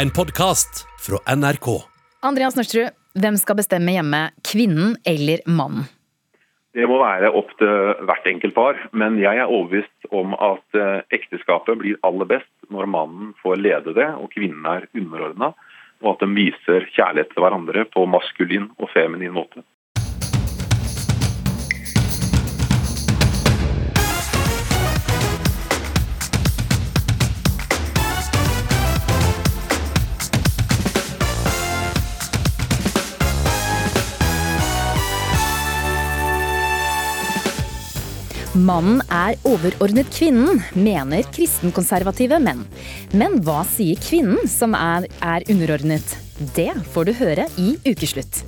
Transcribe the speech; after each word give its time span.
En 0.00 0.10
podkast 0.10 0.86
fra 1.06 1.18
NRK. 1.36 1.66
Andreas 2.24 2.54
Nørstrud, 2.56 2.94
hvem 3.20 3.34
skal 3.36 3.58
bestemme 3.58 3.92
hjemme, 3.92 4.20
kvinnen 4.40 4.94
eller 5.04 5.42
mannen? 5.44 5.84
Det 6.72 6.86
må 6.88 6.96
være 7.02 7.28
opp 7.36 7.50
til 7.60 7.90
hvert 8.08 8.30
enkelt 8.30 8.54
par, 8.56 8.80
men 8.96 9.18
jeg 9.20 9.36
er 9.36 9.52
overbevist 9.52 10.08
om 10.08 10.32
at 10.32 10.80
eh, 10.80 11.02
ekteskapet 11.12 11.76
blir 11.82 12.00
aller 12.08 12.30
best 12.30 12.48
når 12.72 12.88
mannen 12.88 13.34
får 13.44 13.60
lede 13.60 13.92
det 13.98 14.08
og 14.16 14.32
kvinnen 14.32 14.64
er 14.64 14.88
underordna, 14.96 15.52
og 16.00 16.14
at 16.14 16.24
de 16.24 16.30
viser 16.40 16.88
kjærlighet 16.96 17.34
til 17.34 17.44
hverandre 17.44 17.84
på 17.92 18.06
maskulin 18.08 18.70
og 18.78 18.88
feminin 18.96 19.36
måte. 19.36 19.60
Mannen 38.62 39.00
er 39.10 39.34
overordnet 39.48 40.10
kvinnen, 40.14 40.60
mener 40.76 41.24
kristenkonservative 41.34 42.38
menn. 42.42 42.60
Men 43.16 43.40
hva 43.42 43.62
sier 43.66 43.98
kvinnen 43.98 44.46
som 44.50 44.76
er, 44.78 45.08
er 45.24 45.46
underordnet? 45.50 46.14
Det 46.54 46.70
får 46.94 47.08
du 47.08 47.12
høre 47.18 47.48
i 47.58 47.72
Ukeslutt. 47.88 48.42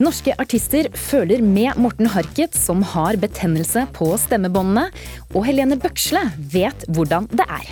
Norske 0.00 0.32
artister 0.40 0.88
føler 0.96 1.42
med 1.44 1.76
Morten 1.76 2.08
Harket, 2.14 2.56
som 2.56 2.80
har 2.94 3.18
betennelse 3.20 3.84
på 3.96 4.08
stemmebåndene. 4.22 4.86
Og 5.34 5.44
Helene 5.50 5.76
Bøksle 5.80 6.24
vet 6.54 6.88
hvordan 6.88 7.28
det 7.34 7.44
er. 7.44 7.68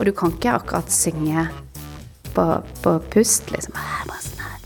Og 0.00 0.08
du 0.08 0.14
kan 0.16 0.34
ikke 0.34 0.56
akkurat 0.58 0.90
synge 0.90 1.46
på, 2.34 2.48
på 2.82 2.98
pust, 3.14 3.52
liksom. 3.54 3.78
Sånn 3.78 4.42
her. 4.42 4.59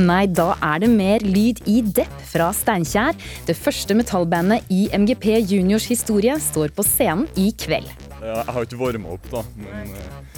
Nei, 0.00 0.24
da 0.26 0.54
er 0.58 0.82
det 0.84 0.90
mer 0.92 1.24
lyd 1.24 1.62
i 1.70 1.80
Depp 1.84 2.16
fra 2.30 2.50
Steinkjer. 2.56 3.16
Det 3.48 3.56
første 3.58 3.96
metallbandet 3.98 4.70
i 4.72 4.88
MGP 4.96 5.40
Juniors 5.40 5.88
historie 5.90 6.36
står 6.40 6.74
på 6.76 6.86
scenen 6.86 7.26
i 7.40 7.50
kveld. 7.56 7.88
Jeg 8.20 8.44
har 8.52 8.66
ikke 8.66 8.80
varma 8.80 9.14
opp, 9.16 9.30
da, 9.32 9.40
men 9.56 9.94
eh, 9.96 10.30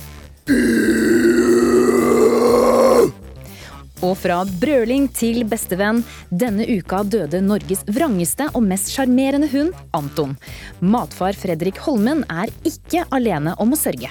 Og 4.03 4.17
fra 4.19 4.41
brøling 4.59 5.07
til 5.15 5.45
bestevenn. 5.47 6.03
Denne 6.31 6.67
uka 6.67 7.03
døde 7.07 7.39
Norges 7.45 7.85
vrangeste 7.87 8.49
og 8.51 8.65
mest 8.67 8.91
sjarmerende 8.95 9.49
hund, 9.53 9.71
Anton. 9.95 10.35
Matfar 10.81 11.39
Fredrik 11.39 11.79
Holmen 11.87 12.25
er 12.27 12.51
ikke 12.67 13.07
alene 13.15 13.55
om 13.63 13.75
å 13.75 13.79
sørge. 13.79 14.11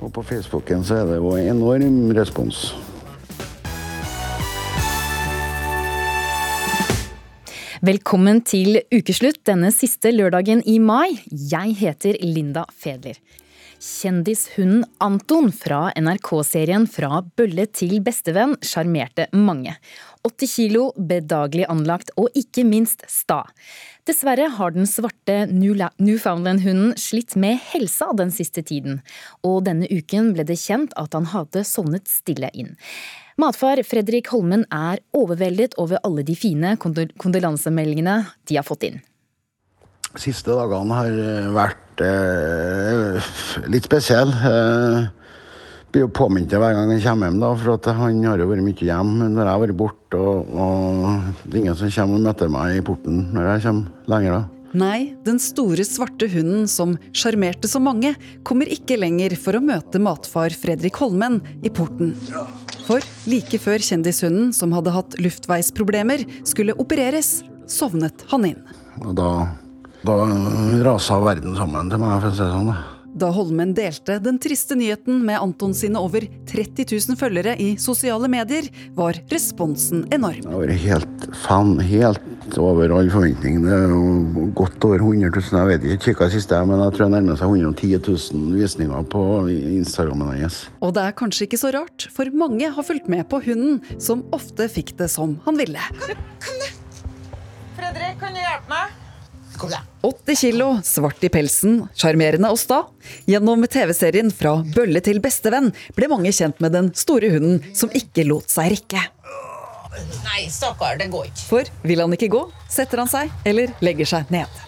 Og 0.00 0.12
på 0.12 0.24
Facebooken 0.24 0.84
så 0.84 1.02
er 1.02 1.10
det 1.10 1.20
jo 1.20 1.36
enorm 1.40 2.12
respons. 2.16 2.70
Velkommen 7.84 8.38
til 8.40 8.78
ukeslutt 8.88 9.42
denne 9.44 9.68
siste 9.68 10.08
lørdagen 10.08 10.62
i 10.64 10.78
mai. 10.80 11.18
Jeg 11.28 11.74
heter 11.76 12.16
Linda 12.24 12.62
Fedler. 12.72 13.18
Kjendishunden 13.76 14.86
Anton 15.04 15.50
fra 15.52 15.90
NRK-serien 15.92 16.86
Fra 16.88 17.18
bølle 17.36 17.66
til 17.68 17.98
bestevenn 18.00 18.54
sjarmerte 18.64 19.26
mange. 19.36 19.74
80 20.24 20.54
kilo, 20.54 20.86
bedagelig 20.96 21.66
anlagt 21.68 22.14
og 22.16 22.32
ikke 22.32 22.64
minst 22.64 23.04
sta. 23.12 23.42
Dessverre 24.08 24.48
har 24.56 24.72
den 24.72 24.88
svarte 24.88 25.42
Newfoundland-hunden 25.52 26.96
slitt 26.96 27.36
med 27.36 27.60
helsa 27.74 28.08
den 28.16 28.32
siste 28.32 28.64
tiden, 28.64 29.02
og 29.44 29.66
denne 29.68 29.90
uken 29.92 30.32
ble 30.32 30.48
det 30.48 30.56
kjent 30.64 30.96
at 30.96 31.12
han 31.12 31.28
hadde 31.36 31.66
sovnet 31.68 32.08
stille 32.08 32.48
inn. 32.56 32.72
Matfar 33.36 33.82
Fredrik 33.84 34.30
Holmen 34.32 34.62
er 34.72 35.02
overveldet 35.12 35.74
over 35.76 36.00
alle 36.08 36.22
de 36.24 36.32
fine 36.38 36.70
kondol 36.80 37.10
kondolansemeldingene 37.20 38.22
de 38.48 38.56
har 38.56 38.64
fått 38.64 38.86
inn. 38.88 38.96
Siste 40.16 40.54
dagene 40.56 40.96
har 40.96 41.18
eh, 41.20 41.50
vært 41.52 42.00
eh, 42.00 43.28
litt 43.68 43.84
spesielle. 43.84 44.32
Eh, 44.32 45.26
blir 45.92 46.06
jo 46.06 46.14
påminnet 46.16 46.56
hver 46.56 46.72
gang 46.78 46.88
han 46.88 47.04
kommer 47.04 47.28
hjem, 47.28 47.38
da, 47.42 47.52
for 47.60 47.74
at 47.74 47.90
han 48.00 48.24
har 48.24 48.40
jo 48.40 48.48
vært 48.48 48.64
mye 48.64 48.88
hjemme 48.88 49.28
når 49.28 49.42
jeg 49.42 49.52
har 49.52 49.64
vært 49.66 49.80
borte. 49.84 50.16
Og, 50.16 50.56
og 50.56 51.44
det 51.44 51.58
er 51.58 51.62
ingen 51.66 51.76
som 51.76 51.92
kommer 51.92 52.16
og 52.16 52.28
møter 52.30 52.52
meg 52.56 52.80
i 52.80 52.84
porten 52.88 53.26
når 53.36 53.50
jeg 53.52 53.66
kommer 53.68 54.14
lenger. 54.16 54.38
da. 54.38 54.44
Nei, 54.76 55.00
den 55.24 55.38
store 55.40 55.84
svarte 55.88 56.26
hunden 56.32 56.64
som 56.68 56.96
sjarmerte 57.16 57.68
så 57.68 57.80
mange, 57.80 58.14
kommer 58.44 58.68
ikke 58.68 58.96
lenger 58.98 59.36
for 59.40 59.56
å 59.56 59.62
møte 59.64 60.00
matfar 60.00 60.56
Fredrik 60.56 60.96
Holmen 61.00 61.42
i 61.64 61.72
porten. 61.72 62.16
For 62.86 63.02
like 63.26 63.58
før 63.58 63.82
kjendishunden, 63.82 64.52
som 64.54 64.74
hadde 64.76 64.94
hatt 64.94 65.16
luftveisproblemer, 65.18 66.22
skulle 66.46 66.76
opereres, 66.78 67.40
sovnet 67.66 68.22
han 68.30 68.46
inn. 68.52 68.60
Da, 69.18 69.30
da 70.06 70.18
rasa 70.86 71.18
verden 71.24 71.58
sammen 71.58 71.90
til 71.90 72.02
meg, 72.02 72.20
for 72.22 72.30
å 72.30 72.36
si 72.36 72.44
det 72.44 72.52
sånn. 72.54 72.95
Da. 73.18 73.32
Holmen 73.36 73.74
delte 73.76 74.18
den 74.22 74.38
triste 74.42 74.76
nyheten 74.78 75.22
med 75.26 75.40
Anton 75.40 75.74
sine 75.76 76.00
over 76.00 76.24
30 76.48 76.86
000 76.92 77.18
følgere 77.20 77.56
i 77.60 77.72
sosiale 77.80 78.28
medier, 78.32 78.68
var 78.96 79.18
responsen 79.32 80.04
enorm. 80.14 80.44
Det 80.44 80.52
har 80.52 80.64
vært 80.64 80.84
helt 80.86 81.26
fan, 81.42 81.74
helt 81.80 82.58
over 82.60 82.94
all 82.96 83.10
forventning. 83.12 83.62
Det 83.64 83.74
er 83.74 83.92
jo 83.92 84.50
godt 84.56 84.88
over 84.88 85.02
100 85.02 85.32
000, 85.34 85.60
jeg 85.60 85.70
vet 85.72 85.86
ikke, 85.86 86.04
kikka 86.10 86.30
sist 86.32 86.52
jeg, 86.54 86.68
men 86.68 86.82
jeg 86.84 86.96
tror 86.96 87.06
det 87.06 87.14
nærmer 87.16 87.40
seg 87.40 87.56
110 87.56 87.94
000 87.98 88.60
visninger 88.60 89.08
på 89.12 89.24
Instagrammen 89.50 90.34
hans. 90.36 90.62
Og 90.80 90.94
det 90.96 91.06
er 91.06 91.16
kanskje 91.18 91.48
ikke 91.48 91.60
så 91.60 91.72
rart, 91.76 92.08
for 92.14 92.30
mange 92.36 92.70
har 92.72 92.86
fulgt 92.86 93.10
med 93.12 93.26
på 93.30 93.42
hunden, 93.48 93.80
som 94.02 94.24
ofte 94.36 94.68
fikk 94.72 94.96
det 95.00 95.10
som 95.12 95.38
han 95.46 95.58
ville. 95.60 95.82
Fredrik, 97.76 98.16
kan 98.22 98.32
du 98.32 98.40
hjelpe 98.40 98.72
meg? 98.72 99.05
80 99.56 100.36
kilo, 100.40 100.68
svart 100.84 101.24
i 101.24 101.30
pelsen, 101.32 101.80
sjarmerende 101.96 102.50
og 102.52 102.58
sta. 102.60 102.82
Gjennom 103.26 103.64
TV-serien 103.70 104.30
Fra 104.34 104.58
bølle 104.76 105.02
til 105.04 105.20
bestevenn 105.24 105.72
ble 105.96 106.08
mange 106.12 106.32
kjent 106.34 106.60
med 106.62 106.76
den 106.76 106.92
store 106.94 107.30
hunden 107.34 107.62
som 107.76 107.92
ikke 107.96 108.26
lot 108.28 108.50
seg 108.52 108.74
rikke. 108.76 109.02
Nei, 110.26 110.46
stakkar, 110.52 110.98
det 111.00 111.08
går 111.12 111.30
ikke. 111.30 111.44
For 111.48 111.70
vil 111.88 112.02
han 112.04 112.12
ikke 112.16 112.28
gå, 112.32 112.42
setter 112.68 113.00
han 113.02 113.10
seg 113.10 113.32
eller 113.48 113.72
legger 113.84 114.08
seg 114.12 114.32
ned. 114.34 114.60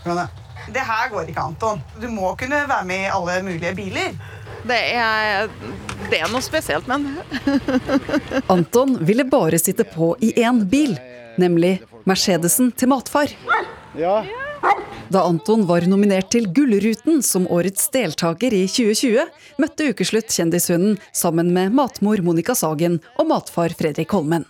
Det 0.72 0.84
her 0.84 1.12
går 1.12 1.30
ikke, 1.30 1.44
Anton. 1.44 1.82
Du 2.00 2.08
må 2.12 2.32
kunne 2.40 2.64
være 2.68 2.88
med 2.88 3.06
i 3.06 3.12
alle 3.12 3.38
mulige 3.44 3.74
biler. 3.76 4.16
Det 4.68 4.78
er, 4.98 5.48
det 6.10 6.18
er 6.20 6.32
noe 6.32 6.44
spesielt, 6.44 6.88
men 6.90 7.06
Anton 8.52 8.98
ville 9.06 9.24
bare 9.28 9.60
sitte 9.60 9.86
på 9.88 10.14
i 10.24 10.34
én 10.42 10.64
bil, 10.68 10.96
nemlig 11.40 11.78
Mercedesen 12.08 12.72
til 12.76 12.90
matfar. 12.92 13.32
Da 15.08 15.22
Anton 15.24 15.62
var 15.68 15.86
nominert 15.88 16.28
til 16.34 16.48
Gullruten 16.52 17.22
som 17.24 17.46
årets 17.48 17.86
deltaker 17.94 18.52
i 18.52 18.64
2020, 18.68 19.28
møtte 19.62 19.86
Ukeslutt 19.92 20.34
kjendishunden 20.34 20.98
sammen 21.16 21.52
med 21.54 21.72
matmor 21.78 22.20
Monica 22.26 22.56
Sagen 22.58 22.98
og 23.16 23.30
matfar 23.30 23.72
Fredrik 23.78 24.12
Holmen. 24.12 24.44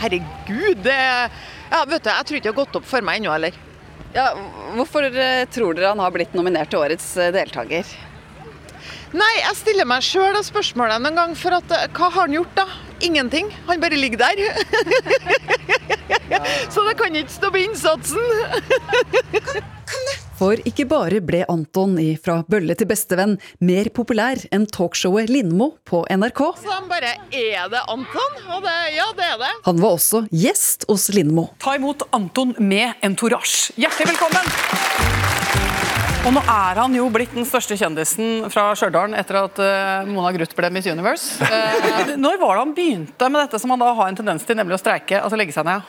herregud, 0.00 0.80
det 0.86 0.96
ja, 0.96 1.84
vet 1.86 2.04
du, 2.04 2.10
Jeg 2.10 2.26
tror 2.26 2.36
ikke 2.38 2.46
det 2.46 2.54
har 2.54 2.60
gått 2.64 2.78
opp 2.80 2.86
for 2.88 3.04
meg 3.04 3.20
ennå, 3.20 3.34
eller. 3.34 3.58
Ja, 4.14 4.32
hvorfor 4.74 5.04
eh, 5.06 5.44
tror 5.52 5.76
dere 5.76 5.92
han 5.92 6.00
har 6.02 6.14
blitt 6.14 6.32
nominert 6.34 6.72
til 6.72 6.80
årets 6.80 7.12
eh, 7.20 7.30
deltaker? 7.34 7.86
Nei, 9.14 9.32
jeg 9.42 9.58
stiller 9.58 9.86
meg 9.86 10.02
sjøl 10.06 10.38
spørsmålet 10.46 11.06
en 11.06 11.18
gang, 11.18 11.36
for 11.38 11.54
at, 11.60 11.70
eh, 11.76 11.86
hva 11.94 12.08
har 12.08 12.26
han 12.26 12.34
gjort, 12.40 12.56
da? 12.58 12.66
Ingenting. 13.00 13.56
Han 13.66 13.80
bare 13.80 13.96
ligger 13.96 14.18
der. 14.18 14.36
Så 16.70 16.88
det 16.88 16.98
kan 16.98 17.16
ikke 17.16 17.32
stå 17.32 17.50
på 17.50 17.56
innsatsen. 17.64 18.20
For 20.40 20.56
ikke 20.64 20.86
bare 20.88 21.18
ble 21.20 21.42
Anton 21.52 21.98
i 22.00 22.14
Fra 22.16 22.38
bølle 22.48 22.72
til 22.78 22.88
bestevenn 22.88 23.34
mer 23.60 23.90
populær 23.92 24.40
enn 24.54 24.64
talkshowet 24.72 25.28
Lindmo 25.28 25.74
på 25.84 26.06
NRK. 26.08 26.40
Så 26.62 26.70
han 26.72 26.88
bare 26.88 27.12
Er 27.28 27.68
det 27.72 27.82
Anton? 27.92 28.40
Og 28.54 28.64
det, 28.64 28.76
ja, 28.96 29.10
det 29.18 29.26
er 29.34 29.38
det. 29.42 29.52
Han 29.68 29.82
var 29.84 29.90
også 29.98 30.24
gjest 30.32 30.88
hos 30.88 31.10
Lindmo. 31.12 31.50
Ta 31.60 31.76
imot 31.76 32.02
Anton 32.16 32.56
med 32.56 32.96
entourage. 33.04 33.74
Hjertelig 33.76 34.14
velkommen! 34.14 35.39
Og 36.20 36.34
nå 36.36 36.40
er 36.52 36.76
han 36.76 36.92
jo 36.92 37.06
blitt 37.12 37.32
den 37.32 37.46
største 37.48 37.78
kjendisen 37.80 38.50
fra 38.52 38.66
Stjørdal 38.76 39.14
etter 39.16 39.38
at 39.40 39.60
eh, 39.64 40.08
Mona 40.10 40.28
Gruth 40.36 40.52
ble 40.58 40.68
Miss 40.74 40.88
Universe. 40.90 41.40
Eh, 41.46 42.12
når 42.20 42.36
var 42.42 42.58
det 42.58 42.60
han 42.60 42.74
begynte 42.76 43.30
med 43.32 43.46
dette 43.46 43.60
som 43.62 43.72
han 43.72 43.80
da 43.80 43.88
har 43.96 44.10
en 44.10 44.18
tendens 44.18 44.44
til, 44.44 44.58
nemlig 44.58 44.76
å 44.76 44.82
streike, 44.82 45.16
altså 45.16 45.38
legge 45.40 45.56
seg 45.56 45.64
ned? 45.64 45.86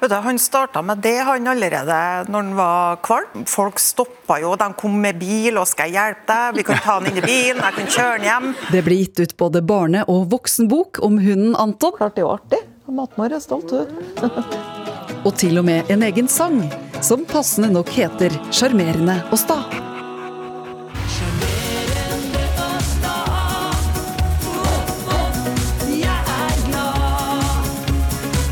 Vet 0.00 0.10
du, 0.10 0.16
Han 0.24 0.40
starta 0.42 0.82
med 0.82 0.98
det 1.04 1.20
han 1.22 1.46
allerede 1.46 2.00
når 2.26 2.42
han 2.42 2.50
var 2.58 2.98
kvalm. 3.06 3.46
Folk 3.46 3.78
stoppa 3.78 4.40
jo, 4.42 4.56
de 4.58 4.68
kom 4.74 4.98
med 5.06 5.22
bil 5.22 5.62
og 5.62 5.68
'skal 5.70 5.86
jeg 5.86 6.00
hjelpe 6.00 6.26
deg', 6.26 6.56
'vi 6.56 6.66
kan 6.66 6.82
ta 6.82 6.98
han 6.98 7.06
inn 7.06 7.22
i 7.22 7.26
bilen', 7.30 7.62
'jeg 7.62 7.74
kan 7.78 7.86
kjøre 7.86 8.10
han 8.18 8.26
hjem'. 8.26 8.54
Det 8.74 8.84
blir 8.84 8.98
gitt 9.04 9.20
ut 9.20 9.36
både 9.36 9.62
barne- 9.62 10.04
og 10.08 10.26
voksenbok 10.34 10.98
om 10.98 11.22
hunden 11.22 11.54
Anton. 11.54 11.94
Klart 11.94 12.18
det 12.18 12.24
er 12.24 12.26
jo 12.26 12.34
artig. 12.34 12.60
Matmor 12.90 13.30
er 13.30 13.38
stolt, 13.38 13.70
hun 13.70 14.79
og 15.24 15.36
til 15.40 15.60
og 15.60 15.66
med 15.68 15.90
en 15.92 16.02
egen 16.06 16.28
sang, 16.30 16.62
som 17.04 17.24
passende 17.28 17.70
nok 17.72 17.88
heter 17.92 18.30
'Sjarmerende 18.50 19.20
og 19.30 19.38
sta'. 19.38 19.60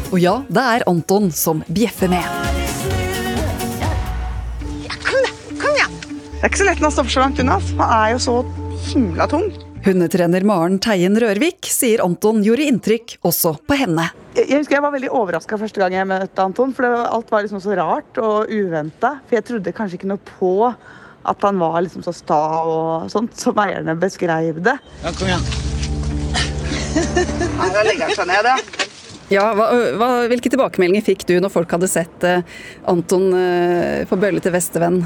Og 0.08 0.18
ja, 0.20 0.42
det 0.48 0.62
er 0.64 0.82
Anton 0.88 1.30
som 1.30 1.60
bjeffer 1.68 2.08
med. 2.08 2.24
Ja, 4.86 4.94
kom, 5.04 5.20
da, 5.20 5.32
kom, 5.60 5.76
ja. 5.76 5.88
Det 6.08 6.40
er 6.40 6.48
ikke 6.48 6.62
så 6.62 6.64
lett 6.64 6.80
når 6.80 6.88
han 6.88 6.96
stopper 6.96 7.12
så 7.12 7.20
langt 7.20 7.40
unna. 7.44 7.58
Altså. 7.60 7.76
Han 7.76 7.92
er 8.00 8.12
jo 8.14 8.18
så 8.18 8.36
himla 8.88 9.26
tung. 9.28 9.67
Hundetrener 9.84 10.42
Maren 10.46 10.78
Teien 10.82 11.14
Rørvik 11.20 11.68
sier 11.70 12.02
Anton 12.04 12.42
gjorde 12.44 12.66
inntrykk 12.66 13.14
også 13.28 13.54
på 13.68 13.76
henne. 13.78 14.08
Jeg, 14.34 14.48
jeg 14.50 14.62
husker 14.62 14.78
jeg 14.78 14.84
var 14.84 14.94
veldig 14.94 15.10
overraska 15.14 15.58
første 15.60 15.82
gang 15.82 15.94
jeg 15.94 16.08
møtte 16.10 16.44
Anton. 16.44 16.74
For 16.74 16.86
det 16.86 16.90
var, 16.96 17.04
alt 17.14 17.30
var 17.32 17.44
liksom 17.46 17.62
så 17.62 17.76
rart 17.78 18.20
og 18.22 18.50
uventa. 18.50 19.14
For 19.28 19.38
jeg 19.38 19.46
trodde 19.48 19.74
kanskje 19.76 20.00
ikke 20.00 20.10
noe 20.10 20.22
på 20.38 20.52
at 21.28 21.46
han 21.46 21.60
var 21.60 21.78
liksom 21.84 22.02
så 22.06 22.14
sta 22.16 22.40
og 22.64 23.08
sånt, 23.12 23.36
som 23.38 23.58
eierne 23.62 23.94
beskrev 24.00 24.60
det. 24.64 24.76
Ja, 25.04 25.14
kom 25.14 25.30
igjen. 25.30 25.46
Nei, 27.58 27.70
da 27.74 27.84
legger 27.86 28.08
han 28.08 28.16
seg 28.16 28.30
ned, 28.30 28.50
ja. 28.50 28.84
Ja, 29.28 29.44
hva, 29.52 29.66
hva, 30.00 30.08
Hvilke 30.30 30.48
tilbakemeldinger 30.48 31.04
fikk 31.04 31.26
du 31.28 31.34
når 31.36 31.52
folk 31.52 31.72
hadde 31.76 31.90
sett 31.90 32.24
eh, 32.24 32.40
Anton 32.88 33.28
eh, 33.36 34.06
på 34.08 34.16
Bølle 34.20 34.40
til 34.40 34.54
Vestevenn? 34.54 35.02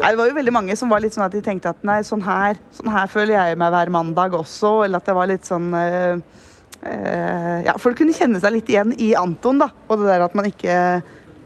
Nei, 0.00 0.10
det 0.10 0.18
var 0.20 0.30
jo 0.30 0.36
veldig 0.38 0.54
mange 0.54 0.76
som 0.78 0.92
var 0.92 1.02
litt 1.04 1.16
sånn 1.16 1.26
at 1.26 1.34
de 1.34 1.42
tenkte 1.44 1.72
at 1.74 1.82
nei, 1.86 2.00
sånn 2.06 2.22
her, 2.24 2.58
sånn 2.76 2.92
her 2.92 3.10
føler 3.12 3.36
jeg 3.36 3.58
meg 3.60 3.74
hver 3.74 3.92
mandag 3.92 4.36
også. 4.38 4.80
Eller 4.86 5.00
at 5.00 5.10
det 5.10 5.16
var 5.18 5.30
litt 5.30 5.48
sånn 5.48 5.70
øh, 5.76 6.22
øh, 6.80 7.58
Ja, 7.66 7.76
folk 7.80 8.00
kunne 8.00 8.16
kjenne 8.16 8.40
seg 8.42 8.56
litt 8.56 8.72
igjen 8.72 8.94
i 8.96 9.12
Anton, 9.18 9.60
da. 9.62 9.70
Og 9.88 10.00
det 10.00 10.10
der 10.12 10.24
at 10.26 10.36
man 10.38 10.48
ikke, 10.48 10.78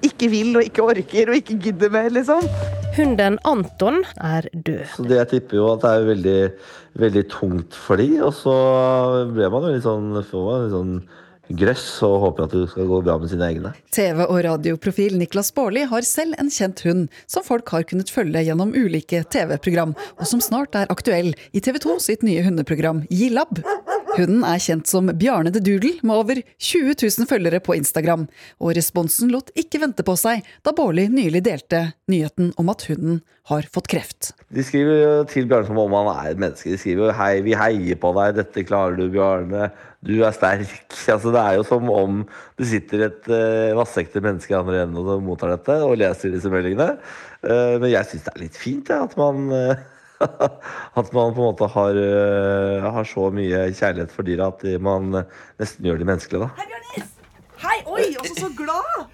ikke 0.07 0.31
vil 0.33 0.55
og 0.61 0.69
ikke 0.69 0.87
orker 0.87 1.33
og 1.33 1.41
ikke 1.41 1.59
gidder 1.67 1.93
mer, 1.95 2.11
liksom. 2.15 2.47
Hunden 2.95 3.41
Anton 3.51 4.05
er 4.23 4.47
død. 4.55 4.87
Så 4.93 5.09
det 5.09 5.19
jeg 5.19 5.31
tipper 5.33 5.59
jo 5.59 5.69
at 5.73 5.83
det 5.83 5.91
er 5.91 6.09
veldig, 6.13 6.41
veldig 7.03 7.27
tungt 7.33 7.75
for 7.75 7.99
de, 7.99 8.09
og 8.23 8.31
så 8.39 8.55
ble 9.35 9.51
man 9.51 9.67
jo 9.67 9.75
litt 9.75 9.87
sånn, 9.87 10.11
får 10.31 10.45
man 10.47 10.63
litt 10.63 10.77
sånn 10.77 10.97
grøss 11.53 11.85
og 12.07 12.17
håper 12.23 12.47
at 12.47 12.55
det 12.57 12.65
skal 12.73 12.89
gå 12.89 13.01
bra 13.05 13.17
med 13.21 13.31
sine 13.33 13.49
egne. 13.51 13.73
TV- 13.95 14.25
og 14.25 14.39
radioprofil 14.47 15.19
Niklas 15.21 15.53
Baarli 15.55 15.85
har 15.91 16.07
selv 16.09 16.37
en 16.41 16.51
kjent 16.53 16.81
hund 16.87 17.07
som 17.31 17.45
folk 17.47 17.69
har 17.75 17.87
kunnet 17.89 18.13
følge 18.13 18.45
gjennom 18.47 18.73
ulike 18.75 19.23
TV-program, 19.35 19.95
og 20.19 20.31
som 20.31 20.43
snart 20.45 20.77
er 20.79 20.91
aktuell 20.93 21.33
i 21.53 21.63
TV 21.65 21.81
2 21.85 21.99
sitt 22.03 22.25
nye 22.27 22.45
hundeprogram 22.47 23.05
Gi 23.11 23.31
lab. 23.35 23.61
Hunden 24.15 24.45
er 24.47 24.61
kjent 24.63 24.87
som 24.87 25.09
Bjarne 25.19 25.51
the 25.51 25.59
Doodle, 25.59 25.97
med 26.07 26.15
over 26.15 26.39
20 26.63 26.95
000 27.03 27.27
følgere 27.27 27.59
på 27.65 27.75
Instagram. 27.75 28.29
Og 28.63 28.75
responsen 28.79 29.33
lot 29.33 29.49
ikke 29.59 29.81
vente 29.83 30.05
på 30.07 30.15
seg 30.19 30.45
da 30.63 30.71
Bårli 30.77 31.09
nylig 31.11 31.41
delte 31.49 31.81
nyheten 32.11 32.53
om 32.61 32.71
at 32.71 32.85
hunden 32.87 33.25
har 33.51 33.67
fått 33.75 33.89
kreft. 33.91 34.31
De 34.55 34.63
skriver 34.63 35.27
til 35.33 35.49
Bjarne 35.51 35.67
som 35.67 35.81
om 35.83 35.97
han 35.99 36.11
er 36.13 36.29
et 36.31 36.43
menneske. 36.45 36.71
De 36.71 36.79
skriver 36.79 37.09
jo 37.09 37.17
'hei, 37.19 37.43
vi 37.43 37.57
heier 37.59 37.99
på 37.99 38.13
deg, 38.21 38.37
dette 38.39 38.65
klarer 38.69 38.95
du, 38.97 39.09
Bjarne', 39.11 39.73
'du 40.07 40.23
er 40.23 40.37
sterk'. 40.37 40.95
Altså, 41.15 41.33
det 41.35 41.43
er 41.43 41.59
jo 41.59 41.65
som 41.67 41.91
om 41.91 42.23
det 42.59 42.69
sitter 42.71 43.09
et 43.09 43.27
uh, 43.29 43.75
vassekte 43.75 44.23
menneske 44.23 44.55
i 44.55 44.59
andre 44.61 44.85
enden 44.85 45.11
og 45.11 45.27
mottar 45.27 45.51
dette 45.57 45.81
og 45.83 45.99
leser 45.99 46.31
disse 46.31 46.53
meldingene. 46.53 46.95
Uh, 47.43 47.83
men 47.83 47.91
jeg 47.91 48.07
syns 48.07 48.29
det 48.29 48.37
er 48.37 48.45
litt 48.47 48.57
fint 48.63 48.95
ja, 48.95 49.03
at 49.05 49.19
man 49.19 49.51
eh, 49.53 49.83
at 50.99 51.11
man 51.13 51.35
på 51.35 51.41
en 51.41 51.41
måte 51.41 51.69
har, 51.75 51.99
eh, 51.99 52.87
har 52.97 53.09
så 53.09 53.31
mye 53.35 53.67
kjærlighet 53.75 54.15
for 54.15 54.27
dyra 54.27 54.53
at 54.53 54.65
man 54.83 55.11
nesten 55.61 55.89
gjør 55.89 56.01
de 56.01 56.09
menneskelige. 56.13 56.47
da. 56.47 57.05
Hei, 57.65 57.79
oi, 57.89 58.09
også 58.21 58.47
så 58.47 58.51
glad! 58.59 59.07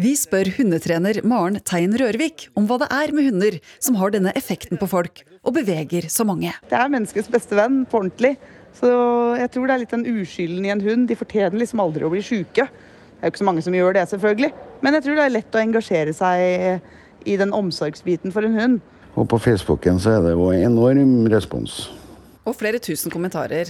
Vi 0.00 0.14
spør 0.16 0.48
hundetrener 0.56 1.20
Maren 1.28 1.58
Tein 1.68 1.92
Rørvik 2.00 2.46
om 2.58 2.64
hva 2.66 2.78
det 2.80 2.88
er 2.96 3.12
med 3.14 3.28
hunder 3.28 3.58
som 3.76 3.98
har 4.00 4.10
denne 4.14 4.32
effekten 4.38 4.80
på 4.80 4.88
folk, 4.90 5.20
og 5.44 5.54
beveger 5.58 6.08
så 6.10 6.24
mange. 6.26 6.50
Det 6.70 6.78
er 6.78 6.90
menneskets 6.90 7.28
beste 7.30 7.54
venn 7.58 7.82
på 7.86 8.00
ordentlig. 8.00 8.32
Så 8.74 8.88
jeg 9.36 9.52
tror 9.52 9.68
det 9.68 9.74
er 9.74 9.82
litt 9.82 9.92
den 9.92 10.08
uskylden 10.08 10.64
i 10.64 10.72
en 10.72 10.82
hund. 10.82 11.06
De 11.10 11.18
fortjener 11.20 11.60
liksom 11.60 11.84
aldri 11.84 12.08
å 12.08 12.10
bli 12.10 12.24
sjuke. 12.24 12.66
Det 12.66 13.20
er 13.20 13.28
jo 13.28 13.34
ikke 13.34 13.42
så 13.44 13.48
mange 13.50 13.62
som 13.62 13.76
gjør 13.76 13.98
det, 13.98 14.06
selvfølgelig. 14.10 14.50
Men 14.82 14.96
jeg 14.96 15.04
tror 15.04 15.18
det 15.18 15.26
er 15.26 15.34
lett 15.36 15.58
å 15.58 15.62
engasjere 15.62 16.16
seg 16.16 17.28
i 17.28 17.36
den 17.38 17.52
omsorgsbiten 17.54 18.34
for 18.34 18.48
en 18.48 18.58
hund. 18.58 18.80
Og 19.16 19.26
på 19.28 19.38
Facebooken 19.40 19.98
så 20.00 20.16
er 20.18 20.22
det 20.26 20.32
jo 20.36 20.50
enorm 20.56 21.26
respons. 21.32 21.90
Og 22.48 22.56
flere 22.58 22.80
tusen 22.82 23.12
kommentarer. 23.12 23.68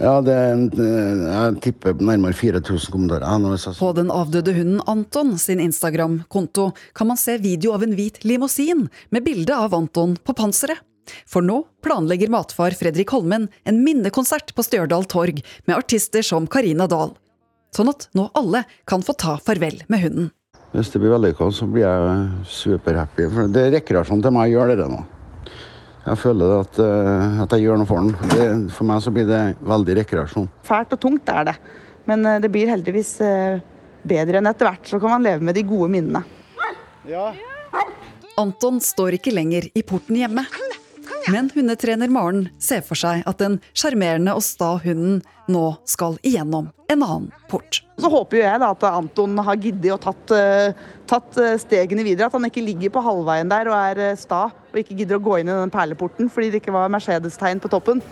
Ja, 0.00 0.16
det 0.24 0.32
er, 0.34 0.52
en- 0.56 0.70
jeg 0.74 1.60
tipper 1.62 1.94
nærmere 2.00 2.34
4000 2.34 2.90
kommentarer. 2.90 3.22
Er 3.22 3.78
På 3.78 3.92
den 3.94 4.10
avdøde 4.10 4.54
hunden 4.56 4.80
Anton 4.88 5.36
sin 5.38 5.60
Instagram-konto 5.60 6.72
kan 6.94 7.06
man 7.06 7.16
se 7.16 7.36
video 7.38 7.72
av 7.72 7.82
en 7.84 7.94
hvit 7.94 8.24
limousin 8.24 8.88
med 9.10 9.22
bilde 9.24 9.54
av 9.54 9.72
Anton 9.74 10.16
på 10.16 10.34
panseret. 10.34 10.78
For 11.28 11.42
nå 11.42 11.66
planlegger 11.84 12.30
matfar 12.32 12.72
Fredrik 12.74 13.10
Holmen 13.10 13.48
en 13.66 13.84
minnekonsert 13.84 14.54
på 14.56 14.64
Stjørdal 14.64 15.04
torg 15.04 15.42
med 15.68 15.76
artister 15.76 16.22
som 16.24 16.46
Karina 16.48 16.86
Dahl. 16.88 17.12
Sånn 17.76 17.90
at 17.90 18.08
nå 18.14 18.30
alle 18.34 18.64
kan 18.88 19.02
få 19.02 19.12
ta 19.14 19.36
farvel 19.36 19.82
med 19.86 20.00
hunden. 20.00 20.30
Hvis 20.74 20.90
det 20.90 20.98
blir 20.98 21.12
vellykka, 21.14 21.46
så 21.54 21.68
blir 21.70 21.84
jeg 21.86 22.46
superhappy. 22.50 23.28
For 23.30 23.50
det 23.54 23.60
er 23.62 23.76
rekreasjon 23.76 24.22
til 24.24 24.32
meg 24.34 24.48
å 24.48 24.56
gjøre 24.56 24.74
det 24.80 24.88
nå. 24.90 25.04
Jeg 26.04 26.20
føler 26.20 26.56
at, 26.58 26.80
eh, 26.82 27.36
at 27.44 27.54
jeg 27.54 27.62
gjør 27.64 27.78
noe 27.80 27.88
for 27.88 28.02
den. 28.02 28.32
Det, 28.32 28.48
for 28.74 28.88
meg 28.88 29.04
så 29.04 29.12
blir 29.14 29.28
det 29.28 29.42
veldig 29.64 29.96
rekreasjon. 30.00 30.48
Fælt 30.66 30.96
og 30.96 31.00
tungt 31.00 31.30
er 31.30 31.46
det. 31.48 31.54
Men 32.10 32.26
eh, 32.26 32.40
det 32.42 32.50
blir 32.52 32.72
heldigvis 32.72 33.14
eh, 33.22 33.62
bedre 34.02 34.42
enn 34.42 34.50
etter 34.50 34.68
hvert. 34.68 34.90
Så 34.90 34.98
kan 34.98 35.14
man 35.14 35.24
leve 35.24 35.46
med 35.46 35.56
de 35.56 35.62
gode 35.68 35.88
minnene. 35.94 36.24
Anton 38.42 38.82
står 38.82 39.20
ikke 39.20 39.32
lenger 39.32 39.70
i 39.78 39.84
porten 39.86 40.18
hjemme. 40.18 40.42
Men 41.28 41.50
hundetrener 41.54 42.10
Maren 42.12 42.48
ser 42.60 42.82
for 42.84 43.00
seg 43.00 43.22
at 43.24 43.38
den 43.40 43.56
sjarmerende 43.72 44.34
og 44.36 44.42
sta 44.44 44.74
hunden 44.82 45.22
nå 45.48 45.62
skal 45.88 46.18
igjennom 46.20 46.66
en 46.92 47.04
annen 47.04 47.30
port. 47.48 47.78
Så 47.96 48.10
håper 48.12 48.42
jeg 48.42 48.60
da 48.60 48.68
at 48.74 48.84
Anton 48.90 49.38
har 49.46 49.56
giddet 49.56 49.94
og 49.94 50.02
tatt, 50.04 50.34
eh, 50.36 50.74
tatt 51.08 51.38
eh, 51.40 51.56
stegene 51.60 52.04
videre. 52.04 52.28
At 52.28 52.36
han 52.36 52.44
ikke 52.48 52.64
ligger 52.64 52.92
på 52.92 53.04
halvveien 53.06 53.48
der 53.48 53.70
og 53.72 53.76
er 53.78 54.02
eh, 54.10 54.18
sta 54.20 54.50
og 54.52 54.76
ikke 54.82 54.98
gidder 54.98 55.16
å 55.16 55.24
gå 55.24 55.38
inn 55.40 55.48
i 55.48 55.56
den 55.62 55.72
perleporten 55.72 56.28
fordi 56.28 56.50
det 56.52 56.60
ikke 56.60 56.76
var 56.76 56.92
Mercedes-tegn 56.92 57.62
på 57.64 57.72
toppen. 57.72 58.04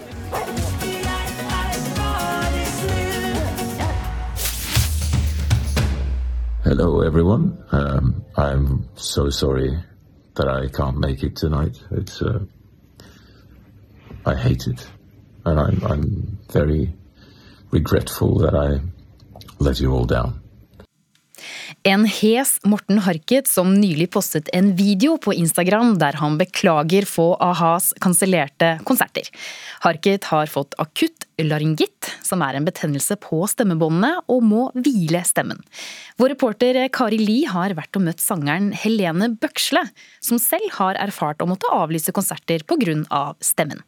Hello, 6.64 7.02
everyone. 7.02 7.58
Um, 7.72 8.24
I'm 8.38 8.88
so 8.94 9.28
sorry 9.28 9.76
that 10.36 10.48
I 10.48 10.68
can't 10.68 10.96
make 10.96 11.22
it 11.22 11.36
tonight. 11.36 11.76
It's 11.90 12.22
uh, 12.22 12.40
I 14.24 14.34
hate 14.34 14.66
it, 14.70 14.86
and 15.44 15.58
I'm 15.58 15.82
I'm 15.84 16.38
very 16.52 16.92
regretful 17.72 18.38
that 18.38 18.54
I 18.54 18.80
let 19.58 19.80
you 19.80 19.92
all 19.92 20.06
down. 20.06 20.42
En 21.82 22.04
hes 22.06 22.60
Morten 22.62 23.00
Harket 23.02 23.48
som 23.48 23.72
nylig 23.74 24.10
postet 24.14 24.48
en 24.52 24.68
video 24.78 25.16
på 25.18 25.34
Instagram 25.34 25.96
der 25.98 26.14
han 26.20 26.36
beklager 26.38 27.06
få 27.08 27.32
a-has 27.42 27.90
kansellerte 28.00 28.76
konserter. 28.86 29.26
Harket 29.82 30.28
har 30.30 30.46
fått 30.46 30.76
akutt 30.78 31.26
laryngitt, 31.42 32.12
som 32.22 32.44
er 32.46 32.54
en 32.54 32.68
betennelse 32.68 33.16
på 33.18 33.40
stemmebåndene, 33.50 34.20
og 34.30 34.46
må 34.46 34.68
hvile 34.76 35.24
stemmen. 35.26 35.58
Vår 36.22 36.36
reporter 36.36 36.78
Kari 36.94 37.18
Li 37.18 37.40
har 37.50 37.74
vært 37.74 37.98
og 37.98 38.06
møtt 38.06 38.22
sangeren 38.22 38.70
Helene 38.78 39.32
Bøksle, 39.34 39.82
som 40.22 40.38
selv 40.38 40.76
har 40.78 41.00
erfart 41.02 41.42
å 41.42 41.50
måtte 41.50 41.72
avlyse 41.72 42.14
konserter 42.14 42.62
pga. 42.62 43.34
stemmen. 43.42 43.82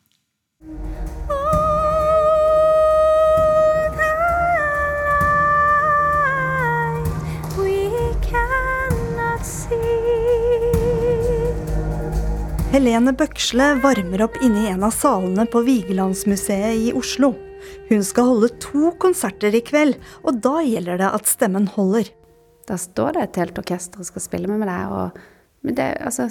Helene 12.75 13.13
Bøksle 13.15 13.69
varmer 13.85 14.25
opp 14.25 14.35
inne 14.43 14.65
i 14.65 14.71
en 14.73 14.83
av 14.83 14.91
salene 14.97 15.45
på 15.47 15.61
Vigelandsmuseet 15.63 16.89
i 16.89 16.91
Oslo. 16.97 17.31
Hun 17.87 18.03
skal 18.03 18.33
holde 18.33 18.51
to 18.59 18.91
konserter 18.99 19.55
i 19.55 19.61
kveld, 19.63 19.95
og 20.27 20.41
da 20.43 20.59
gjelder 20.67 20.99
det 20.99 21.13
at 21.21 21.31
stemmen 21.31 21.69
holder. 21.77 22.11
Da 22.67 22.75
står 22.81 23.15
det 23.15 23.23
et 23.29 23.41
helt 23.45 23.61
orkester 23.63 24.03
og 24.03 24.09
skal 24.09 24.25
spille 24.25 24.51
med 24.51 24.67
deg, 24.67 24.91
og 24.91 25.21
Men 25.65 25.77
det, 25.77 25.87
altså 26.01 26.29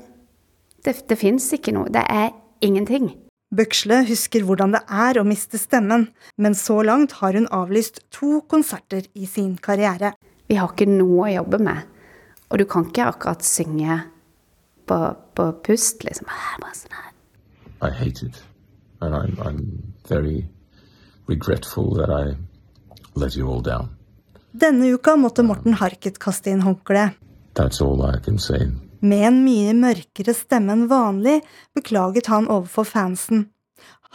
Det, 0.83 1.07
det 1.07 1.17
fins 1.17 1.53
ikke 1.53 1.71
noe. 1.71 1.87
Det 1.87 2.03
er 2.09 2.33
ingenting. 2.61 3.22
Bøksle 3.53 3.99
husker 4.07 4.45
hvordan 4.47 4.73
det 4.73 4.81
er 4.89 5.19
å 5.19 5.25
miste 5.27 5.59
stemmen, 5.61 6.07
men 6.41 6.55
så 6.57 6.79
langt 6.85 7.19
har 7.19 7.35
hun 7.37 7.45
avlyst 7.53 7.99
to 8.13 8.39
konserter 8.49 9.05
i 9.13 9.27
sin 9.29 9.55
karriere. 9.61 10.13
Vi 10.49 10.57
har 10.57 10.71
ikke 10.73 10.89
noe 10.89 11.27
å 11.27 11.33
jobbe 11.35 11.59
med. 11.61 11.83
Og 12.49 12.61
du 12.61 12.65
kan 12.69 12.87
ikke 12.87 13.05
akkurat 13.11 13.45
synge 13.45 13.99
på, 14.89 14.97
på 15.37 15.45
pust, 15.65 16.01
liksom. 16.05 16.29
Bare 16.61 16.73
sånn 16.77 16.97
her. 16.97 17.11
I 17.83 17.91
hate 17.91 18.25
it, 18.25 18.41
and 19.01 19.13
I'm 19.13 19.37
I'm 19.43 19.61
very 20.07 20.47
regretful 21.27 21.93
that 21.99 22.09
I 22.09 22.35
let 23.15 23.35
you 23.35 23.49
all 23.49 23.61
down. 23.61 23.89
Denne 24.53 24.89
uka 24.93 25.15
måtte 25.17 25.43
Morten 25.43 25.77
Harket 25.81 26.19
kaste 26.21 26.49
inn 26.53 26.61
håndkleet. 26.61 27.17
That's 27.53 27.81
all 27.81 28.01
I 28.01 28.17
can 28.23 28.39
say. 28.39 28.69
Med 29.03 29.25
en 29.27 29.41
mye 29.43 29.73
mørkere 29.75 30.31
stemme 30.35 30.71
enn 30.77 30.87
vanlig 30.87 31.41
beklaget 31.75 32.29
han 32.31 32.47
overfor 32.47 32.87
fansen. 32.87 33.49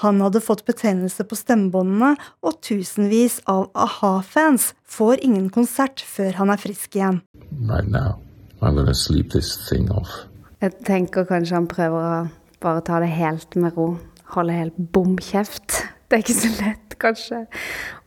Han 0.01 0.23
hadde 0.23 0.41
fått 0.41 0.63
betennelse 0.65 1.27
på 1.27 1.37
stemmebåndene, 1.37 2.15
og 2.47 2.61
tusenvis 2.63 3.41
av 3.51 3.67
a-ha-fans 3.75 4.71
får 4.87 5.25
ingen 5.27 5.51
konsert 5.53 6.01
før 6.07 6.39
han 6.39 6.55
er 6.55 6.63
frisk 6.63 6.95
igjen. 6.97 7.21
Right 7.67 7.91
now, 7.91 8.17
I'm 8.63 8.79
sleep 8.95 9.35
this 9.35 9.57
thing 9.69 9.91
off. 9.91 10.25
Jeg 10.63 10.79
tenker 10.87 11.27
kanskje 11.27 11.59
han 11.59 11.69
prøver 11.71 11.99
å 11.99 12.27
bare 12.63 12.83
ta 12.87 13.03
det 13.03 13.11
helt 13.13 13.59
med 13.59 13.77
ro. 13.77 13.91
Holde 14.35 14.57
helt 14.57 14.79
bom 14.95 15.19
kjeft. 15.19 15.83
Det 16.09 16.17
er 16.17 16.25
ikke 16.25 16.41
så 16.41 16.51
lett, 16.63 16.97
kanskje. 17.03 17.45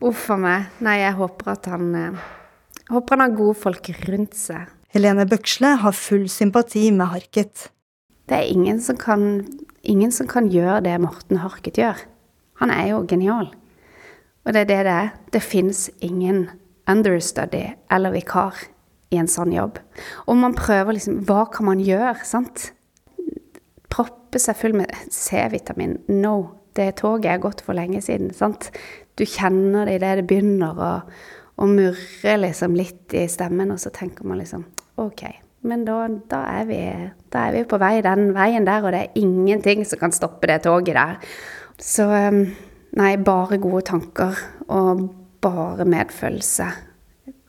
Uff 0.02 0.26
a 0.32 0.36
meg. 0.40 0.70
Nei, 0.82 0.98
jeg 1.04 1.14
håper 1.20 1.54
at 1.54 1.68
han 1.70 1.94
eh, 1.94 2.30
håper 2.90 3.16
han 3.16 3.28
har 3.28 3.36
gode 3.38 3.58
folk 3.62 3.92
rundt 4.08 4.36
seg. 4.36 4.66
Helene 4.92 5.24
Bøksle 5.24 5.70
har 5.80 5.94
full 5.96 6.26
sympati 6.28 6.90
med 6.92 7.08
Harket. 7.14 7.70
Det 8.28 8.36
er 8.36 8.50
ingen 8.52 8.76
som 8.84 8.98
kan, 9.00 9.22
ingen 9.88 10.10
som 10.12 10.26
kan 10.28 10.50
gjøre 10.52 10.82
det 10.84 10.98
Morten 11.00 11.38
Harket 11.40 11.78
gjør. 11.80 12.02
Han 12.60 12.68
er 12.68 12.90
jo 12.90 12.98
genial. 13.08 13.48
Og 14.44 14.52
det 14.52 14.66
er 14.66 14.68
det 14.68 14.76
det 14.84 14.92
er. 14.92 15.08
Det 15.32 15.40
fins 15.40 15.86
ingen 16.04 16.42
understudy 16.84 17.70
eller 17.88 18.12
vikar 18.12 18.58
i 19.08 19.16
en 19.16 19.30
sånn 19.32 19.54
jobb. 19.56 19.80
Og 20.26 20.36
man 20.36 20.52
prøver 20.58 20.98
liksom 20.98 21.22
Hva 21.24 21.46
kan 21.54 21.70
man 21.70 21.80
gjøre, 21.80 22.18
sant? 22.28 22.74
Proppe 23.88 24.44
seg 24.44 24.60
full 24.60 24.76
med 24.76 24.92
C-vitamin. 25.08 26.02
No. 26.12 26.58
Det 26.76 26.98
toget 27.00 27.32
er 27.32 27.40
gått 27.40 27.64
for 27.64 27.76
lenge 27.76 28.04
siden, 28.04 28.28
sant? 28.36 28.68
Du 29.16 29.24
kjenner 29.24 29.88
det 29.88 29.98
idet 30.02 30.14
det 30.20 30.28
begynner 30.28 30.76
å, 30.76 30.92
å 31.56 31.68
murre 31.68 32.38
liksom 32.44 32.76
litt 32.76 33.12
i 33.16 33.24
stemmen, 33.28 33.72
og 33.72 33.80
så 33.80 33.92
tenker 33.92 34.28
man 34.28 34.40
liksom 34.40 34.68
OK. 35.02 35.24
Men 35.62 35.84
da, 35.86 35.96
da, 36.30 36.42
er 36.58 36.66
vi, 36.66 36.80
da, 37.30 37.46
er 37.46 37.56
vi, 37.56 37.64
på 37.70 37.78
vei 37.78 37.96
den 38.02 38.32
veien 38.34 38.66
der, 38.66 38.82
og 38.82 38.94
det 38.94 39.02
er 39.04 39.20
ingenting 39.20 39.84
som 39.86 40.00
kan 40.00 40.14
stoppe 40.14 40.50
det 40.50 40.62
toget 40.64 40.96
der. 40.98 41.18
Så 41.82 42.06
nei, 42.98 43.12
bare 43.22 43.60
gode 43.62 43.84
tanker 43.88 44.38
og 44.66 45.06
bare 45.42 45.86
medfølelse 45.86 46.66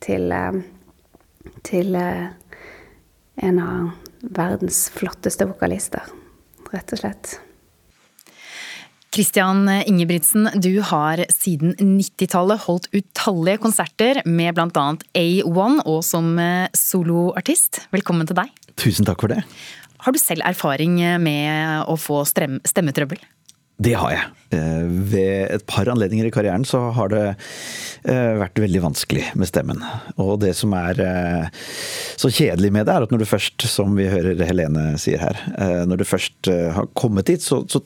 til, 0.05 0.33
til 1.65 1.97
en 1.97 3.59
av 3.63 3.89
verdens 4.23 4.85
flotteste 4.93 5.49
vokalister, 5.49 6.05
rett 6.73 6.93
og 6.93 7.01
slett. 7.01 7.33
Christian 9.13 9.67
Ingebrigtsen, 9.69 10.47
du 10.57 10.79
har 10.81 11.21
siden 11.29 11.75
90-tallet 11.77 12.63
holdt 12.65 12.87
utallige 12.97 13.61
konserter 13.61 14.23
med 14.25 14.55
bl.a. 14.57 14.85
A1 15.13 15.83
og 15.85 15.99
som 16.01 16.31
soloartist. 16.73 17.83
Velkommen 17.93 18.25
til 18.25 18.39
deg. 18.41 18.49
Tusen 18.73 19.05
takk 19.05 19.21
for 19.21 19.29
det. 19.29 19.43
Har 20.01 20.15
du 20.15 20.17
selv 20.17 20.41
erfaring 20.49 20.97
med 21.21 21.85
å 21.85 21.93
få 21.93 22.23
stemmetrøbbel? 22.25 23.21
Det 23.83 23.93
har 23.99 24.15
jeg. 24.15 24.25
Ved 25.13 25.53
et 25.59 25.67
par 25.69 25.93
anledninger 25.93 26.31
i 26.31 26.33
karrieren 26.33 26.65
så 26.65 26.87
har 26.97 27.13
det 27.13 27.23
vært 28.03 28.65
veldig 28.65 28.81
vanskelig 28.89 29.29
med 29.37 29.49
stemmen. 29.49 29.85
Og 30.17 30.39
det 30.41 30.55
som 30.57 30.73
er 30.77 31.05
så 32.17 32.33
kjedelig 32.33 32.73
med 32.73 32.89
det, 32.89 32.97
er 32.97 33.05
at 33.05 33.13
når 33.13 33.21
du 33.21 33.29
først, 33.29 33.69
som 33.69 33.93
vi 33.97 34.09
hører 34.09 34.41
Helene 34.49 34.93
sier 35.01 35.21
her, 35.21 35.41
når 35.85 36.01
du 36.01 36.09
først 36.17 36.49
har 36.49 36.89
kommet 36.97 37.29
dit, 37.29 37.45
så, 37.45 37.61
så 37.69 37.85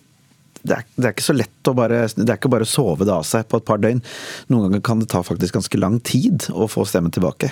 det 0.68 0.76
er, 0.76 0.86
det 0.98 1.06
er, 1.06 1.16
ikke 1.16 1.26
så 1.26 1.36
lett 1.36 1.70
å 1.70 1.76
bare 1.78 2.04
Det 2.12 2.28
er 2.28 2.38
ikke 2.38 2.52
bare 2.52 2.68
å 2.68 2.70
sove 2.70 3.08
det 3.08 3.14
av 3.14 3.26
seg 3.28 3.48
på 3.50 3.60
et 3.60 3.68
par 3.68 3.82
døgn. 3.82 4.02
Noen 4.52 4.68
ganger 4.68 4.84
kan 4.86 5.02
det 5.02 5.10
ta 5.14 5.24
faktisk 5.26 5.58
ganske 5.58 5.80
lang 5.80 6.00
tid 6.06 6.48
å 6.54 6.68
få 6.72 6.86
stemmen 6.88 7.14
tilbake. 7.14 7.52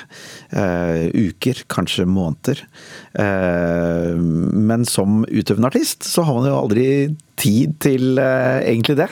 Eh, 0.55 1.07
uker, 1.13 1.65
kanskje 1.71 2.07
måneder. 2.09 2.63
Eh, 3.19 4.15
men 4.15 4.87
som 4.89 5.23
utøvende 5.27 5.71
artist 5.71 6.07
så 6.07 6.25
har 6.27 6.39
man 6.39 6.49
jo 6.49 6.57
aldri 6.57 6.87
tid 7.39 7.75
til 7.83 8.19
eh, 8.21 8.63
egentlig 8.63 8.97
det. 9.01 9.09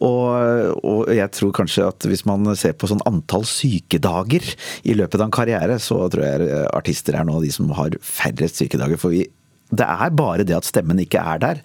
Og, 0.00 0.76
og, 0.80 1.06
jeg 1.12 1.32
tror 1.36 1.54
kanskje 1.56 1.88
at 1.88 2.08
hvis 2.08 2.26
man 2.28 2.48
ser 2.58 2.76
på 2.76 2.90
sånn 2.90 3.04
antall 3.08 3.46
sykedager 3.48 4.44
i 4.84 4.96
løpet 4.96 5.20
av 5.20 5.28
en 5.28 5.38
karriere, 5.38 5.80
så 5.82 6.04
tror 6.12 6.28
jeg 6.28 6.66
artister 6.72 7.18
er 7.18 7.28
nå 7.28 7.40
de 7.44 7.52
som 7.54 7.72
har 7.76 7.96
færrest 8.04 8.62
sykedager. 8.62 9.00
For 9.00 9.14
vi, 9.14 9.26
det 9.74 9.86
er 9.86 10.12
bare 10.14 10.46
det 10.46 10.54
at 10.56 10.68
stemmen 10.68 11.00
ikke 11.02 11.22
er 11.22 11.40
der 11.42 11.62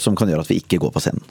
som 0.00 0.16
kan 0.18 0.28
gjøre 0.30 0.44
at 0.44 0.50
vi 0.50 0.60
ikke 0.62 0.80
går 0.82 0.92
på 0.94 1.02
scenen. 1.04 1.24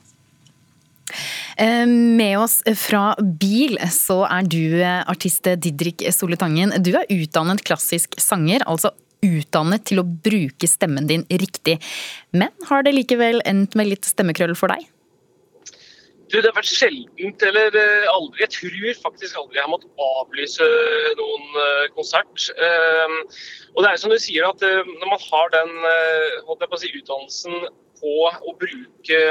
Med 1.60 2.38
oss 2.40 2.62
fra 2.80 3.16
bil 3.20 3.76
så 3.92 4.22
er 4.30 4.46
du 4.48 4.80
artist 4.86 5.50
Didrik 5.60 6.06
Soletangen. 6.16 6.72
Du 6.80 6.94
er 6.96 7.10
utdannet 7.12 7.66
klassisk 7.68 8.16
sanger, 8.22 8.64
altså 8.70 8.94
utdannet 9.26 9.84
til 9.90 10.00
å 10.00 10.06
bruke 10.08 10.70
stemmen 10.72 11.10
din 11.10 11.26
riktig. 11.28 11.76
Men 12.32 12.54
har 12.70 12.86
det 12.88 12.96
likevel 12.96 13.44
endt 13.50 13.76
med 13.76 13.90
litt 13.92 14.08
stemmekrøll 14.08 14.56
for 14.56 14.72
deg? 14.72 14.88
Du, 16.30 16.38
det 16.38 16.46
har 16.46 16.56
vært 16.60 16.70
sjeldent, 16.70 17.44
eller 17.44 17.76
aldri. 18.14 18.44
Jeg 18.46 18.54
tror 18.54 19.02
faktisk 19.02 19.40
aldri 19.42 19.58
jeg 19.58 19.66
har 19.66 19.72
måttet 19.74 20.04
avlyse 20.06 20.68
noen 21.18 21.60
konsert. 21.98 22.48
Og 23.74 23.82
det 23.82 23.90
er 23.90 24.00
som 24.00 24.14
du 24.14 24.20
sier, 24.22 24.46
at 24.46 24.62
når 24.62 25.10
man 25.10 25.24
har 25.26 25.52
den 25.58 25.74
si, 26.78 26.94
utdannelsen 27.02 27.66
på 28.00 28.14
å 28.30 28.56
bruke 28.60 29.22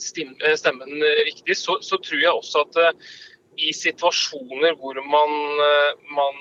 stemmen 0.00 1.02
riktig, 1.26 1.56
så, 1.58 1.78
så 1.84 1.98
tror 2.02 2.20
jeg 2.22 2.32
også 2.32 2.64
at 2.66 2.78
i 3.56 3.72
situasjoner 3.72 4.74
hvor 4.76 4.98
man, 5.08 5.32
man, 6.12 6.40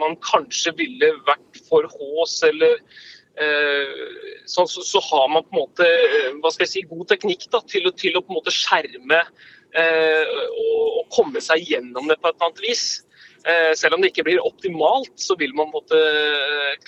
man 0.00 0.16
kanskje 0.24 0.72
ville 0.78 1.10
vært 1.26 1.60
for 1.68 1.88
hås 1.92 2.38
eller 2.48 2.80
så, 4.48 4.64
så, 4.64 4.80
så, 4.80 5.02
har 5.10 5.26
man 5.28 5.44
på 5.44 5.52
en 5.52 5.60
måte 5.60 5.88
hva 6.40 6.52
skal 6.54 6.64
jeg 6.64 6.72
si, 6.72 6.84
god 6.88 7.04
teknikk 7.10 7.44
da, 7.52 7.60
til, 7.68 7.90
til, 8.00 8.16
å 8.16 8.22
på 8.24 8.32
en 8.32 8.38
måte 8.38 8.54
skjerme 8.54 9.18
eh, 9.76 10.36
og, 10.46 10.84
og, 10.86 11.02
komme 11.12 11.42
seg 11.44 11.68
gjennom 11.68 12.08
det 12.08 12.16
på 12.20 12.30
et 12.30 12.38
eller 12.38 12.48
annet 12.48 12.64
vis. 12.64 12.86
Eh, 13.46 13.72
selv 13.78 13.96
om 13.96 14.02
det 14.02 14.10
ikke 14.12 14.26
blir 14.26 14.42
optimalt, 14.42 15.12
så 15.20 15.36
vil 15.38 15.54
man 15.54 15.70
måtte 15.74 16.00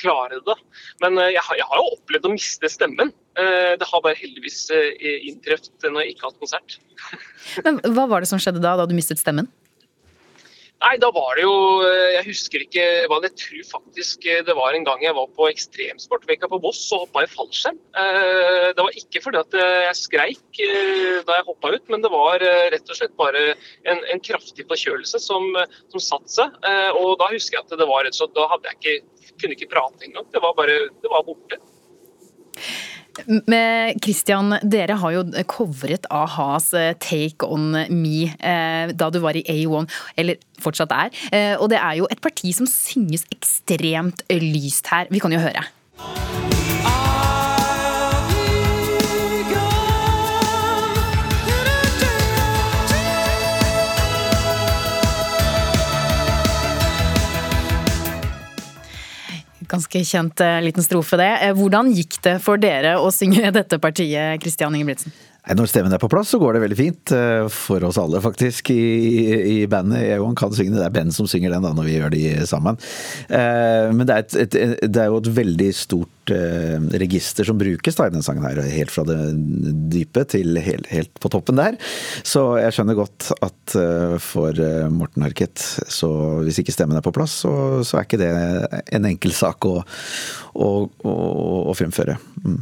klare 0.00 0.40
det. 0.46 0.58
Men 1.04 1.20
jeg 1.28 1.42
har, 1.44 1.60
jeg 1.60 1.68
har 1.70 1.82
jo 1.82 1.94
opplevd 1.96 2.28
å 2.28 2.34
miste 2.34 2.70
stemmen. 2.72 3.14
Det 3.38 3.86
har 3.86 4.00
bare 4.02 4.18
heldigvis 4.18 4.64
inntruffet 4.98 5.84
når 5.86 6.02
jeg 6.02 6.16
ikke 6.16 6.24
har 6.24 6.32
hatt 6.32 6.40
konsert. 6.42 6.78
Men 7.64 7.78
Hva 7.94 8.08
var 8.10 8.24
det 8.24 8.30
som 8.32 8.40
skjedde 8.42 8.58
da, 8.64 8.72
da 8.80 8.86
du 8.90 8.96
mistet 8.98 9.22
stemmen? 9.22 9.46
Nei, 10.78 10.92
da 11.02 11.08
var 11.10 11.34
det 11.34 11.42
jo 11.42 11.54
Jeg 12.14 12.24
husker 12.28 12.62
ikke 12.62 12.84
hva 13.10 13.18
det 13.24 13.32
tror 13.40 13.64
faktisk 13.66 14.26
det 14.46 14.54
var 14.54 14.76
en 14.76 14.84
gang 14.86 15.00
jeg 15.02 15.16
var 15.16 15.26
på 15.34 15.48
Ekstremsportveka 15.50 16.50
på 16.52 16.60
Voss 16.62 16.84
og 16.94 17.06
hoppa 17.06 17.24
i 17.24 17.30
fallskjerm. 17.32 17.78
Det 18.76 18.84
var 18.84 18.98
ikke 19.00 19.22
fordi 19.24 19.40
at 19.40 19.56
jeg 19.58 19.98
skreik 19.98 20.60
da 21.26 21.38
jeg 21.38 21.46
hoppa 21.48 21.72
ut, 21.74 21.84
men 21.90 22.04
det 22.04 22.12
var 22.12 22.42
rett 22.74 22.92
og 22.92 22.98
slett 22.98 23.16
bare 23.18 23.42
en, 23.90 24.04
en 24.12 24.22
kraftig 24.22 24.68
forkjølelse 24.70 25.20
som, 25.22 25.50
som 25.90 26.04
satte 26.04 26.34
seg. 26.36 26.60
Og 27.00 27.16
da 27.20 27.30
husker 27.34 27.58
jeg 27.58 27.66
at 27.66 27.78
det 27.82 27.90
var 27.90 28.06
rett 28.06 28.14
og 28.14 28.22
slett 28.22 28.38
Da 28.38 28.46
hadde 28.52 28.70
jeg 28.70 28.78
ikke, 28.78 29.34
kunne 29.42 29.58
ikke 29.58 29.72
prate 29.74 30.06
engang. 30.06 30.30
Det 30.34 30.44
var 30.44 30.54
bare 30.58 30.78
Det 31.02 31.10
var 31.10 31.26
borte. 31.26 31.58
Med 33.26 33.98
Christian, 34.04 34.54
dere 34.62 34.98
har 35.00 35.16
jo 35.16 35.24
covret 35.50 36.06
a-has 36.14 36.70
Take 37.02 37.46
On 37.46 37.72
Me 37.90 38.28
da 38.94 39.10
du 39.12 39.18
var 39.24 39.36
i 39.38 39.44
A1, 39.48 39.88
eller 40.16 40.38
fortsatt 40.62 40.94
er. 40.94 41.56
Og 41.58 41.68
det 41.72 41.80
er 41.80 41.98
jo 42.00 42.08
et 42.10 42.22
parti 42.24 42.52
som 42.56 42.68
synges 42.70 43.26
ekstremt 43.34 44.22
lyst 44.30 44.88
her. 44.92 45.10
Vi 45.10 45.22
kan 45.22 45.34
jo 45.34 45.42
høre. 45.42 45.66
Ganske 59.68 60.00
kjent 60.08 60.40
liten 60.64 60.84
strofe, 60.84 61.18
det. 61.20 61.32
Hvordan 61.58 61.92
gikk 61.92 62.20
det 62.24 62.38
for 62.44 62.60
dere 62.60 62.96
å 63.02 63.10
synge 63.14 63.50
dette 63.58 63.80
partiet, 63.82 64.40
Kristian 64.42 64.76
Ingebrigtsen? 64.78 65.12
Når 65.56 65.70
stemmen 65.70 65.94
er 65.94 66.00
på 66.02 66.10
plass, 66.12 66.32
så 66.34 66.40
går 66.40 66.56
det 66.56 66.62
veldig 66.66 66.78
fint. 66.78 67.12
For 67.54 67.84
oss 67.88 67.98
alle, 68.00 68.20
faktisk, 68.24 68.72
i, 68.74 69.62
i 69.62 69.66
bandet. 69.70 70.04
Egon 70.16 70.36
kan 70.38 70.52
synge 70.54 70.76
det. 70.76 70.84
Er 70.84 70.94
Ben 70.94 71.14
som 71.14 71.28
synger 71.30 71.54
den 71.54 71.64
da, 71.64 71.72
når 71.76 71.88
vi 71.88 71.96
gjør 71.96 72.14
de 72.14 72.22
sammen. 72.48 72.78
Men 73.30 74.04
det 74.08 74.14
er, 74.14 74.26
et, 74.26 74.56
et, 74.58 74.76
det 74.88 75.02
er 75.02 75.08
jo 75.08 75.20
et 75.22 75.32
veldig 75.38 75.70
stort 75.76 76.32
register 77.00 77.48
som 77.48 77.56
brukes 77.60 77.96
da, 77.96 78.08
i 78.08 78.12
denne 78.12 78.26
sangen 78.26 78.44
her. 78.44 78.60
Helt 78.68 78.92
fra 78.92 79.06
det 79.08 79.18
dype 79.94 80.26
til 80.28 80.60
helt, 80.60 80.90
helt, 80.92 81.12
på 81.22 81.32
toppen 81.32 81.60
der. 81.60 81.78
Så 82.28 82.44
jeg 82.60 82.76
skjønner 82.76 82.98
godt 82.98 83.30
at 83.40 83.76
for 84.22 84.64
Morten 84.92 85.24
Harket, 85.24 85.64
så 85.88 86.10
hvis 86.44 86.60
ikke 86.60 86.74
stemmen 86.76 86.98
er 86.98 87.04
på 87.04 87.14
plass, 87.16 87.40
så, 87.44 87.52
så 87.86 87.98
er 87.98 88.08
ikke 88.08 88.20
det 88.20 88.32
en 88.98 89.08
enkel 89.08 89.32
sak 89.36 89.68
å, 89.68 89.78
å, 90.52 90.72
å, 90.88 91.14
å 91.72 91.78
fremføre. 91.78 92.18
Mm. 92.44 92.60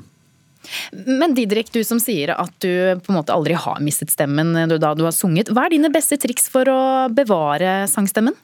Men 1.06 1.36
Didrik, 1.36 1.70
du 1.74 1.82
som 1.86 2.00
sier 2.02 2.34
at 2.36 2.52
du 2.64 2.96
på 3.02 3.12
en 3.12 3.20
måte 3.20 3.34
aldri 3.34 3.56
har 3.58 3.82
mistet 3.84 4.12
stemmen 4.14 4.54
da 4.76 4.94
du 4.96 5.04
har 5.06 5.14
sunget. 5.14 5.52
Hva 5.52 5.66
er 5.66 5.76
dine 5.76 5.92
beste 5.94 6.18
triks 6.20 6.50
for 6.52 6.68
å 6.70 6.80
bevare 7.12 7.84
sangstemmen? 7.90 8.36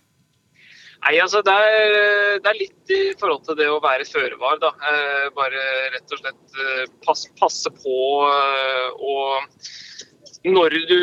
Nei, 1.03 1.17
altså 1.19 1.41
det 1.43 1.53
er, 1.53 1.95
det 2.39 2.51
er, 2.51 2.59
litt 2.61 2.93
i 2.95 3.01
forhold 3.19 3.43
til 3.47 3.57
det 3.59 3.67
å 3.71 3.81
være 3.83 4.07
føre 4.07 4.37
var. 4.39 4.61
da. 4.63 4.71
Eh, 4.87 5.31
bare 5.35 5.63
rett 5.97 6.15
og 6.15 6.21
slett 6.21 6.61
eh, 6.63 6.85
pass, 7.07 7.25
passe 7.41 7.73
på 7.75 7.97
eh, 8.29 9.01
og 9.03 10.47
når 10.47 10.75
du 10.91 11.01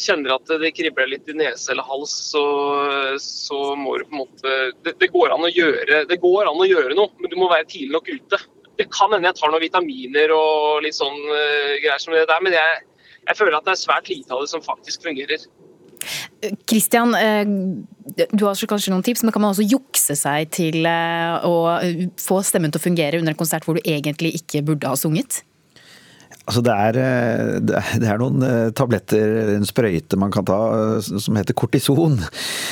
kjenner 0.00 0.32
at 0.36 0.52
det 0.60 0.72
kribler 0.76 1.08
litt 1.10 1.28
i 1.28 1.36
nese 1.36 1.72
eller 1.72 1.84
hals, 1.88 2.12
så, 2.30 2.44
så 3.20 3.74
må 3.76 3.98
du 3.98 4.06
på 4.06 4.16
en 4.16 4.22
måte 4.22 4.54
det, 4.84 4.94
det, 5.00 5.10
går 5.12 5.34
an 5.34 5.44
å 5.44 5.50
gjøre, 5.52 6.04
det 6.08 6.16
går 6.22 6.48
an 6.48 6.62
å 6.64 6.68
gjøre 6.68 6.96
noe, 6.96 7.12
men 7.20 7.32
du 7.32 7.36
må 7.40 7.50
være 7.52 7.68
tidlig 7.68 7.92
nok 7.92 8.08
ute. 8.08 8.40
Det 8.76 8.88
kan 8.92 9.12
hende 9.14 9.30
jeg 9.30 9.38
tar 9.38 9.52
noen 9.52 9.64
vitaminer 9.64 10.34
og 10.36 10.84
litt 10.84 10.96
sånn 10.96 11.16
uh, 11.16 11.76
greier 11.82 12.02
som 12.02 12.16
det 12.16 12.26
der, 12.28 12.42
men 12.44 12.56
jeg, 12.56 12.82
jeg 13.24 13.38
føler 13.38 13.58
at 13.58 13.68
det 13.68 13.74
er 13.76 13.80
svært 13.80 14.10
lite 14.12 14.34
av 14.34 14.44
det 14.44 14.52
som 14.52 14.64
faktisk 14.64 15.08
fungerer. 15.08 15.46
Kristian, 16.68 17.14
du 17.16 18.42
har 18.44 18.66
kanskje 18.68 18.92
noen 18.92 19.02
tips, 19.02 19.24
men 19.24 19.32
kan 19.34 19.42
man 19.42 19.54
også 19.54 19.64
jukse 19.64 20.14
seg 20.14 20.52
til 20.54 20.86
å 20.86 21.54
få 22.20 22.42
stemmen 22.46 22.70
til 22.70 22.78
å 22.78 22.84
fungere 22.84 23.18
under 23.18 23.32
en 23.32 23.40
konsert 23.40 23.66
hvor 23.66 23.80
du 23.80 23.88
egentlig 23.88 24.34
ikke 24.38 24.62
burde 24.68 24.92
ha 24.92 24.98
sunget? 25.00 25.40
Altså 26.46 26.62
det, 26.62 26.74
er, 26.78 26.96
eh, 27.02 27.56
det 27.98 28.06
er 28.06 28.20
noen 28.22 28.42
eh, 28.46 28.68
tabletter, 28.76 29.56
en 29.56 29.66
sprøyte 29.66 30.18
man 30.20 30.30
kan 30.34 30.46
ta, 30.46 30.58
eh, 30.94 31.08
som 31.18 31.38
heter 31.38 31.56
kortison. 31.58 32.14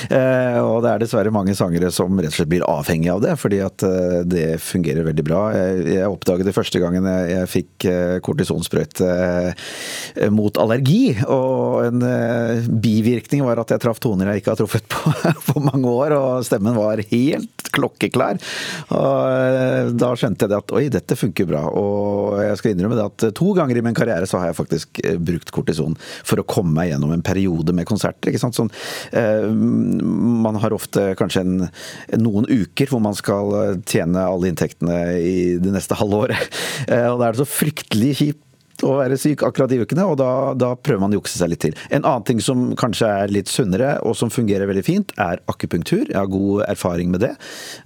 Og 0.05 0.77
det 0.85 0.91
er 0.91 1.03
dessverre 1.03 1.33
mange 1.35 1.57
sangere 1.59 1.91
som 1.95 2.15
rett 2.21 2.31
og 2.31 2.37
slett 2.37 2.53
blir 2.53 2.67
avhengig 2.69 3.11
av 3.11 3.23
det, 3.25 3.35
fordi 3.41 3.59
at 3.65 3.83
det 4.29 4.61
fungerer 4.63 5.07
veldig 5.07 5.25
bra. 5.27 5.41
Jeg 5.55 6.07
oppdaget 6.07 6.47
det 6.49 6.55
første 6.55 6.81
gangen 6.83 7.07
jeg 7.09 7.51
fikk 7.51 7.87
kortisonsprøyte 8.27 9.09
mot 10.35 10.61
allergi. 10.61 11.17
Og 11.25 11.89
en 11.89 12.05
bivirkning 12.85 13.43
var 13.47 13.63
at 13.63 13.75
jeg 13.75 13.83
traff 13.83 14.03
toner 14.05 14.31
jeg 14.33 14.43
ikke 14.43 14.55
har 14.55 14.61
truffet 14.61 14.87
på, 14.93 15.15
på 15.51 15.65
mange 15.65 15.91
år, 15.91 16.15
og 16.19 16.47
stemmen 16.47 16.77
var 16.79 17.03
helt 17.11 17.73
klokkeklar. 17.75 18.39
Og 18.95 19.95
da 19.99 20.13
skjønte 20.19 20.47
jeg 20.47 20.59
at 20.61 20.77
oi, 20.77 20.85
dette 20.93 21.19
funker 21.19 21.49
bra. 21.51 21.65
Og 21.75 22.39
jeg 22.45 22.61
skal 22.61 22.75
innrømme 22.75 23.01
det 23.01 23.09
at 23.09 23.29
to 23.35 23.55
ganger 23.57 23.64
ganger 23.65 23.81
i 23.81 23.85
min 23.89 23.97
karriere 23.97 24.29
så 24.31 24.41
har 24.41 24.51
jeg 24.51 24.59
faktisk 24.61 25.03
eh, 25.05 25.19
brukt 25.19 25.53
kortison 25.55 25.97
for 26.23 26.41
å 26.41 26.47
komme 26.49 26.75
meg 26.77 26.93
gjennom 26.93 27.15
en 27.15 27.25
periode 27.25 27.75
med 27.77 27.89
konserter. 27.89 28.31
ikke 28.31 28.43
sant? 28.43 28.59
Sånn, 28.59 28.73
eh, 29.17 29.49
man 29.51 30.61
har 30.63 30.77
ofte 30.77 31.13
kanskje 31.19 31.45
en, 31.45 31.69
noen 32.21 32.49
uker 32.51 32.93
hvor 32.93 33.03
man 33.05 33.17
skal 33.19 33.55
eh, 33.61 33.77
tjene 33.89 34.27
alle 34.29 34.53
inntektene 34.53 35.01
i 35.19 35.37
det 35.63 35.75
neste 35.75 35.99
halvåret. 35.99 36.37
Eh, 36.85 37.07
og 37.09 37.21
da 37.21 37.29
er 37.29 37.35
det 37.35 37.41
så 37.41 37.49
fryktelig 37.49 38.11
kjipt 38.19 38.43
å 38.83 38.97
være 38.99 39.19
syk 39.21 39.45
akkurat 39.47 39.71
de 39.71 39.81
ukene, 39.85 40.07
og 40.11 40.19
da, 40.19 40.31
da, 40.59 40.73
prøver 40.75 41.03
man 41.05 41.15
å 41.15 41.21
jukse 41.21 41.39
seg 41.39 41.53
litt 41.53 41.63
til. 41.65 41.77
En 41.95 42.03
annen 42.03 42.27
ting 42.27 42.43
som 42.43 42.67
kanskje 42.81 43.11
er 43.23 43.33
litt 43.35 43.53
sunnere, 43.53 43.95
og 44.03 44.17
som 44.19 44.33
fungerer 44.33 44.69
veldig 44.71 44.85
fint, 44.87 45.15
er 45.21 45.43
akupunktur. 45.51 46.09
Jeg 46.09 46.19
har 46.19 46.31
god 46.33 46.65
erfaring 46.67 47.13
med 47.15 47.25
det. 47.25 47.33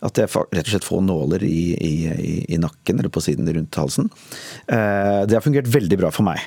At 0.06 0.20
jeg 0.20 0.32
rett 0.32 0.64
og 0.64 0.72
slett 0.72 0.88
får 0.88 1.04
nåler 1.04 1.44
i, 1.44 1.62
i, 1.76 1.94
i 2.48 2.60
nakken, 2.62 2.98
eller 2.98 3.12
på 3.12 3.22
siden 3.24 3.50
rundt 3.52 3.80
halsen. 3.80 4.10
Eh, 4.66 5.22
det 5.28 5.36
har 5.36 5.44
fungert 5.44 5.70
veldig 5.70 6.00
bra 6.00 6.12
for 6.14 6.26
meg. 6.28 6.42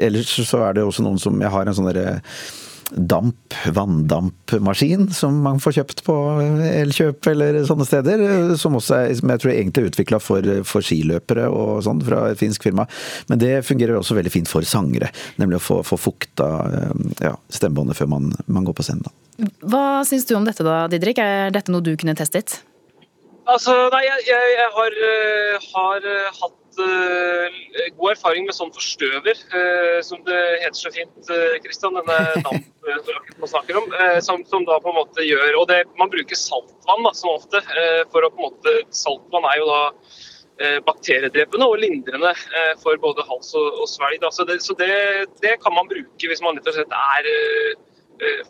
Ellers 0.00 0.32
så 0.38 0.64
er 0.68 0.78
det 0.78 0.86
også 0.86 1.04
noen 1.04 1.20
som 1.20 1.36
Jeg 1.40 1.52
har 1.52 1.66
en 1.66 1.76
sånn 1.76 1.90
derre 1.90 2.20
damp, 2.90 3.54
vanndampmaskin 3.74 5.08
som 5.14 5.40
man 5.44 5.60
får 5.62 5.76
kjøpt 5.78 6.02
på 6.06 6.14
Elkjøp 6.66 7.28
eller 7.32 7.60
sånne 7.68 7.86
steder. 7.88 8.24
Som, 8.60 8.78
også 8.78 8.96
er, 8.96 9.14
som 9.18 9.32
jeg 9.32 9.42
tror 9.42 9.52
er 9.52 9.58
egentlig 9.60 9.84
er 9.84 9.90
utvikla 9.92 10.20
for, 10.22 10.50
for, 10.68 10.84
skiløpere 10.84 11.48
og 11.52 11.82
sånn 11.86 12.02
fra 12.06 12.24
et 12.30 12.40
finsk 12.40 12.66
firma. 12.68 12.86
Men 13.30 13.42
det 13.42 13.52
fungerer 13.68 13.98
også 13.98 14.18
veldig 14.18 14.34
fint 14.34 14.50
for 14.50 14.66
sangere. 14.66 15.10
Nemlig 15.40 15.60
å 15.60 15.64
få, 15.64 15.80
få 15.86 16.00
fukta 16.00 16.48
eh, 16.68 16.96
ja, 17.28 17.34
stemmebåndet 17.52 17.98
før 18.00 18.10
man, 18.16 18.32
man, 18.46 18.66
går 18.66 18.78
på 18.78 18.86
scenen. 18.86 19.06
Da. 19.06 19.52
Hva 19.72 19.84
syns 20.08 20.26
du 20.28 20.34
om 20.38 20.48
dette 20.48 20.66
da, 20.66 20.82
Didrik? 20.90 21.22
Er 21.22 21.54
dette 21.54 21.72
noe 21.72 21.84
du 21.84 21.94
kunne 22.00 22.16
testet? 22.18 22.60
Altså, 23.50 23.72
nei, 23.94 24.04
jeg, 24.06 24.26
jeg, 24.28 24.50
jeg 24.54 24.72
har, 24.76 24.96
uh, 25.02 25.70
har 25.74 26.04
uh, 26.06 26.50
hatt 26.80 27.80
uh, 27.80 27.88
god 27.98 28.12
erfaring 28.14 28.46
med 28.48 28.56
sånn 28.56 28.72
forstøver, 28.74 29.42
uh, 29.54 29.98
som 30.04 30.22
det 30.26 30.38
heter 30.62 30.78
så 30.78 30.92
fint, 30.94 31.30
Kristian, 31.64 31.96
uh, 31.96 32.02
denne 32.02 32.42
damprakken 32.46 33.38
man 33.42 33.52
snakker 33.52 33.78
om, 33.80 33.86
som, 34.24 34.42
som, 34.48 34.64
da 34.68 34.80
på 34.82 34.90
en 34.92 34.98
måte 34.98 35.24
gjør 35.24 35.60
Og 35.60 35.68
det, 35.70 35.82
man 36.00 36.10
bruker 36.12 36.38
saltvann 36.38 37.04
da, 37.06 37.12
som 37.16 37.32
ofte, 37.32 37.62
for 38.12 38.24
å 38.24 38.32
på 38.32 38.40
en 38.40 38.48
måte 38.48 38.74
Saltvann 38.94 39.46
er 39.48 39.60
jo 39.60 39.68
da 39.68 39.80
bakteriedrepende 40.84 41.64
og 41.64 41.78
lindrende 41.80 42.34
for 42.82 42.98
både 43.00 43.24
hals 43.24 43.54
og, 43.56 43.78
og 43.80 43.88
svelg. 43.88 44.26
Så, 44.36 44.44
det, 44.48 44.58
så 44.60 44.76
det, 44.76 44.90
det, 45.40 45.54
kan 45.62 45.72
man 45.72 45.88
bruke 45.88 46.28
hvis 46.28 46.42
man 46.44 46.58
rett 46.58 46.68
og 46.68 46.76
slett 46.76 46.92
er 46.98 47.30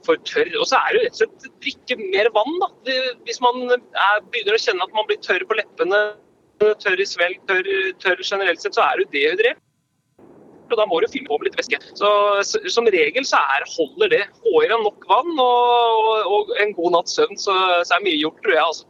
for 0.07 0.18
tørr. 0.26 0.50
Og 0.59 0.66
så 0.66 0.81
er 0.81 0.96
det 0.96 1.05
rett 1.05 1.14
og 1.14 1.20
slett 1.20 1.62
drikke 1.62 2.00
mer 2.00 2.33
vann. 2.35 2.59
Da. 2.64 2.98
hvis 3.28 3.38
man 3.44 3.62
er, 3.70 4.24
begynner 4.33 4.59
å 4.59 4.64
kjenne 4.64 4.88
at 4.88 4.98
man 4.98 5.07
blir 5.11 5.22
tørr 5.22 5.46
på 5.46 5.61
leppene 5.61 6.02
tørr 6.61 7.01
i 7.01 7.09
svelg, 7.09 7.40
tørr, 7.49 7.68
tørr 8.03 8.23
generelt 8.25 8.62
sett, 8.62 8.77
så 8.77 8.85
er 8.87 9.01
du 9.01 9.12
dehydrert. 9.14 9.61
Og 10.70 10.79
da 10.79 10.87
må 10.87 11.01
du 11.03 11.09
fylle 11.11 11.27
på 11.27 11.38
med 11.40 11.49
litt 11.49 11.59
væske. 11.59 11.81
Så, 11.99 12.11
Som 12.70 12.87
regel 12.94 13.27
så 13.27 13.40
er, 13.57 13.66
holder 13.73 14.12
det. 14.12 14.23
Få 14.44 14.62
er 14.62 14.77
nok 14.79 15.07
vann 15.11 15.33
og, 15.42 16.31
og, 16.31 16.55
en 16.62 16.73
god 16.77 16.94
natts 16.94 17.18
søvn, 17.18 17.35
så, 17.40 17.57
så, 17.83 17.96
er 17.96 18.07
mye 18.07 18.20
gjort, 18.20 18.38
tror 18.44 18.55
jeg. 18.55 18.66
altså. 18.68 18.87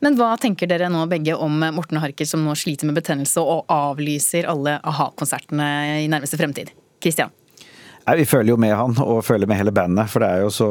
Men 0.00 0.16
hva 0.18 0.32
tenker 0.40 0.66
dere 0.70 0.88
nå 0.90 1.04
begge 1.06 1.36
om 1.36 1.60
Morten 1.76 2.00
Harker 2.00 2.26
som 2.26 2.42
nå 2.42 2.56
sliter 2.58 2.88
med 2.88 2.96
betennelse 2.98 3.44
og 3.44 3.68
avlyser 3.70 4.48
alle 4.50 4.78
a-ha-konsertene 4.80 5.68
i 6.00 6.08
nærmeste 6.10 6.40
fremtid? 6.40 6.72
Kristian? 7.00 7.30
Nei, 8.10 8.24
Vi 8.24 8.26
føler 8.26 8.50
jo 8.50 8.58
med 8.58 8.72
han, 8.74 8.96
og 9.04 9.20
føler 9.22 9.46
med 9.46 9.60
hele 9.60 9.70
bandet. 9.70 10.08
For 10.10 10.24
det 10.24 10.28
er 10.34 10.40
jo 10.42 10.50
så 10.50 10.68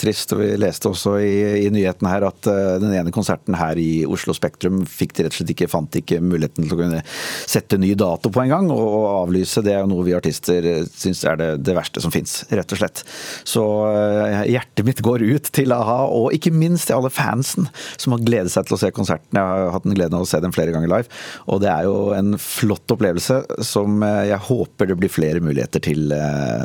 trist. 0.00 0.32
og 0.32 0.40
Vi 0.40 0.46
leste 0.56 0.88
også 0.88 1.18
i, 1.20 1.66
i 1.66 1.70
nyhetene 1.72 2.08
her 2.08 2.24
at 2.24 2.48
uh, 2.48 2.78
den 2.80 2.94
ene 2.96 3.12
konserten 3.12 3.58
her 3.60 3.76
i 3.76 4.06
Oslo 4.08 4.32
Spektrum 4.32 4.78
fikk 4.88 5.12
de 5.18 5.26
rett 5.26 5.36
og 5.36 5.42
slett 5.42 5.52
ikke, 5.52 5.68
fant 5.68 5.98
ikke 6.00 6.22
muligheten 6.24 6.64
til 6.64 6.72
å 6.72 6.78
kunne 6.80 7.02
sette 7.04 7.76
ny 7.76 7.90
dato 7.98 8.32
på 8.32 8.40
en 8.40 8.54
gang. 8.54 8.70
Og, 8.72 8.80
og 8.80 9.04
avlyse, 9.10 9.60
det 9.66 9.74
er 9.74 9.82
jo 9.82 9.90
noe 9.90 10.06
vi 10.06 10.14
artister 10.16 10.70
syns 10.88 11.20
er 11.28 11.36
det, 11.42 11.50
det 11.66 11.74
verste 11.76 12.00
som 12.00 12.14
fins, 12.14 12.38
rett 12.48 12.72
og 12.72 12.80
slett. 12.80 13.04
Så 13.44 13.66
uh, 13.84 14.40
hjertet 14.48 14.88
mitt 14.88 15.04
går 15.04 15.26
ut 15.28 15.52
til 15.52 15.76
a-ha, 15.76 15.98
og 16.08 16.32
ikke 16.32 16.54
minst 16.56 16.88
til 16.88 17.02
alle 17.02 17.12
fansen 17.12 17.68
som 18.00 18.16
har 18.16 18.24
gledet 18.24 18.54
seg 18.54 18.70
til 18.70 18.78
å 18.78 18.80
se 18.80 18.94
konserten. 18.96 19.36
Jeg 19.36 19.44
har 19.44 19.76
hatt 19.76 19.84
den 19.84 19.98
gleden 19.98 20.16
av 20.16 20.24
å 20.24 20.30
se 20.32 20.40
den 20.40 20.56
flere 20.56 20.72
ganger 20.72 20.94
live. 20.94 21.20
Og 21.52 21.60
det 21.66 21.68
er 21.74 21.90
jo 21.90 22.16
en 22.16 22.32
flott 22.40 22.96
opplevelse 22.96 23.42
som 23.60 24.00
uh, 24.00 24.24
jeg 24.24 24.40
håper 24.48 24.88
det 24.88 25.00
blir 25.04 25.12
flere 25.12 25.44
muligheter 25.44 25.84
til. 25.84 26.08
Uh, 26.16 26.61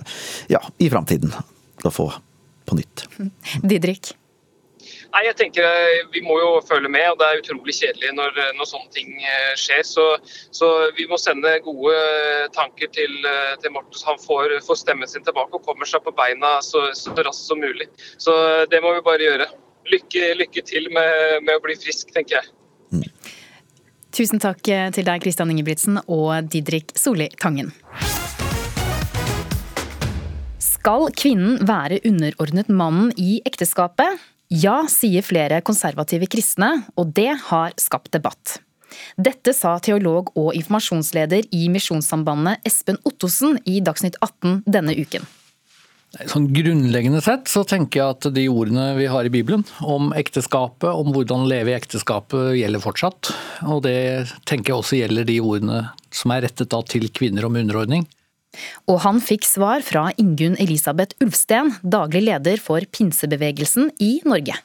ja, 0.52 0.62
i 0.78 0.90
framtiden 0.92 1.34
å 1.86 1.94
få 1.94 2.12
på 2.68 2.80
nytt. 2.80 3.06
Didrik? 3.70 4.14
Nei, 5.14 5.24
jeg 5.26 5.38
tenker 5.40 5.66
eh, 5.66 6.02
Vi 6.14 6.22
må 6.26 6.38
jo 6.42 6.50
følge 6.68 6.90
med, 6.92 7.06
og 7.12 7.20
det 7.20 7.28
er 7.28 7.42
utrolig 7.42 7.76
kjedelig 7.78 8.12
når, 8.18 8.36
eh, 8.44 8.52
når 8.58 8.70
sånne 8.70 8.92
ting 8.96 9.14
skjer. 9.60 9.84
Så, 9.88 10.06
så, 10.56 10.70
vi 10.98 11.08
må 11.10 11.20
sende 11.22 11.56
gode 11.66 11.96
tanker 12.56 12.92
til, 12.96 13.16
til 13.62 13.74
Morten, 13.76 13.96
så 13.98 14.12
han 14.14 14.22
får, 14.24 14.58
får, 14.68 14.82
stemmen 14.84 15.10
sin 15.12 15.26
tilbake 15.28 15.58
og 15.58 15.66
kommer 15.66 15.90
seg 15.90 16.04
på 16.06 16.16
beina 16.18 16.58
så, 16.66 16.88
så, 16.98 17.16
raskt 17.18 17.48
som 17.50 17.64
mulig. 17.64 17.90
Så 18.22 18.36
det 18.72 18.84
må 18.84 18.94
vi 18.98 19.06
bare 19.08 19.28
gjøre. 19.30 19.50
Lykke, 19.88 20.34
lykke 20.36 20.64
til 20.68 20.90
med, 20.92 21.44
med, 21.48 21.56
å 21.56 21.64
bli 21.64 21.78
frisk, 21.80 22.12
tenker 22.16 22.42
jeg. 22.42 22.52
Mm. 22.92 23.08
Tusen 24.18 24.42
takk 24.44 24.60
til 24.66 25.08
deg, 25.08 25.24
Kristian 25.24 25.52
Ingebrigtsen 25.54 26.02
og 26.04 26.52
Didrik 26.52 26.92
Solli 27.00 27.30
Tangen. 27.40 27.72
Skal 30.88 31.10
kvinnen 31.20 31.58
være 31.68 31.98
underordnet 32.08 32.70
mannen 32.72 33.10
i 33.20 33.42
ekteskapet? 33.44 34.22
Ja, 34.48 34.86
sier 34.88 35.26
flere 35.28 35.58
konservative 35.60 36.30
kristne, 36.32 36.70
og 36.96 37.10
det 37.18 37.34
har 37.50 37.74
skapt 37.76 38.14
debatt. 38.14 38.54
Dette 39.20 39.52
sa 39.52 39.74
teolog 39.84 40.32
og 40.40 40.56
informasjonsleder 40.56 41.50
i 41.52 41.68
Misjonssambandet 41.74 42.64
Espen 42.72 43.02
Ottosen 43.04 43.60
i 43.68 43.82
Dagsnytt 43.84 44.16
18 44.22 44.62
denne 44.64 44.96
uken. 44.96 45.28
Sånn 46.32 46.48
Grunnleggende 46.56 47.20
sett 47.26 47.52
så 47.52 47.66
tenker 47.68 48.00
jeg 48.00 48.16
at 48.16 48.32
de 48.40 48.48
ordene 48.48 48.94
vi 48.96 49.12
har 49.12 49.28
i 49.28 49.34
Bibelen 49.34 49.68
om 49.84 50.14
ekteskapet, 50.16 50.88
om 50.88 51.12
hvordan 51.12 51.50
leve 51.52 51.74
i 51.74 51.76
ekteskapet, 51.82 52.54
gjelder 52.62 52.88
fortsatt. 52.88 53.36
Og 53.68 53.84
det 53.84 54.00
tenker 54.48 54.72
jeg 54.72 54.80
også 54.86 55.04
gjelder 55.04 55.28
de 55.28 55.42
ordene 55.44 55.90
som 56.16 56.32
er 56.32 56.48
rettet 56.48 56.72
til 56.96 57.12
kvinner 57.12 57.52
om 57.52 57.60
underordning. 57.60 58.08
Og 58.88 59.02
han 59.06 59.22
fikk 59.24 59.48
svar 59.48 59.84
fra 59.86 60.10
Ingunn 60.22 60.58
Elisabeth 60.62 61.18
Ulfsten, 61.24 61.76
daglig 61.84 62.26
leder 62.28 62.62
for 62.62 62.86
pinsebevegelsen 62.94 63.92
i 64.04 64.18
Norge. 64.28 64.58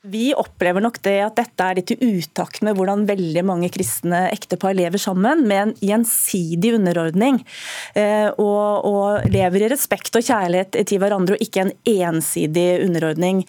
Vi 0.00 0.30
opplever 0.32 0.80
nok 0.80 0.96
det 1.04 1.18
at 1.20 1.36
dette 1.36 1.64
er 1.64 1.76
litt 1.76 1.90
i 1.92 1.98
utakt 2.00 2.62
med 2.64 2.78
hvordan 2.78 3.02
veldig 3.08 3.42
mange 3.44 3.68
kristne 3.72 4.22
ektepar 4.30 4.72
lever 4.78 5.02
sammen, 5.02 5.42
med 5.44 5.60
en 5.60 5.74
gjensidig 5.84 6.72
underordning. 6.78 7.42
Eh, 7.92 8.30
og, 8.40 8.88
og 8.88 9.28
lever 9.28 9.66
i 9.66 9.72
respekt 9.74 10.16
og 10.16 10.24
kjærlighet 10.24 10.80
til 10.88 11.02
hverandre, 11.02 11.36
og 11.36 11.44
ikke 11.44 11.66
en 11.66 11.74
ensidig 11.84 12.68
underordning. 12.86 13.44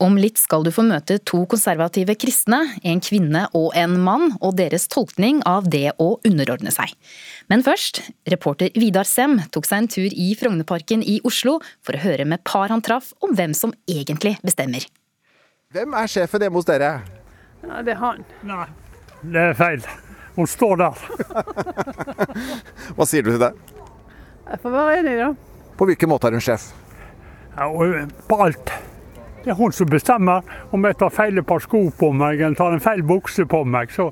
Om 0.00 0.14
litt 0.16 0.38
skal 0.40 0.62
du 0.64 0.70
få 0.72 0.80
møte 0.88 1.18
to 1.28 1.42
konservative 1.50 2.14
kristne, 2.16 2.62
en 2.88 3.02
kvinne 3.04 3.42
og 3.56 3.74
en 3.76 3.98
mann, 4.00 4.30
og 4.40 4.54
deres 4.56 4.86
tolkning 4.88 5.42
av 5.44 5.68
det 5.68 5.92
å 6.00 6.14
underordne 6.24 6.72
seg. 6.72 6.94
Men 7.52 7.60
først, 7.66 8.00
reporter 8.32 8.72
Vidar 8.80 9.04
Sem 9.04 9.36
tok 9.52 9.68
seg 9.68 9.82
en 9.82 9.90
tur 9.92 10.08
i 10.08 10.30
Frognerparken 10.40 11.04
i 11.04 11.18
Oslo 11.28 11.58
for 11.84 11.98
å 11.98 12.02
høre 12.06 12.24
med 12.24 12.40
par 12.48 12.72
han 12.72 12.80
traff 12.80 13.12
om 13.20 13.36
hvem 13.36 13.52
som 13.52 13.76
egentlig 13.84 14.38
bestemmer. 14.40 14.88
Hvem 15.76 15.92
er 16.00 16.08
sjefen 16.08 16.46
hjemme 16.46 16.62
hos 16.62 16.70
dere? 16.70 16.94
Ja, 17.60 17.84
det 17.84 17.92
er 17.92 18.00
han. 18.00 18.24
Nei, 18.48 18.66
det 19.20 19.46
er 19.50 19.58
feil. 19.58 19.84
Hun 20.38 20.48
står 20.48 20.80
der. 20.80 21.08
Hva 22.96 23.04
sier 23.04 23.26
du 23.26 23.34
til 23.34 23.42
det? 23.44 23.52
Jeg 24.48 24.64
får 24.64 24.80
være 24.80 25.00
enig, 25.02 25.18
da. 25.20 25.34
På 25.76 25.90
hvilken 25.90 26.08
måte 26.08 26.30
er 26.30 26.40
hun 26.40 26.48
sjef? 26.48 26.70
Ja, 27.52 27.68
på 27.68 28.40
alt. 28.40 28.80
Det 29.40 29.54
er 29.54 29.56
hun 29.56 29.72
som 29.72 29.88
bestemmer. 29.88 30.44
Om 30.74 30.84
jeg 30.84 30.98
tar 31.00 31.12
feil 31.14 31.42
par 31.48 31.62
sko 31.64 31.86
på 31.96 32.10
meg 32.12 32.42
eller 32.42 32.58
tar 32.58 32.76
en 32.76 32.82
feil 32.84 33.02
bukse 33.06 33.46
på 33.48 33.62
meg, 33.64 33.92
så, 33.94 34.10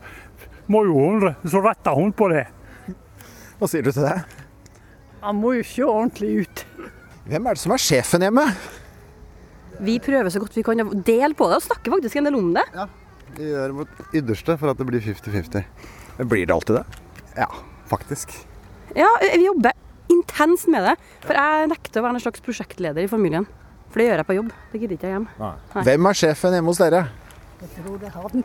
må 0.73 0.85
jo 0.89 0.97
hun, 0.97 1.33
så 1.49 1.63
retter 1.65 1.97
hun 1.97 2.15
på 2.17 2.31
det. 2.33 2.47
Hva 3.59 3.69
sier 3.69 3.85
du 3.85 3.91
til 3.93 4.07
det? 4.07 4.17
Han 5.25 5.41
må 5.41 5.57
jo 5.59 5.65
se 5.67 5.85
ordentlig 5.85 6.45
ut. 6.45 6.65
Hvem 7.29 7.49
er 7.49 7.59
det 7.59 7.61
som 7.61 7.75
er 7.75 7.83
sjefen 7.83 8.25
hjemme? 8.25 8.45
Vi 9.85 9.99
prøver 10.03 10.33
så 10.33 10.41
godt 10.43 10.57
vi 10.57 10.65
kan 10.67 10.81
å 10.83 10.89
dele 10.95 11.37
på 11.39 11.49
det, 11.51 11.59
og 11.61 11.67
snakker 11.67 11.95
faktisk 11.95 12.19
en 12.19 12.31
del 12.31 12.39
om 12.39 12.53
det. 12.57 12.65
Ja, 12.75 12.89
Vi 13.37 13.51
gjør 13.51 13.75
vårt 13.83 14.15
ytterste 14.17 14.57
for 14.59 14.73
at 14.73 14.81
det 14.81 14.87
blir 14.89 15.05
50-50. 15.05 15.67
Blir 16.25 16.49
det 16.49 16.55
alltid 16.55 16.81
det? 16.81 17.03
Ja, 17.37 17.51
faktisk. 17.91 18.33
Ja, 18.97 19.11
vi 19.21 19.45
jobber 19.45 19.77
intenst 20.11 20.71
med 20.73 20.87
det. 20.89 20.97
For 21.27 21.37
jeg 21.37 21.69
nekter 21.71 22.01
å 22.01 22.07
være 22.09 22.19
en 22.19 22.25
slags 22.25 22.43
prosjektleder 22.43 23.05
i 23.05 23.11
familien. 23.11 23.47
For 23.89 24.01
det 24.01 24.09
gjør 24.09 24.21
jeg 24.21 24.29
på 24.29 24.37
jobb. 24.37 24.51
Det 24.73 24.81
gidder 24.83 24.97
ikke 24.99 25.09
jeg 25.09 25.15
hjemme. 25.17 25.31
Nei. 25.41 25.83
Hvem 25.89 26.09
er 26.11 26.19
sjefen 26.21 26.57
hjemme 26.57 26.73
hos 26.73 26.81
dere? 26.83 27.03
Jeg 27.59 27.71
tror 27.77 27.97
det 28.03 28.11
har 28.15 28.29
den. 28.35 28.45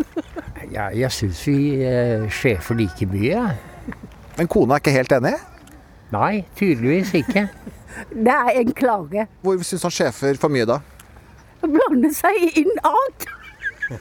ja, 0.76 0.86
jeg 0.96 1.10
syns 1.12 1.42
vi 1.46 1.56
eh, 1.84 2.24
sjefer 2.32 2.78
like 2.78 3.06
mye. 3.10 3.42
Men 4.38 4.48
kona 4.50 4.78
er 4.78 4.82
ikke 4.82 4.94
helt 4.96 5.12
enig? 5.18 5.34
Nei, 6.12 6.44
tydeligvis 6.56 7.12
ikke. 7.20 7.46
det 8.26 8.36
er 8.38 8.50
en 8.62 8.72
klage. 8.76 9.26
Hvor 9.44 9.62
syns 9.66 9.84
han 9.88 9.94
sjefer 9.94 10.40
for 10.40 10.48
mye, 10.52 10.66
da? 10.68 10.80
Blande 11.62 12.10
seg 12.16 12.58
inn 12.58 12.74
alt. 12.82 13.28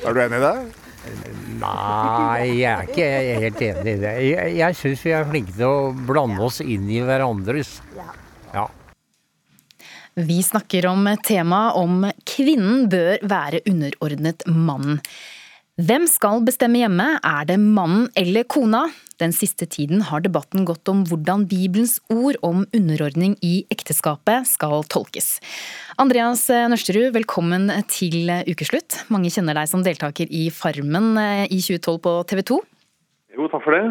er 0.00 0.12
du 0.14 0.20
enig 0.22 0.38
i 0.38 0.44
det? 0.46 0.56
Nei, 1.60 2.60
jeg 2.60 2.70
er 2.70 2.88
ikke 2.88 3.06
helt 3.44 3.62
enig 3.64 3.94
i 3.94 4.00
det. 4.02 4.12
Jeg, 4.26 4.52
jeg 4.58 4.76
syns 4.78 5.04
vi 5.06 5.14
er 5.16 5.28
flinke 5.28 5.54
til 5.56 5.66
å 5.68 5.92
blande 5.94 6.42
oss 6.44 6.60
inn 6.64 6.88
i 6.92 7.00
hverandres. 7.04 7.78
Ja. 8.54 8.66
Vi 10.20 10.40
snakker 10.42 10.88
om 10.90 11.06
temaet 11.24 11.76
om 11.78 12.04
kvinnen 12.28 12.88
bør 12.92 13.22
være 13.30 13.62
underordnet 13.70 14.44
mannen. 14.50 14.98
Hvem 15.78 16.02
skal 16.10 16.42
bestemme 16.42 16.80
hjemme, 16.80 17.04
er 17.22 17.44
det 17.46 17.54
mannen 17.62 18.08
eller 18.18 18.42
kona? 18.42 18.88
Den 19.22 19.30
siste 19.30 19.68
tiden 19.70 20.02
har 20.08 20.24
debatten 20.24 20.64
gått 20.66 20.88
om 20.90 21.04
hvordan 21.06 21.44
Bibelens 21.46 22.00
ord 22.10 22.40
om 22.42 22.64
underordning 22.74 23.36
i 23.44 23.64
ekteskapet 23.70 24.48
skal 24.50 24.82
tolkes. 24.90 25.38
Andreas 26.00 26.48
Nørsterud, 26.50 27.12
velkommen 27.14 27.70
til 27.92 28.32
ukeslutt. 28.50 28.98
Mange 29.14 29.30
kjenner 29.30 29.60
deg 29.60 29.70
som 29.70 29.84
deltaker 29.86 30.26
i 30.26 30.48
Farmen 30.50 31.14
eh, 31.20 31.46
i 31.46 31.60
2012 31.62 32.02
på 32.02 32.16
TV 32.32 32.42
2. 32.50 32.60
Jo, 33.38 33.46
takk 33.52 33.62
for 33.68 33.76
det. 33.76 33.84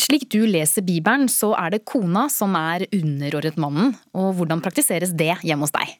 Slik 0.00 0.26
du 0.32 0.40
leser 0.48 0.86
Bibelen, 0.86 1.28
så 1.28 1.52
er 1.60 1.76
det 1.76 1.84
kona 1.84 2.26
som 2.32 2.56
er 2.56 2.88
underordnet 2.88 3.60
mannen. 3.60 3.94
Og 4.16 4.32
hvordan 4.40 4.64
praktiseres 4.64 5.12
det 5.12 5.34
hjemme 5.44 5.68
hos 5.68 5.76
deg? 5.76 5.98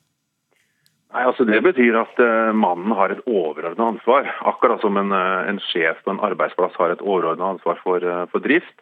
Nei, 1.16 1.24
altså 1.24 1.46
Det 1.48 1.62
betyr 1.64 1.96
at 1.96 2.18
uh, 2.20 2.52
mannen 2.52 2.92
har 2.92 3.12
et 3.14 3.22
overordnet 3.24 3.80
ansvar. 3.80 4.26
Akkurat 4.44 4.82
som 4.84 4.98
en, 5.00 5.14
uh, 5.16 5.48
en 5.48 5.60
sjef 5.70 6.02
på 6.04 6.12
en 6.12 6.20
arbeidsplass 6.20 6.76
har 6.76 6.92
et 6.92 7.00
overordnet 7.00 7.56
ansvar 7.56 7.80
for, 7.80 8.04
uh, 8.04 8.26
for 8.32 8.44
drift. 8.44 8.76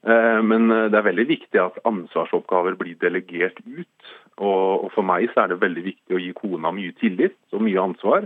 Men 0.00 0.70
det 0.72 0.96
er 0.96 1.04
veldig 1.04 1.26
viktig 1.28 1.58
at 1.60 1.74
ansvarsoppgaver 1.84 2.72
blir 2.80 2.94
delegert 3.02 3.58
ut. 3.66 4.12
Og, 4.38 4.86
og, 4.86 4.88
For 4.94 5.04
meg 5.04 5.26
så 5.34 5.42
er 5.42 5.50
det 5.50 5.58
veldig 5.60 5.82
viktig 5.90 6.16
å 6.16 6.20
gi 6.22 6.30
kona 6.38 6.70
mye 6.72 6.94
tillit 6.96 7.36
og 7.52 7.60
mye 7.66 7.82
ansvar, 7.82 8.24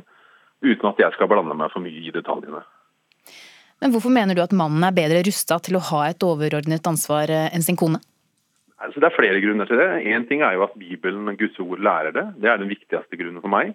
uten 0.63 0.91
at 0.93 1.03
jeg 1.03 1.17
skal 1.17 1.33
blande 1.33 1.59
meg 1.59 1.75
for 1.75 1.83
mye 1.83 1.99
i 1.99 2.15
detaljene. 2.15 2.63
Men 3.83 3.91
Hvorfor 3.91 4.15
mener 4.15 4.39
du 4.39 4.45
at 4.45 4.55
mannen 4.55 4.87
er 4.87 4.95
bedre 4.95 5.25
rusta 5.27 5.59
til 5.67 5.81
å 5.81 5.83
ha 5.91 6.05
et 6.13 6.23
overordnet 6.23 6.87
ansvar 6.87 7.35
enn 7.51 7.67
sin 7.67 7.81
kone? 7.81 7.99
Altså, 8.85 9.01
det 9.01 9.09
er 9.09 9.17
flere 9.17 9.41
grunner 9.43 9.69
til 9.69 9.81
det. 9.81 9.89
Én 10.13 10.29
ting 10.29 10.45
er 10.45 10.55
jo 10.57 10.67
at 10.67 10.77
Bibelen, 10.79 11.29
og 11.29 11.39
Guds 11.41 11.59
ord, 11.59 11.81
lærer 11.81 12.13
det. 12.13 12.27
Det 12.43 12.51
er 12.51 12.61
den 12.61 12.71
viktigste 12.71 13.19
grunnen 13.21 13.43
for 13.43 13.53
meg. 13.53 13.75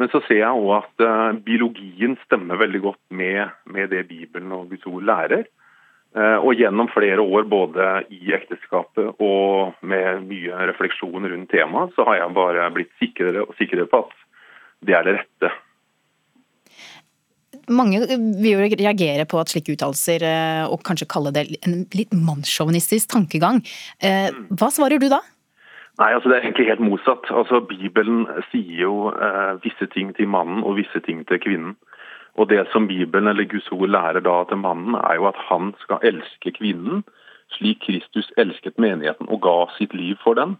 Men 0.00 0.08
så 0.10 0.22
ser 0.26 0.40
jeg 0.40 0.60
òg 0.60 0.70
at 0.78 1.04
uh, 1.04 1.40
biologien 1.44 2.16
stemmer 2.24 2.60
veldig 2.60 2.80
godt 2.82 3.02
med, 3.10 3.52
med, 3.70 3.90
det 3.92 4.06
Bibelen 4.08 4.52
og 4.56 4.70
Guds 4.70 4.86
ord 4.88 5.04
lærer. 5.08 5.44
Uh, 6.16 6.38
og 6.44 6.56
gjennom 6.58 6.90
flere 6.92 7.20
år 7.22 7.46
både 7.48 7.88
i 8.12 8.32
ekteskapet 8.36 9.20
og 9.22 9.76
med 9.80 10.26
mye 10.28 10.66
refleksjon 10.72 11.28
rundt 11.28 11.52
temaet, 11.52 11.94
så 11.96 12.04
har 12.08 12.20
jeg 12.20 12.36
bare 12.36 12.70
blitt 12.74 12.92
sikrere 13.00 13.46
og 13.46 13.54
sikrere 13.60 13.88
på 13.88 14.02
at 14.04 14.18
det 14.82 14.96
er 14.98 15.06
det 15.06 15.14
rette 15.20 15.52
mange 17.70 18.00
vil 18.08 18.48
jo 18.50 18.64
reagere 18.64 19.26
på 19.28 19.38
at 19.40 19.52
slike 19.52 19.76
uttalelser, 19.76 20.24
eh, 20.26 20.64
og 20.66 20.82
kanskje 20.86 21.10
kalle 21.10 21.32
det 21.34 21.46
en 21.66 21.84
litt 21.94 22.12
mannssjåvinistisk 22.14 23.12
tankegang. 23.12 23.62
Eh, 24.02 24.30
hva 24.50 24.70
svarer 24.72 25.02
du 25.02 25.08
da? 25.12 25.20
Nei, 26.00 26.10
altså 26.14 26.30
Det 26.30 26.38
er 26.38 26.46
egentlig 26.46 26.68
helt 26.70 26.80
motsatt. 26.80 27.30
Altså 27.30 27.60
Bibelen 27.60 28.26
sier 28.50 28.86
jo 28.88 29.12
eh, 29.12 29.54
visse 29.62 29.86
ting 29.92 30.14
til 30.16 30.28
mannen 30.28 30.64
og 30.64 30.78
visse 30.80 31.00
ting 31.04 31.24
til 31.28 31.38
kvinnen. 31.38 31.76
Og 32.40 32.48
Det 32.48 32.64
som 32.72 32.88
Bibelen 32.88 33.28
eller 33.28 33.44
Guds 33.44 33.68
ord 33.72 33.90
lærer 33.92 34.24
da 34.24 34.44
til 34.48 34.56
mannen, 34.56 34.94
er 34.96 35.20
jo 35.20 35.28
at 35.28 35.36
han 35.50 35.74
skal 35.84 36.00
elske 36.02 36.54
kvinnen 36.56 37.04
slik 37.58 37.82
Kristus 37.84 38.30
elsket 38.40 38.78
menigheten 38.80 39.28
og 39.28 39.42
ga 39.44 39.56
sitt 39.76 39.92
liv 39.94 40.16
for 40.24 40.38
den. 40.38 40.56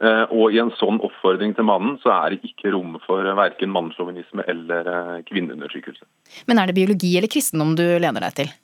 Eh, 0.00 0.32
og 0.32 0.54
I 0.54 0.60
en 0.62 0.72
sånn 0.78 0.96
oppfordring 1.04 1.52
til 1.56 1.66
mannen 1.68 1.98
så 2.00 2.12
er 2.14 2.32
det 2.32 2.48
ikke 2.48 2.72
rom 2.72 2.94
for 3.04 3.26
verken 3.36 3.72
mannssjåvinisme 3.74 4.46
eller 4.48 4.88
eh, 4.88 5.16
kvinneundertrykkelse. 5.28 6.06
Men 6.48 6.60
er 6.60 6.70
det 6.70 6.78
biologi 6.78 7.12
eller 7.18 7.32
kristendom 7.32 7.74
du 7.76 7.84
lener 8.00 8.24
deg 8.24 8.38
til? 8.38 8.54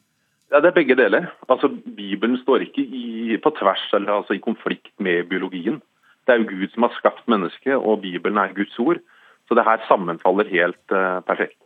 Ja, 0.54 0.62
Det 0.62 0.70
er 0.70 0.78
begge 0.78 0.96
deler. 0.96 1.28
Altså, 1.52 1.68
Bibelen 1.68 2.38
står 2.40 2.64
ikke 2.68 2.80
i, 2.80 3.36
på 3.42 3.52
tvers 3.58 3.84
eller 3.98 4.22
altså, 4.22 4.38
i 4.38 4.40
konflikt 4.40 4.94
med 5.02 5.28
biologien. 5.28 5.82
Det 6.24 6.34
er 6.34 6.40
jo 6.40 6.48
Gud 6.48 6.72
som 6.72 6.86
har 6.86 6.96
skapt 6.96 7.26
mennesket, 7.30 7.76
og 7.76 8.00
Bibelen 8.00 8.38
er 8.40 8.54
Guds 8.54 8.78
ord. 8.78 9.02
Så 9.46 9.54
det 9.54 9.66
her 9.66 9.82
sammenfaller 9.86 10.48
helt 10.50 10.94
uh, 10.94 11.20
perfekt. 11.26 11.58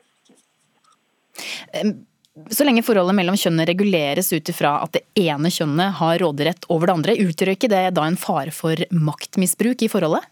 Så 2.50 2.64
lenge 2.64 2.84
forholdet 2.86 3.16
mellom 3.18 3.34
kjønnene 3.38 3.66
reguleres 3.66 4.30
ut 4.30 4.50
ifra 4.52 4.76
at 4.84 4.94
det 4.94 5.02
ene 5.18 5.50
kjønnet 5.50 5.96
har 5.98 6.20
råderett 6.22 6.68
over 6.70 6.86
det 6.86 6.94
andre, 6.94 7.16
utgjør 7.26 7.54
ikke 7.56 7.70
det 7.72 7.82
da 7.96 8.04
en 8.06 8.18
fare 8.20 8.54
for 8.54 8.78
maktmisbruk 8.94 9.82
i 9.82 9.90
forholdet? 9.90 10.28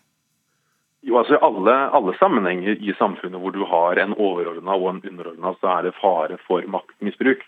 Jo, 1.06 1.18
altså 1.18 1.37
I 1.37 1.42
alle, 1.46 1.74
alle, 1.98 2.14
sammenhenger 2.18 2.78
i 2.82 2.94
samfunnet 2.98 3.42
hvor 3.42 3.54
du 3.54 3.64
har 3.66 3.98
en 4.02 4.14
overordna 4.14 4.76
og 4.76 4.88
en 4.92 5.02
underordna, 5.11 5.54
så 5.58 5.72
er 5.74 5.88
det 5.88 5.98
fare 5.98 6.38
for 6.46 6.62
maktmisbruk. 6.70 7.42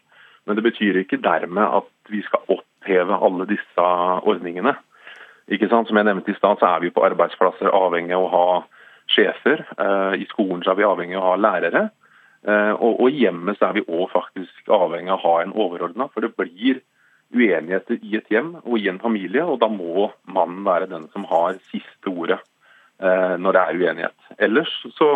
Men 0.49 0.59
det 0.59 0.65
betyr 0.67 0.99
ikke 1.03 1.21
dermed 1.23 1.79
at 1.81 1.91
vi 2.11 2.23
skal 2.27 2.55
oppheve 2.57 3.19
alle 3.23 3.47
disse 3.51 3.87
ordningene. 4.33 4.75
Ikke 5.51 5.69
sant? 5.71 5.91
Som 5.91 5.99
jeg 5.99 6.09
nevnte 6.09 6.33
i 6.33 6.39
stad, 6.39 6.59
så 6.59 6.73
er 6.75 6.83
vi 6.83 6.93
på 6.95 7.05
arbeidsplasser 7.07 7.71
avhengig 7.75 8.17
av 8.17 8.27
å 8.27 8.35
ha 8.35 8.47
sjefer. 9.11 9.67
Eh, 9.77 10.23
I 10.23 10.27
skolen 10.31 10.63
så 10.65 10.73
er 10.73 10.81
vi 10.81 10.87
avhengig 10.89 11.19
av 11.19 11.27
å 11.27 11.33
ha 11.35 11.41
lærere. 11.43 11.85
Eh, 12.49 12.73
og, 12.73 13.03
og 13.05 13.13
hjemmet 13.13 13.59
så 13.59 13.69
er 13.69 13.77
vi 13.79 13.87
òg 13.89 14.09
faktisk 14.15 14.73
avhengig 14.73 15.13
av 15.13 15.21
å 15.21 15.27
ha 15.27 15.35
en 15.43 15.53
overordna. 15.53 16.09
For 16.13 16.25
det 16.25 16.33
blir 16.39 16.81
uenigheter 17.31 18.01
i 18.03 18.17
et 18.19 18.33
hjem 18.33 18.57
og 18.65 18.79
i 18.79 18.89
en 18.91 19.01
familie, 19.03 19.45
og 19.45 19.61
da 19.63 19.69
må 19.71 20.09
mannen 20.27 20.65
være 20.67 20.91
den 20.91 21.07
som 21.13 21.27
har 21.31 21.61
siste 21.71 22.11
ordet 22.11 22.41
eh, 22.99 23.37
når 23.39 23.57
det 23.57 23.63
er 23.63 23.81
uenighet. 23.85 24.33
Ellers 24.49 24.73
så 24.97 25.13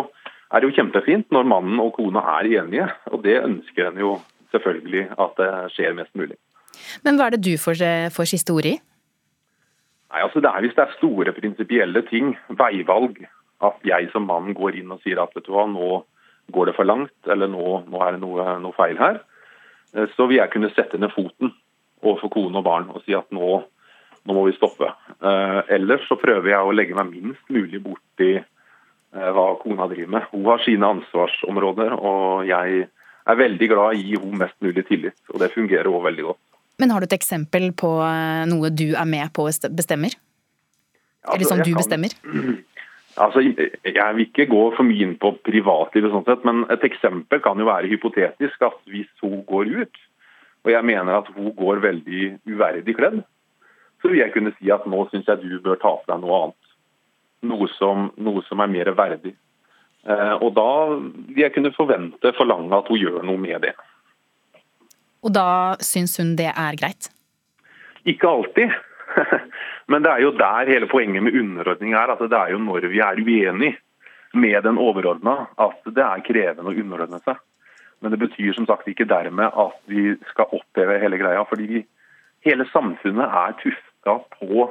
er 0.53 0.61
det 0.61 0.69
jo 0.69 0.77
kjempefint 0.77 1.33
når 1.33 1.49
mannen 1.49 1.81
og 1.83 1.95
kona 1.97 2.23
er 2.37 2.51
enige, 2.61 2.87
og 3.11 3.25
det 3.25 3.41
ønsker 3.41 3.89
en 3.89 3.99
jo 3.99 4.15
selvfølgelig 4.53 5.07
at 5.19 5.39
det 5.41 5.51
skjer 5.75 5.97
mest 5.97 6.13
mulig. 6.15 6.37
Men 7.03 7.17
hva 7.17 7.27
er 7.27 7.35
det 7.35 7.43
du 7.47 7.55
får, 7.59 7.81
får 8.13 8.29
siste 8.29 8.53
ord 8.55 8.67
i? 8.69 8.75
Nei, 10.15 10.21
altså 10.21 10.39
det 10.39 10.47
er 10.47 10.63
Hvis 10.63 10.75
det 10.77 10.83
er 10.85 10.97
store 10.99 11.33
prinsipielle 11.35 12.01
ting, 12.07 12.35
veivalg, 12.47 13.17
at 13.65 13.87
jeg 13.87 14.11
som 14.13 14.27
mann 14.29 14.53
går 14.55 14.77
inn 14.79 14.93
og 14.93 15.01
sier 15.03 15.19
at 15.19 15.33
vet 15.35 15.47
du 15.47 15.51
hva, 15.55 15.65
nå 15.67 16.03
går 16.47 16.65
det 16.65 16.75
for 16.77 16.87
langt, 16.87 17.15
eller 17.31 17.49
nå, 17.51 17.67
nå 17.89 18.01
er 18.05 18.15
det 18.15 18.21
noe, 18.23 18.47
noe, 18.61 18.75
feil 18.77 18.99
her, 18.99 19.21
eh, 19.95 20.09
så 20.15 20.27
vil 20.29 20.39
jeg 20.41 20.53
kunne 20.53 20.71
sette 20.73 20.99
ned 21.01 21.13
foten 21.15 21.53
overfor 22.05 22.33
kone 22.33 22.61
og 22.61 22.67
barn 22.67 22.91
og 22.93 23.01
si 23.05 23.15
at 23.17 23.31
nå, 23.33 23.61
nå 24.25 24.35
må 24.37 24.45
vi 24.47 24.57
stoppe. 24.57 24.91
Eh, 25.15 25.61
ellers 25.77 26.05
så 26.09 26.19
prøver 26.21 26.53
jeg 26.53 26.61
å 26.61 26.75
legge 26.75 26.97
meg 26.97 27.13
minst 27.13 27.53
mulig 27.53 27.81
borti 27.83 28.33
eh, 28.37 28.43
hva 29.37 29.47
kona 29.61 29.89
driver 29.91 30.17
med. 30.17 30.27
Hun 30.33 30.51
har 30.51 30.65
sine 30.65 30.91
ansvarsområder, 30.97 31.97
og 31.97 32.45
jeg 32.49 32.85
er 33.25 33.39
veldig 33.41 33.71
glad 33.71 33.95
i 33.95 34.03
å 34.03 34.05
gi 34.05 34.19
henne 34.19 34.43
mest 34.43 34.59
mulig 34.61 34.85
tillit. 34.89 35.17
Og 35.33 35.41
det 35.41 35.53
fungerer 35.55 35.89
òg 35.89 36.05
veldig 36.11 36.29
godt. 36.29 36.43
Men 36.77 36.91
har 36.91 36.99
du 36.99 37.07
et 37.07 37.15
eksempel 37.15 37.69
på 37.79 37.89
noe 38.51 38.69
du 38.75 38.89
er 38.99 39.07
med 39.07 39.31
på 39.33 39.45
og 39.47 39.67
bestemmer? 39.71 40.11
Eller 41.31 41.47
som 41.47 41.61
du 41.63 41.71
bestemmer? 41.73 42.11
Altså, 43.17 43.39
Jeg 43.39 44.15
vil 44.15 44.25
ikke 44.25 44.49
gå 44.51 44.63
for 44.75 44.83
mye 44.83 45.05
inn 45.05 45.15
på 45.19 45.31
privatlivet, 45.47 46.11
sånn 46.11 46.25
sett, 46.27 46.43
men 46.47 46.65
et 46.73 46.83
eksempel 46.83 47.39
kan 47.43 47.59
jo 47.59 47.69
være 47.69 47.87
hypotetisk 47.91 48.65
at 48.67 48.75
hvis 48.91 49.11
hun 49.23 49.45
går 49.47 49.71
ut, 49.83 50.01
og 50.65 50.71
jeg 50.73 50.83
mener 50.83 51.21
at 51.21 51.29
hun 51.35 51.53
går 51.55 51.79
veldig 51.83 52.23
uverdig 52.49 52.95
kledd, 52.97 53.21
så 54.01 54.11
vil 54.11 54.19
jeg 54.19 54.33
kunne 54.35 54.53
si 54.57 54.71
at 54.73 54.85
nå 54.89 55.05
syns 55.09 55.29
jeg 55.29 55.41
du 55.45 55.59
bør 55.63 55.79
ta 55.79 55.95
på 55.95 56.11
deg 56.11 56.21
noe 56.21 56.41
annet. 56.43 56.61
noe 57.45 57.67
som, 57.77 58.07
noe 58.17 58.41
som 58.47 58.61
er 58.63 58.71
mer 58.73 58.89
verdig. 58.97 59.35
Eh, 60.05 60.35
og 60.41 60.55
da 60.57 60.95
vil 60.97 61.43
jeg 61.43 61.53
kunne 61.53 61.73
forvente, 61.75 62.31
forlange 62.37 62.73
at 62.73 62.89
hun 62.89 62.97
gjør 62.97 63.19
noe 63.25 63.37
med 63.37 63.61
det. 63.67 63.73
Og 65.25 65.33
da 65.33 65.75
syns 65.81 66.17
hun 66.21 66.35
det 66.39 66.49
er 66.51 66.77
greit? 66.79 67.09
Ikke 68.05 68.29
alltid. 68.29 68.73
Men 69.87 70.05
det 70.05 70.11
er 70.11 70.23
jo 70.23 70.31
der 70.37 70.69
hele 70.69 70.87
poenget 70.89 71.23
med 71.23 71.35
underordning 71.37 71.93
er. 71.93 72.13
at 72.13 72.19
Det 72.19 72.37
er 72.37 72.53
jo 72.53 72.59
når 72.59 72.87
vi 72.89 72.99
er 72.99 73.21
uenige 73.21 73.77
med 74.33 74.63
den 74.63 74.77
overordna 74.77 75.47
at 75.57 75.85
det 75.85 76.03
er 76.03 76.23
krevende 76.25 76.71
å 76.71 76.79
underordne 76.83 77.21
seg. 77.25 77.37
Men 78.01 78.11
det 78.11 78.19
betyr 78.19 78.53
som 78.53 78.65
sagt 78.67 78.87
ikke 78.87 79.07
dermed 79.07 79.45
at 79.45 79.77
vi 79.89 80.15
skal 80.31 80.51
oppheve 80.51 80.99
hele 80.99 81.17
greia. 81.17 81.45
fordi 81.45 81.85
hele 82.45 82.65
samfunnet 82.73 83.25
er 83.25 83.55
tufta 83.61 84.17
på 84.39 84.67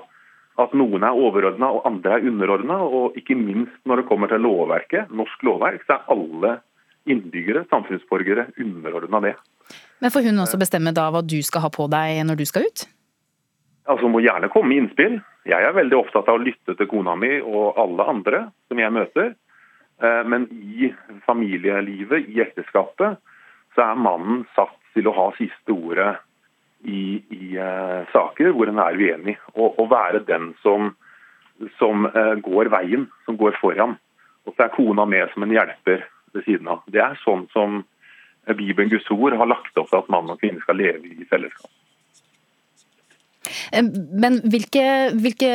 at 0.62 0.74
noen 0.74 1.02
er 1.02 1.16
overordna 1.18 1.70
og 1.74 1.86
andre 1.88 2.18
er 2.18 2.28
underordna. 2.28 2.76
Og 2.82 3.16
ikke 3.18 3.34
minst 3.38 3.74
når 3.84 4.02
det 4.02 4.08
kommer 4.10 4.30
til 4.30 4.44
lovverket, 4.44 5.10
norsk 5.10 5.42
lovverk, 5.42 5.82
så 5.86 5.98
er 5.98 6.12
alle 6.14 6.58
innbyggere, 7.06 7.64
samfunnsborgere, 7.70 8.46
underordna 8.60 9.20
det. 9.20 9.34
Men 10.00 10.10
får 10.10 10.28
hun 10.28 10.38
også 10.44 10.60
bestemme 10.60 10.92
da 10.94 11.08
hva 11.12 11.22
du 11.24 11.40
skal 11.42 11.64
ha 11.64 11.70
på 11.72 11.88
deg 11.92 12.22
når 12.28 12.38
du 12.40 12.44
skal 12.48 12.68
ut? 12.68 12.86
Altså 13.90 14.08
Må 14.08 14.22
gjerne 14.24 14.48
komme 14.52 14.72
med 14.72 14.82
innspill. 14.82 15.18
Jeg 15.44 15.60
er 15.60 15.76
veldig 15.76 15.96
opptatt 15.98 16.28
av 16.32 16.38
å 16.38 16.44
lytte 16.44 16.76
til 16.78 16.88
kona 16.88 17.16
mi 17.20 17.36
og 17.42 17.76
alle 17.80 18.06
andre 18.08 18.46
som 18.68 18.80
jeg 18.80 18.94
møter. 18.96 19.34
Eh, 20.02 20.22
men 20.24 20.46
i 20.50 20.88
familielivet, 21.26 22.30
i 22.32 22.40
ekteskapet, 22.44 23.20
så 23.74 23.84
er 23.84 24.00
mannen 24.00 24.46
satt 24.56 24.78
til 24.94 25.10
å 25.10 25.16
ha 25.16 25.26
siste 25.36 25.74
ordet 25.74 26.14
i, 26.84 27.18
i 27.32 27.56
uh, 27.58 28.04
saker 28.12 28.52
hvor 28.54 28.70
en 28.70 28.78
er 28.78 28.96
uenig. 28.96 29.36
Og, 29.56 29.74
og 29.80 29.90
være 29.90 30.22
den 30.28 30.52
som, 30.62 30.92
som 31.80 32.06
uh, 32.06 32.36
går 32.44 32.70
veien, 32.72 33.08
som 33.26 33.38
går 33.40 33.58
foran. 33.60 33.96
Og 34.44 34.54
så 34.54 34.66
er 34.66 34.76
kona 34.76 35.06
med 35.08 35.32
som 35.32 35.46
en 35.46 35.54
hjelper 35.56 36.04
ved 36.36 36.46
siden 36.46 36.70
av. 36.70 36.84
Det 36.86 37.02
er 37.02 37.18
sånn 37.24 37.48
som 37.52 37.82
Bibelen 38.44 38.92
Guds 38.92 39.08
ord 39.10 39.34
har 39.40 39.48
lagt 39.48 39.80
opp 39.80 39.88
til 39.90 40.02
at 40.02 40.12
mann 40.12 40.30
og 40.30 40.40
kvinne 40.42 40.60
skal 40.62 40.78
leve 40.78 41.08
i 41.08 41.26
fellesskap. 41.30 41.72
Men 43.72 44.40
hvilke, 44.50 44.84
hvilke, 45.20 45.50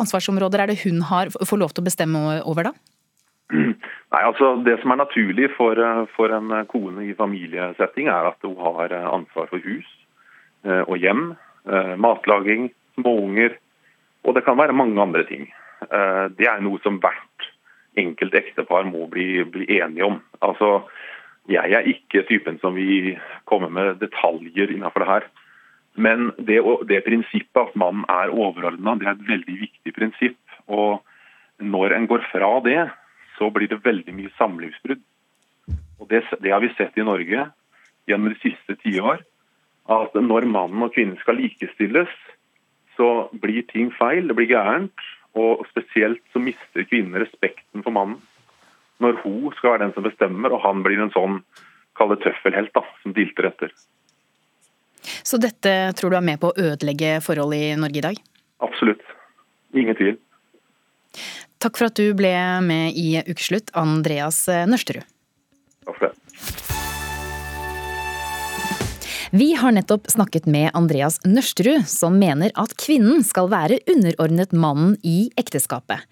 ansvarsområder 0.00 0.64
er 0.64 0.72
det 0.72 0.80
hun 0.84 1.02
har, 1.10 1.32
får 1.34 1.60
lov 1.60 1.74
til 1.74 1.84
å 1.84 1.88
bestemme 1.88 2.22
over, 2.44 2.70
da? 2.70 2.74
Nei, 3.54 4.22
altså 4.22 4.54
Det 4.64 4.78
som 4.80 4.94
er 4.94 5.02
naturlig 5.02 5.50
for, 5.56 5.78
for 6.16 6.32
en 6.32 6.54
kone 6.70 7.04
i 7.08 7.16
familiesetting, 7.18 8.08
er 8.08 8.30
at 8.30 8.46
hun 8.46 8.56
har 8.56 8.94
ansvar 9.02 9.50
for 9.50 9.60
hus 9.62 9.88
eh, 10.64 10.82
og 10.86 10.96
hjem, 11.02 11.34
eh, 11.68 11.94
matlaging, 12.00 12.70
småunger, 12.96 13.58
og 14.24 14.36
det 14.36 14.44
kan 14.46 14.58
være 14.58 14.76
mange 14.76 15.00
andre 15.00 15.24
ting. 15.28 15.48
Eh, 15.84 16.26
det 16.38 16.48
er 16.48 16.62
noe 16.64 16.80
som 16.84 17.00
hvert 17.02 17.48
enkelt 18.00 18.34
ektepar 18.34 18.86
må 18.88 19.06
bli, 19.10 19.44
bli 19.44 19.68
enige 19.78 20.08
om. 20.08 20.20
Altså, 20.42 20.84
Jeg 21.44 21.76
er 21.76 21.84
ikke 21.84 22.22
typen 22.24 22.56
som 22.62 22.72
vil 22.72 23.18
komme 23.44 23.68
med 23.68 23.98
detaljer 24.00 24.70
innenfor 24.72 25.02
det 25.02 25.08
her. 25.10 25.24
Men 25.94 26.32
det, 26.38 26.58
det 26.90 27.04
prinsippet 27.06 27.60
at 27.60 27.76
mannen 27.78 28.04
er 28.10 28.32
overordna, 28.34 28.96
det 28.98 29.06
er 29.06 29.14
et 29.14 29.28
veldig 29.28 29.56
viktig 29.60 29.94
prinsipp. 29.94 30.40
Og 30.66 31.04
når 31.62 31.94
en 31.94 32.08
går 32.10 32.24
fra 32.32 32.50
det, 32.64 32.80
så 33.38 33.50
blir 33.54 33.70
det 33.70 33.84
veldig 33.84 34.14
mye 34.16 34.32
samlivsbrudd. 34.38 35.02
Og 36.00 36.10
det, 36.10 36.24
det, 36.42 36.50
har 36.50 36.62
vi 36.64 36.72
sett 36.74 36.98
i 36.98 37.06
Norge 37.06 37.46
gjennom 38.10 38.32
de 38.32 38.40
siste 38.42 38.76
tiår. 38.82 39.22
At 39.94 40.16
når 40.16 40.48
mannen 40.50 40.82
og 40.82 40.94
kvinnen 40.94 41.18
skal 41.22 41.38
likestilles, 41.38 42.10
så 42.96 43.28
blir 43.42 43.66
ting 43.70 43.90
feil, 43.94 44.26
det 44.28 44.36
blir 44.38 44.50
gærent. 44.50 45.06
Og 45.34 45.64
spesielt 45.70 46.22
så 46.32 46.42
mister 46.42 46.86
kvinnen 46.86 47.18
respekten 47.22 47.82
for 47.82 47.94
mannen. 47.94 48.20
Når 49.02 49.18
hun 49.24 49.50
skal 49.56 49.74
være 49.74 49.86
den 49.86 49.94
som 49.96 50.06
bestemmer, 50.06 50.54
og 50.54 50.62
han 50.62 50.82
blir 50.86 51.00
en 51.02 51.14
sånn 51.14 51.40
kalle 51.98 52.18
tøffelhelt 52.22 52.74
da, 52.74 52.84
som 53.02 53.14
dilter 53.14 53.50
etter. 53.50 53.74
Så 55.22 55.40
dette 55.42 55.72
tror 55.98 56.12
du 56.12 56.18
er 56.18 56.26
med 56.26 56.40
på 56.42 56.50
å 56.52 56.68
ødelegge 56.70 57.18
forhold 57.24 57.56
i 57.56 57.74
Norge 57.78 58.00
i 58.00 58.06
dag? 58.08 58.20
Absolutt. 58.64 59.02
Ingen 59.74 59.98
tvil. 59.98 60.16
Takk 61.62 61.78
for 61.80 61.88
at 61.88 61.98
du 61.98 62.12
ble 62.16 62.34
med 62.64 62.96
i 62.98 63.18
Ukeslutt, 63.24 63.72
Andreas 63.78 64.44
Nørsterud. 64.68 65.06
Vi 69.34 69.54
har 69.54 69.72
nettopp 69.74 70.06
snakket 70.10 70.44
med 70.46 70.70
Andreas 70.78 71.16
Nørsterud, 71.26 71.88
som 71.90 72.20
mener 72.22 72.52
at 72.54 72.70
kvinnen 72.78 73.24
skal 73.26 73.48
være 73.50 73.80
underordnet 73.90 74.52
mannen 74.54 74.92
i 75.02 75.24
ekteskapet. 75.34 76.04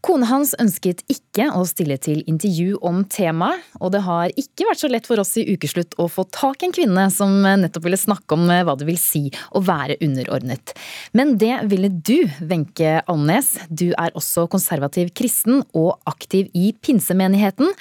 Kona 0.00 0.24
hans 0.30 0.54
ønsket 0.56 1.02
ikke 1.12 1.50
å 1.52 1.66
stille 1.68 1.98
til 2.00 2.22
intervju 2.24 2.78
om 2.80 3.02
temaet, 3.12 3.66
og 3.84 3.90
det 3.92 4.00
har 4.06 4.32
ikke 4.40 4.64
vært 4.70 4.80
så 4.80 4.88
lett 4.88 5.04
for 5.10 5.20
oss 5.20 5.34
i 5.36 5.44
Ukeslutt 5.44 5.92
å 6.00 6.06
få 6.08 6.24
tak 6.32 6.64
i 6.64 6.70
en 6.70 6.72
kvinne 6.72 7.04
som 7.12 7.34
nettopp 7.44 7.84
ville 7.84 7.98
snakke 8.00 8.38
om 8.38 8.46
hva 8.48 8.76
det 8.80 8.88
vil 8.88 8.96
si 9.02 9.26
å 9.52 9.60
være 9.64 9.98
underordnet. 10.06 10.72
Men 11.12 11.34
det 11.42 11.58
ville 11.68 11.90
du, 11.92 12.30
Wenche 12.40 13.02
Alnes. 13.04 13.58
Du 13.68 13.90
er 13.90 14.16
også 14.16 14.46
konservativ 14.48 15.12
kristen 15.12 15.60
og 15.74 16.00
aktiv 16.08 16.48
i 16.56 16.72
pinsemenigheten. 16.80 17.76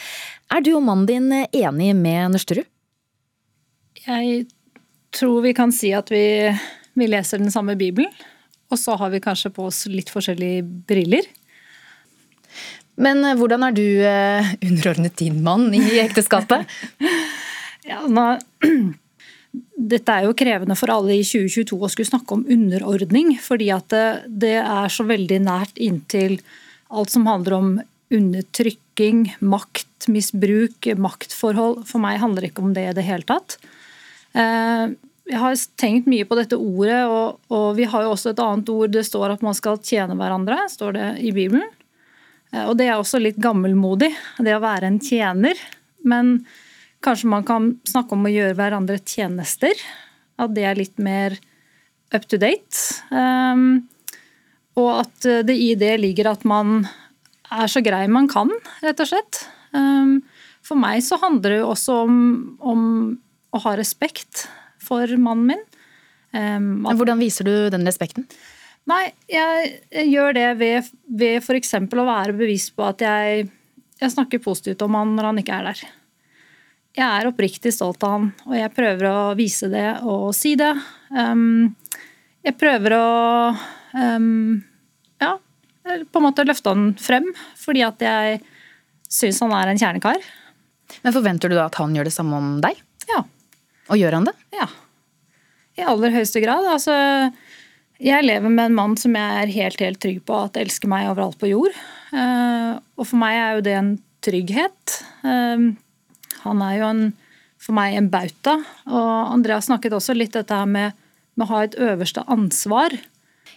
Er 0.52 0.68
du 0.68 0.74
og 0.74 0.84
mannen 0.90 1.08
din 1.08 1.32
enig 1.32 1.94
med 1.96 2.36
Nørsterud? 2.36 2.68
Jeg 4.04 4.44
tror 5.14 5.44
vi 5.46 5.54
kan 5.58 5.74
si 5.76 5.94
at 5.96 6.12
vi, 6.14 6.26
vi 6.98 7.10
leser 7.10 7.42
den 7.42 7.54
samme 7.54 7.78
Bibelen. 7.80 8.12
Og 8.74 8.80
så 8.82 8.96
har 8.98 9.12
vi 9.14 9.22
kanskje 9.22 9.52
på 9.54 9.68
oss 9.70 9.84
litt 9.92 10.10
forskjellige 10.14 10.64
briller. 10.90 11.28
Men 13.02 13.24
eh, 13.26 13.38
hvordan 13.38 13.68
er 13.68 13.78
du 13.78 13.86
eh, 13.86 14.52
underordnet 14.66 15.18
din 15.22 15.40
mann 15.46 15.70
i 15.78 15.82
ekteskapet? 16.02 16.66
ja, 17.90 18.02
nå, 18.10 18.26
dette 19.94 20.18
er 20.18 20.28
jo 20.28 20.36
krevende 20.38 20.78
for 20.80 20.94
alle 20.94 21.18
i 21.18 21.26
2022 21.26 21.78
å 21.78 21.92
skulle 21.92 22.10
snakke 22.10 22.38
om 22.38 22.46
underordning. 22.50 23.36
Fordi 23.42 23.72
at 23.76 23.90
det, 23.94 24.06
det 24.46 24.58
er 24.62 24.94
så 24.94 25.06
veldig 25.10 25.42
nært 25.46 25.82
inntil 25.82 26.40
alt 26.94 27.14
som 27.14 27.26
handler 27.30 27.58
om 27.58 27.74
undertrykking, 28.14 29.26
makt, 29.42 30.08
misbruk, 30.14 30.90
maktforhold. 31.02 31.82
For 31.90 32.02
meg 32.04 32.22
handler 32.22 32.46
det 32.46 32.54
ikke 32.54 32.66
om 32.66 32.76
det 32.76 32.90
i 32.92 32.98
det 32.98 33.06
hele 33.08 33.26
tatt. 33.26 33.58
Eh, 34.34 34.94
jeg 35.30 35.40
har 35.40 35.62
tenkt 35.80 36.10
mye 36.12 36.26
på 36.28 36.36
dette 36.38 36.60
ordet, 36.60 37.06
og, 37.08 37.40
og 37.54 37.70
vi 37.78 37.88
har 37.90 38.04
jo 38.06 38.12
også 38.16 38.34
et 38.34 38.42
annet 38.44 38.72
ord. 38.74 38.92
Det 38.92 39.06
står 39.08 39.36
at 39.36 39.46
man 39.46 39.56
skal 39.58 39.80
tjene 39.80 40.18
hverandre, 40.20 40.66
står 40.72 40.98
det 40.98 41.08
i 41.24 41.32
Bibelen. 41.36 41.66
Eh, 42.52 42.66
og 42.66 42.76
det 42.80 42.90
er 42.90 42.98
også 42.98 43.22
litt 43.22 43.40
gammelmodig, 43.42 44.12
det 44.44 44.58
å 44.58 44.64
være 44.64 44.92
en 44.92 45.00
tjener. 45.04 45.60
Men 46.04 46.36
kanskje 47.04 47.32
man 47.32 47.48
kan 47.48 47.72
snakke 47.88 48.18
om 48.18 48.28
å 48.28 48.34
gjøre 48.34 48.58
hverandre 48.60 49.00
tjenester. 49.00 49.78
At 50.42 50.54
det 50.56 50.68
er 50.68 50.80
litt 50.80 51.00
mer 51.02 51.38
up 52.14 52.28
to 52.30 52.40
date. 52.42 52.78
Um, 53.14 53.86
og 54.78 55.04
at 55.04 55.28
det 55.46 55.56
i 55.58 55.74
det 55.78 55.96
ligger 56.02 56.32
at 56.32 56.46
man 56.50 56.88
er 57.54 57.70
så 57.70 57.84
grei 57.86 58.06
man 58.10 58.30
kan, 58.32 58.52
rett 58.82 59.02
og 59.04 59.10
slett. 59.10 59.44
Um, 59.74 60.22
for 60.64 60.80
meg 60.80 61.04
så 61.06 61.20
handler 61.22 61.56
det 61.56 61.60
jo 61.60 61.72
også 61.74 61.98
om, 62.06 62.18
om, 62.64 62.84
å 63.54 63.62
ha 63.64 63.76
respekt 63.78 64.48
for 64.82 65.08
mannen 65.22 65.54
min. 65.54 65.64
Um, 66.34 66.86
Hvordan 66.98 67.22
viser 67.22 67.46
du 67.46 67.54
den 67.74 67.86
respekten? 67.86 68.26
Nei, 68.90 69.06
jeg, 69.32 69.76
jeg 69.94 70.10
gjør 70.12 70.36
det 70.36 70.48
ved, 70.60 70.88
ved 71.08 71.38
f.eks. 71.40 71.76
å 71.78 72.08
være 72.08 72.36
bevisst 72.36 72.74
på 72.76 72.88
at 72.88 73.04
jeg, 73.06 73.46
jeg, 74.02 74.12
snakker 74.12 74.44
positivt 74.44 74.82
om 74.84 74.98
han 75.00 75.14
når 75.16 75.30
han 75.30 75.40
ikke 75.44 75.60
er 75.60 75.70
der. 75.70 75.84
Jeg 76.94 77.06
er 77.08 77.30
oppriktig 77.30 77.72
stolt 77.74 78.04
av 78.06 78.18
han, 78.18 78.26
og 78.46 78.58
jeg 78.58 78.74
prøver 78.76 79.08
å 79.10 79.22
vise 79.38 79.70
det 79.72 79.88
og 80.04 80.28
si 80.38 80.54
det. 80.60 80.74
Um, 81.16 81.72
jeg 82.44 82.58
prøver 82.60 82.98
å 82.98 83.08
um, 83.96 84.60
ja, 85.24 85.38
på 85.86 86.20
en 86.20 86.28
måte 86.28 86.46
løfte 86.46 86.74
han 86.74 86.92
frem, 87.00 87.30
fordi 87.60 87.86
at 87.88 88.04
jeg 88.04 88.42
syns 89.14 89.40
han 89.46 89.56
er 89.56 89.72
en 89.72 89.80
kjernekar. 89.80 90.20
Men 91.06 91.16
forventer 91.16 91.50
du 91.50 91.56
da 91.56 91.70
at 91.70 91.80
han 91.80 91.96
gjør 91.96 92.10
det 92.10 92.16
samme 92.16 92.42
om 92.42 92.52
deg? 92.64 92.84
Ja. 93.10 93.24
Og 93.92 94.00
gjør 94.00 94.20
han 94.20 94.30
det? 94.30 94.36
Ja. 94.56 94.70
I 95.80 95.88
aller 95.90 96.14
høyeste 96.14 96.42
grad. 96.44 96.68
Altså 96.70 96.96
jeg 98.04 98.26
lever 98.26 98.52
med 98.52 98.68
en 98.68 98.76
mann 98.76 98.96
som 99.00 99.16
jeg 99.16 99.44
er 99.44 99.54
helt 99.54 99.82
helt 99.84 100.02
trygg 100.04 100.24
på 100.28 100.36
at 100.48 100.58
elsker 100.60 100.92
meg 100.92 101.08
overalt 101.12 101.38
på 101.40 101.52
jord. 101.52 101.76
Eh, 102.12 102.74
og 102.98 103.08
for 103.08 103.20
meg 103.22 103.38
er 103.38 103.56
jo 103.56 103.66
det 103.68 103.76
en 103.80 103.94
trygghet. 104.24 104.98
Eh, 105.24 105.66
han 106.44 106.66
er 106.68 106.76
jo 106.80 106.90
en, 106.90 107.06
for 107.62 107.78
meg 107.78 107.96
en 108.00 108.12
bauta. 108.12 108.58
Og 108.90 109.10
Andreas 109.32 109.70
snakket 109.70 109.96
også 109.96 110.18
litt 110.18 110.36
dette 110.36 110.58
her 110.58 110.68
med, 110.70 110.98
med 111.38 111.48
å 111.48 111.52
ha 111.54 111.64
et 111.64 111.80
øverste 111.80 112.26
ansvar. 112.28 112.98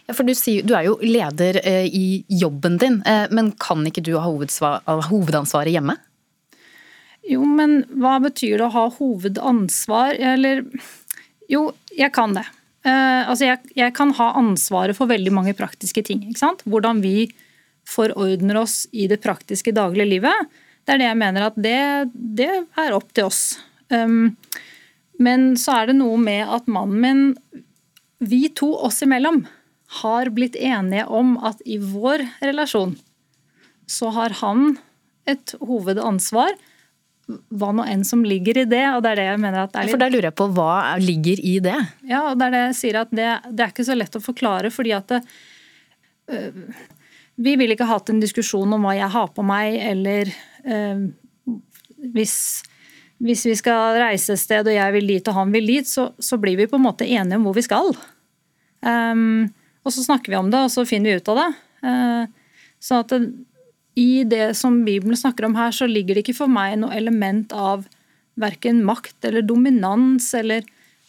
Ja, 0.07 0.15
for 0.15 0.23
du, 0.23 0.31
sier, 0.37 0.63
du 0.63 0.71
er 0.77 0.87
jo 0.87 0.95
leder 1.03 1.59
eh, 1.65 1.89
i 1.91 2.23
jobben 2.31 2.79
din, 2.79 3.01
men 3.35 3.51
kan 3.59 3.83
ikke 3.89 4.05
du 4.05 4.13
ha 4.15 4.29
hovedansvaret 4.29 5.75
hjemme? 5.75 5.97
Jo, 7.27 7.43
men 7.43 7.81
hva 7.99 8.17
betyr 8.23 8.57
det 8.57 8.67
å 8.69 8.75
ha 8.75 8.85
hovedansvar? 8.97 10.15
Eller 10.33 10.63
Jo, 11.51 11.71
jeg 11.95 12.11
kan 12.15 12.35
det. 12.35 12.45
Uh, 12.87 13.27
altså 13.27 13.49
jeg, 13.49 13.73
jeg, 13.75 13.91
kan 13.95 14.13
ha 14.15 14.29
ansvaret 14.39 14.95
for 14.95 15.09
veldig 15.11 15.33
mange 15.35 15.55
praktiske 15.57 16.03
ting. 16.07 16.23
Hvordan 16.63 17.01
vi 17.03 17.29
forordner 17.87 18.59
oss 18.59 18.85
i 18.91 19.07
det 19.07 19.21
praktiske 19.23 19.71
daglige 19.75 20.11
livet. 20.17 20.55
Det 20.83 20.95
er 20.95 21.01
det 21.01 21.07
jeg 21.07 21.19
mener 21.19 21.47
at 21.47 21.59
det, 21.59 21.79
det 22.13 22.51
er 22.79 22.95
opp 22.95 23.13
til 23.15 23.29
oss. 23.29 23.41
Um, 23.91 24.35
men 25.23 25.53
så 25.59 25.81
er 25.81 25.89
det 25.89 25.97
noe 25.99 26.17
med 26.21 26.47
at 26.51 26.67
mannen 26.71 26.99
min, 27.03 27.63
vi 28.19 28.47
to 28.55 28.73
oss 28.87 29.01
imellom, 29.05 29.45
har 30.01 30.31
blitt 30.35 30.57
enige 30.59 31.05
om 31.07 31.37
at 31.47 31.61
i 31.63 31.77
vår 31.79 32.25
relasjon 32.43 32.97
så 33.87 34.11
har 34.11 34.35
han 34.41 34.73
et 35.27 35.53
hovedansvar 35.63 36.57
hva 37.27 37.73
nå 37.75 37.83
enn 37.91 38.05
som 38.07 38.21
ligger 38.23 38.61
i 38.61 38.65
det. 38.69 38.83
og 38.95 39.01
det 39.03 39.11
er 39.11 39.19
det 39.19 39.25
jeg 39.27 39.41
mener 39.43 39.65
at 39.65 39.73
litt... 39.75 39.91
For 39.91 40.01
der 40.01 40.13
lurer 40.13 40.29
jeg 40.29 40.37
på 40.39 40.47
hva 40.55 40.95
ligger 41.01 41.41
i 41.43 41.57
det? 41.63 41.77
Ja, 42.07 42.21
og 42.29 42.39
det 42.39 42.47
er 42.47 42.55
det 42.55 42.61
jeg 42.61 42.77
sier 42.79 43.01
at 43.01 43.11
det, 43.11 43.27
det 43.51 43.65
er 43.65 43.73
ikke 43.73 43.87
så 43.87 43.97
lett 43.97 44.15
å 44.15 44.23
forklare, 44.23 44.71
fordi 44.73 44.93
at 44.95 45.11
det, 45.11 45.19
øh, 46.31 46.63
Vi 47.37 47.53
ville 47.59 47.75
ikke 47.75 47.89
hatt 47.89 48.09
en 48.09 48.23
diskusjon 48.23 48.71
om 48.73 48.87
hva 48.87 48.95
jeg 48.97 49.11
har 49.13 49.27
på 49.35 49.43
meg, 49.45 49.75
eller 49.91 50.31
øh, 50.65 51.03
hvis, 52.15 52.37
hvis, 53.21 53.43
vi 53.45 53.55
skal 53.59 53.99
reise 53.99 54.33
et 54.33 54.41
sted 54.41 54.65
og 54.65 54.73
jeg 54.73 54.95
vil 54.95 55.11
dit 55.11 55.29
og 55.29 55.37
han 55.37 55.51
vil 55.53 55.67
dit, 55.69 55.89
så, 55.89 56.09
så 56.17 56.39
blir 56.41 56.57
vi 56.57 56.69
på 56.71 56.79
en 56.79 56.87
måte 56.87 57.05
enige 57.05 57.37
om 57.37 57.45
hvor 57.45 57.57
vi 57.57 57.65
skal. 57.67 57.91
Um, 58.81 59.51
og 59.85 59.93
så 59.93 60.03
snakker 60.05 60.33
vi 60.33 60.39
om 60.39 60.49
det, 60.53 60.63
og 60.65 60.73
så 60.73 60.85
finner 60.87 61.11
vi 61.11 61.21
ut 61.21 61.31
av 61.33 61.43
det. 61.43 61.47
Uh, 61.85 62.57
så 62.81 63.01
at 63.03 63.13
det, 63.13 63.21
i 63.97 64.23
det 64.29 64.53
som 64.57 64.83
Bibelen 64.85 65.17
snakker 65.17 65.47
om 65.47 65.55
her, 65.57 65.73
så 65.73 65.87
ligger 65.89 66.15
det 66.15 66.25
ikke 66.25 66.37
for 66.37 66.51
meg 66.51 66.75
noe 66.77 66.93
element 66.93 67.53
av 67.55 67.87
verken 68.37 68.83
makt 68.85 69.25
eller 69.25 69.41
dominans 69.41 70.29
eller 70.37 70.65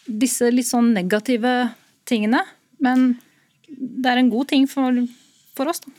disse 0.09 0.49
litt 0.49 0.71
sånn 0.71 0.95
negative 0.97 1.53
tingene. 2.09 2.41
Men 2.81 3.11
det 3.69 4.09
er 4.09 4.23
en 4.23 4.33
god 4.33 4.49
ting 4.55 4.65
for, 4.71 5.03
for 5.59 5.69
oss, 5.69 5.85
da. 5.85 5.93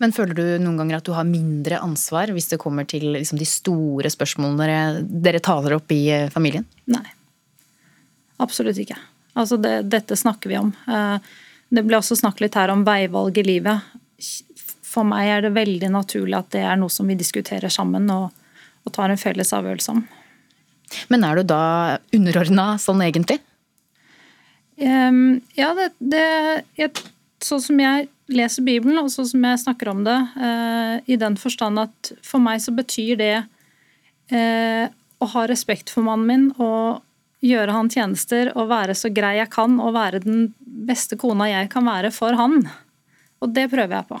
Men 0.00 0.14
føler 0.16 0.32
du 0.32 0.44
noen 0.64 0.78
ganger 0.80 0.96
at 0.96 1.04
du 1.04 1.12
har 1.12 1.28
mindre 1.28 1.76
ansvar 1.84 2.30
hvis 2.32 2.48
det 2.48 2.60
kommer 2.62 2.86
til 2.88 3.10
liksom, 3.18 3.36
de 3.36 3.48
store 3.48 4.08
spørsmålene 4.08 4.64
dere, 4.64 5.02
dere, 5.28 5.42
taler 5.44 5.76
opp 5.76 5.92
i 5.92 6.06
eh, 6.08 6.30
familien? 6.32 6.64
Nei. 6.88 7.04
Absolutt 8.40 8.80
ikke. 8.80 8.96
Altså 9.36 9.58
det, 9.60 9.74
dette 9.92 10.16
snakker 10.16 10.48
vi 10.48 10.56
om. 10.56 10.72
Eh, 10.88 11.34
det 11.68 11.84
ble 11.84 12.00
også 12.00 12.16
snakket 12.16 12.46
litt 12.46 12.56
her 12.56 12.72
om 12.72 12.86
veivalg 12.88 13.42
i 13.42 13.44
livet 13.44 13.92
for 14.90 15.06
meg 15.06 15.28
er 15.30 15.44
det 15.46 15.54
veldig 15.54 15.92
naturlig 15.94 16.38
at 16.38 16.50
det 16.54 16.64
er 16.66 16.78
noe 16.80 16.90
som 16.92 17.06
vi 17.10 17.18
diskuterer 17.18 17.70
sammen 17.72 18.08
og, 18.10 18.30
og 18.84 18.94
tar 18.96 19.12
en 19.12 19.20
felles 19.20 19.52
avgjørelse 19.54 19.94
om. 19.94 20.02
Men 21.12 21.24
er 21.26 21.38
du 21.38 21.46
da 21.52 21.62
underordna 22.16 22.74
sånn 22.82 23.02
egentlig? 23.04 23.38
Um, 24.80 25.40
ja, 25.58 25.70
det, 25.76 25.90
det 25.98 26.24
jeg, 26.78 26.94
Sånn 27.44 27.60
som 27.60 27.78
jeg 27.80 28.08
leser 28.32 28.64
Bibelen, 28.64 28.98
og 29.00 29.08
sånn 29.12 29.28
som 29.30 29.44
jeg 29.44 29.60
snakker 29.62 29.90
om 29.92 30.02
det, 30.04 30.16
uh, 30.36 30.96
i 31.08 31.16
den 31.20 31.38
forstand 31.40 31.80
at 31.80 32.10
for 32.24 32.42
meg 32.42 32.60
så 32.60 32.74
betyr 32.76 33.16
det 33.20 33.36
uh, 33.40 34.84
å 35.20 35.28
ha 35.34 35.44
respekt 35.48 35.92
for 35.92 36.04
mannen 36.04 36.28
min 36.28 36.44
og 36.60 37.00
gjøre 37.44 37.72
han 37.72 37.88
tjenester 37.92 38.50
og 38.52 38.68
være 38.72 38.96
så 38.96 39.08
grei 39.12 39.38
jeg 39.38 39.48
kan 39.52 39.78
og 39.80 39.94
være 39.96 40.20
den 40.24 40.50
beste 40.60 41.16
kona 41.20 41.48
jeg 41.48 41.70
kan 41.72 41.88
være 41.88 42.12
for 42.12 42.36
han. 42.36 42.60
Og 43.40 43.56
det 43.56 43.70
prøver 43.72 43.96
jeg 43.96 44.08
på. 44.10 44.20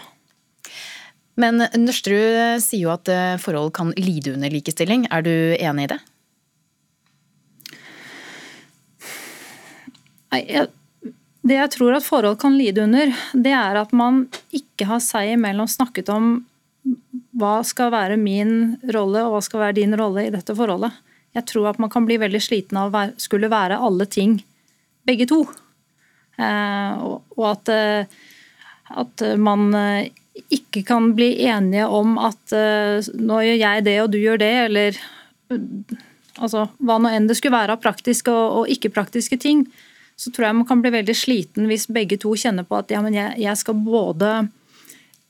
Men 1.40 1.62
Nørsterud 1.78 2.60
sier 2.62 2.84
jo 2.84 2.92
at 2.92 3.08
eh, 3.10 3.38
forhold 3.40 3.72
kan 3.76 3.94
lide 3.96 4.34
under 4.34 4.52
likestilling. 4.52 5.06
Er 5.12 5.24
du 5.24 5.32
enig 5.56 5.86
i 5.86 5.92
det? 5.94 6.00
Nei, 10.30 10.42
jeg, 10.46 10.68
Det 11.40 11.56
jeg 11.56 11.72
tror 11.74 11.96
at 11.96 12.06
forhold 12.06 12.38
kan 12.42 12.58
lide 12.58 12.84
under, 12.84 13.14
det 13.32 13.54
er 13.56 13.80
at 13.80 13.94
man 13.96 14.26
ikke 14.54 14.90
har 14.90 15.00
seg 15.02 15.34
imellom 15.36 15.70
snakket 15.70 16.12
om 16.12 16.42
hva 17.40 17.60
skal 17.64 17.92
være 17.94 18.18
min 18.20 18.76
rolle 18.92 19.22
og 19.24 19.34
hva 19.34 19.40
skal 19.44 19.64
være 19.64 19.78
din 19.80 19.96
rolle 19.96 20.26
i 20.26 20.34
dette 20.34 20.54
forholdet. 20.56 20.92
Jeg 21.36 21.46
tror 21.48 21.70
at 21.70 21.80
man 21.80 21.90
kan 21.92 22.04
bli 22.04 22.18
veldig 22.20 22.40
sliten 22.42 22.76
av 22.76 22.92
å 22.92 23.06
skulle 23.20 23.48
være 23.50 23.78
alle 23.80 24.04
ting, 24.10 24.40
begge 25.08 25.28
to. 25.30 25.44
Eh, 26.36 27.00
og 27.00 27.44
at, 27.48 27.70
eh, 27.72 28.18
at 29.00 29.24
man 29.40 29.70
ikke 30.52 30.82
kan 30.86 31.10
bli 31.16 31.32
enige 31.46 31.86
om 31.86 32.16
at 32.22 32.54
uh, 32.54 33.10
nå 33.18 33.40
gjør 33.46 33.58
jeg 33.60 33.86
det 33.86 33.96
og 34.02 34.12
du 34.12 34.18
gjør 34.20 34.40
det, 34.42 34.52
eller 34.66 35.00
altså, 36.38 36.68
hva 36.78 36.98
nå 37.00 37.12
enn 37.12 37.28
det 37.30 37.36
skulle 37.38 37.58
være 37.58 37.76
av 37.76 37.82
praktiske 37.82 38.32
og, 38.32 38.62
og 38.62 38.72
ikke-praktiske 38.74 39.38
ting, 39.40 39.66
så 40.20 40.32
tror 40.32 40.48
jeg 40.48 40.58
man 40.60 40.68
kan 40.68 40.82
bli 40.84 40.92
veldig 40.92 41.16
sliten 41.16 41.68
hvis 41.70 41.88
begge 41.92 42.18
to 42.20 42.34
kjenner 42.38 42.66
på 42.68 42.80
at 42.80 42.92
ja, 42.92 43.00
men 43.04 43.16
jeg, 43.16 43.36
jeg 43.40 43.60
skal 43.60 43.78
både 43.80 44.32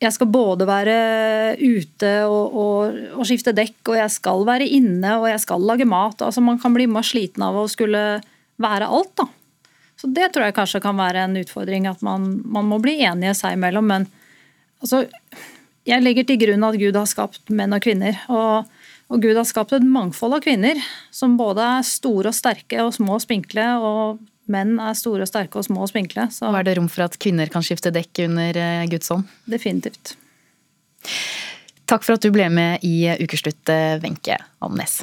jeg 0.01 0.17
skal 0.17 0.31
både 0.33 0.65
være 0.65 0.95
ute 1.61 2.13
og, 2.25 2.55
og, 2.57 3.01
og, 3.19 3.25
skifte 3.29 3.53
dekk, 3.53 3.83
og 3.93 3.99
jeg 3.99 4.13
skal 4.15 4.47
være 4.49 4.69
inne 4.79 5.19
og 5.19 5.27
jeg 5.29 5.43
skal 5.43 5.67
lage 5.69 5.85
mat. 5.89 6.23
altså 6.25 6.41
Man 6.41 6.57
kan 6.63 6.73
bli 6.73 6.87
mer 6.89 7.05
sliten 7.05 7.45
av 7.45 7.59
å 7.61 7.67
skulle 7.69 8.23
være 8.61 8.89
alt. 8.89 9.13
da. 9.21 9.29
Så 10.01 10.09
Det 10.09 10.31
tror 10.33 10.47
jeg 10.47 10.57
kanskje 10.57 10.81
kan 10.81 10.97
være 10.97 11.27
en 11.27 11.37
utfordring, 11.37 11.85
at 11.91 12.01
man, 12.01 12.41
man 12.49 12.71
må 12.71 12.81
bli 12.81 12.97
enige 13.05 13.35
seg 13.37 13.59
imellom. 13.59 13.93
Men 13.93 14.09
Altså, 14.81 15.05
jeg 15.89 16.05
legger 16.05 16.27
til 16.29 16.41
grunn 16.41 16.67
at 16.67 16.79
Gud 16.81 16.97
har 16.99 17.09
skapt 17.09 17.53
menn 17.53 17.77
og 17.77 17.85
kvinner. 17.85 18.19
Og, 18.33 18.69
og, 19.11 19.23
Gud 19.23 19.37
har 19.37 19.49
skapt 19.49 19.75
et 19.77 19.87
mangfold 19.87 20.39
av 20.39 20.45
kvinner, 20.45 20.81
som 21.15 21.39
både 21.41 21.65
er 21.79 21.87
store 21.87 22.33
og 22.33 22.37
sterke 22.37 22.83
og 22.85 22.95
små 22.97 23.19
og 23.19 23.25
spinkle. 23.25 23.67
Og 23.81 24.21
menn 24.51 24.79
er 24.83 24.97
store 24.99 25.27
og 25.27 25.31
sterke 25.31 25.61
og 25.61 25.69
små 25.69 25.85
og 25.87 25.93
spinkle. 25.93 26.29
Så. 26.35 26.49
Og 26.49 26.59
er 26.59 26.69
det 26.69 26.79
rom 26.81 26.91
for 26.91 27.07
at 27.07 27.19
kvinner 27.23 27.53
kan 27.53 27.65
skifte 27.67 27.93
dekk 27.95 28.25
under 28.27 28.61
eh, 28.61 28.89
Guds 28.91 29.13
ånd? 29.15 29.29
Definitivt. 29.51 30.17
Takk 31.91 32.05
for 32.07 32.15
at 32.15 32.23
du 32.23 32.31
ble 32.35 32.47
med 32.53 32.85
i 32.87 33.09
Ukeslutt, 33.19 33.73
Wenche 34.05 34.37
Alnes. 34.63 35.01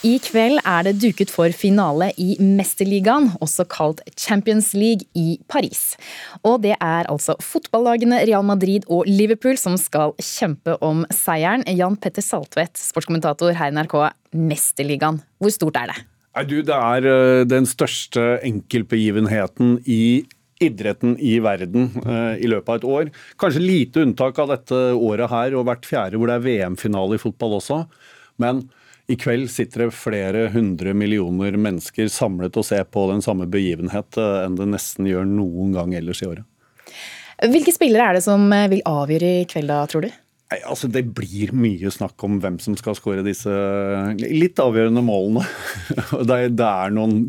I 0.00 0.14
kveld 0.24 0.62
er 0.64 0.86
det 0.86 0.94
duket 0.96 1.28
for 1.28 1.52
finale 1.52 2.06
i 2.16 2.30
Mesterligaen, 2.40 3.26
også 3.44 3.66
kalt 3.68 3.98
Champions 4.16 4.70
League 4.72 5.04
i 5.12 5.34
Paris. 5.52 5.98
Og 6.40 6.62
det 6.64 6.72
er 6.78 7.10
altså 7.12 7.34
fotballagene 7.44 8.22
Real 8.24 8.46
Madrid 8.48 8.86
og 8.88 9.04
Liverpool 9.04 9.60
som 9.60 9.76
skal 9.76 10.14
kjempe 10.16 10.78
om 10.80 11.04
seieren. 11.12 11.66
Jan 11.68 12.00
Petter 12.00 12.24
Saltvedt, 12.24 12.80
sportskommentator 12.80 13.52
her 13.60 13.68
i 13.68 13.76
NRK. 13.76 13.98
Mesterligaen, 14.40 15.20
hvor 15.36 15.52
stort 15.52 15.76
er 15.82 15.92
det? 15.92 15.98
Nei, 16.32 16.46
du, 16.48 16.56
Det 16.64 16.80
er 16.80 17.12
eh, 17.12 17.44
den 17.50 17.68
største 17.68 18.38
enkeltbegivenheten 18.46 19.82
i 19.84 20.24
idretten 20.64 21.18
i 21.20 21.38
verden 21.44 21.88
uh, 22.04 22.36
i 22.40 22.48
løpet 22.48 22.68
av 22.68 22.80
et 22.80 22.88
år. 22.88 23.14
Kanskje 23.40 23.64
lite 23.64 24.02
unntak 24.04 24.40
av 24.40 24.52
dette 24.52 24.80
året 24.96 25.32
her 25.32 25.56
og 25.56 25.64
hvert 25.68 25.88
fjerde 25.88 26.20
hvor 26.20 26.28
det 26.28 26.36
er 26.36 26.44
VM-finale 26.44 27.16
i 27.16 27.22
fotball 27.22 27.56
også. 27.60 27.84
Men 28.40 28.66
i 29.10 29.16
kveld 29.18 29.50
sitter 29.50 29.86
det 29.86 29.96
flere 29.96 30.46
hundre 30.54 30.94
millioner 30.94 31.56
mennesker 31.58 32.10
samlet 32.12 32.56
og 32.60 32.66
ser 32.66 32.86
på 32.86 33.06
den 33.10 33.22
samme 33.24 33.48
begivenhet 33.50 34.18
eh, 34.20 34.44
enn 34.44 34.58
det 34.58 34.68
nesten 34.70 35.08
gjør 35.10 35.26
noen 35.26 35.74
gang 35.74 35.94
ellers 35.98 36.22
i 36.22 36.28
året. 36.30 36.46
Hvilke 37.50 37.72
spillere 37.74 38.10
er 38.10 38.18
det 38.18 38.24
som 38.26 38.44
eh, 38.54 38.68
vil 38.70 38.84
avgjøre 38.86 39.30
i 39.40 39.46
kveld, 39.50 39.72
da, 39.72 39.82
tror 39.90 40.06
du? 40.06 40.10
Nei, 40.50 40.60
altså 40.66 40.90
Det 40.90 41.04
blir 41.14 41.54
mye 41.54 41.90
snakk 41.94 42.22
om 42.26 42.38
hvem 42.42 42.58
som 42.62 42.76
skal 42.78 42.96
skåre 42.98 43.26
disse 43.26 43.50
litt 44.20 44.62
avgjørende 44.62 45.02
målene. 45.06 45.46
det 46.30 46.66
er 46.66 46.94
noen 46.94 47.26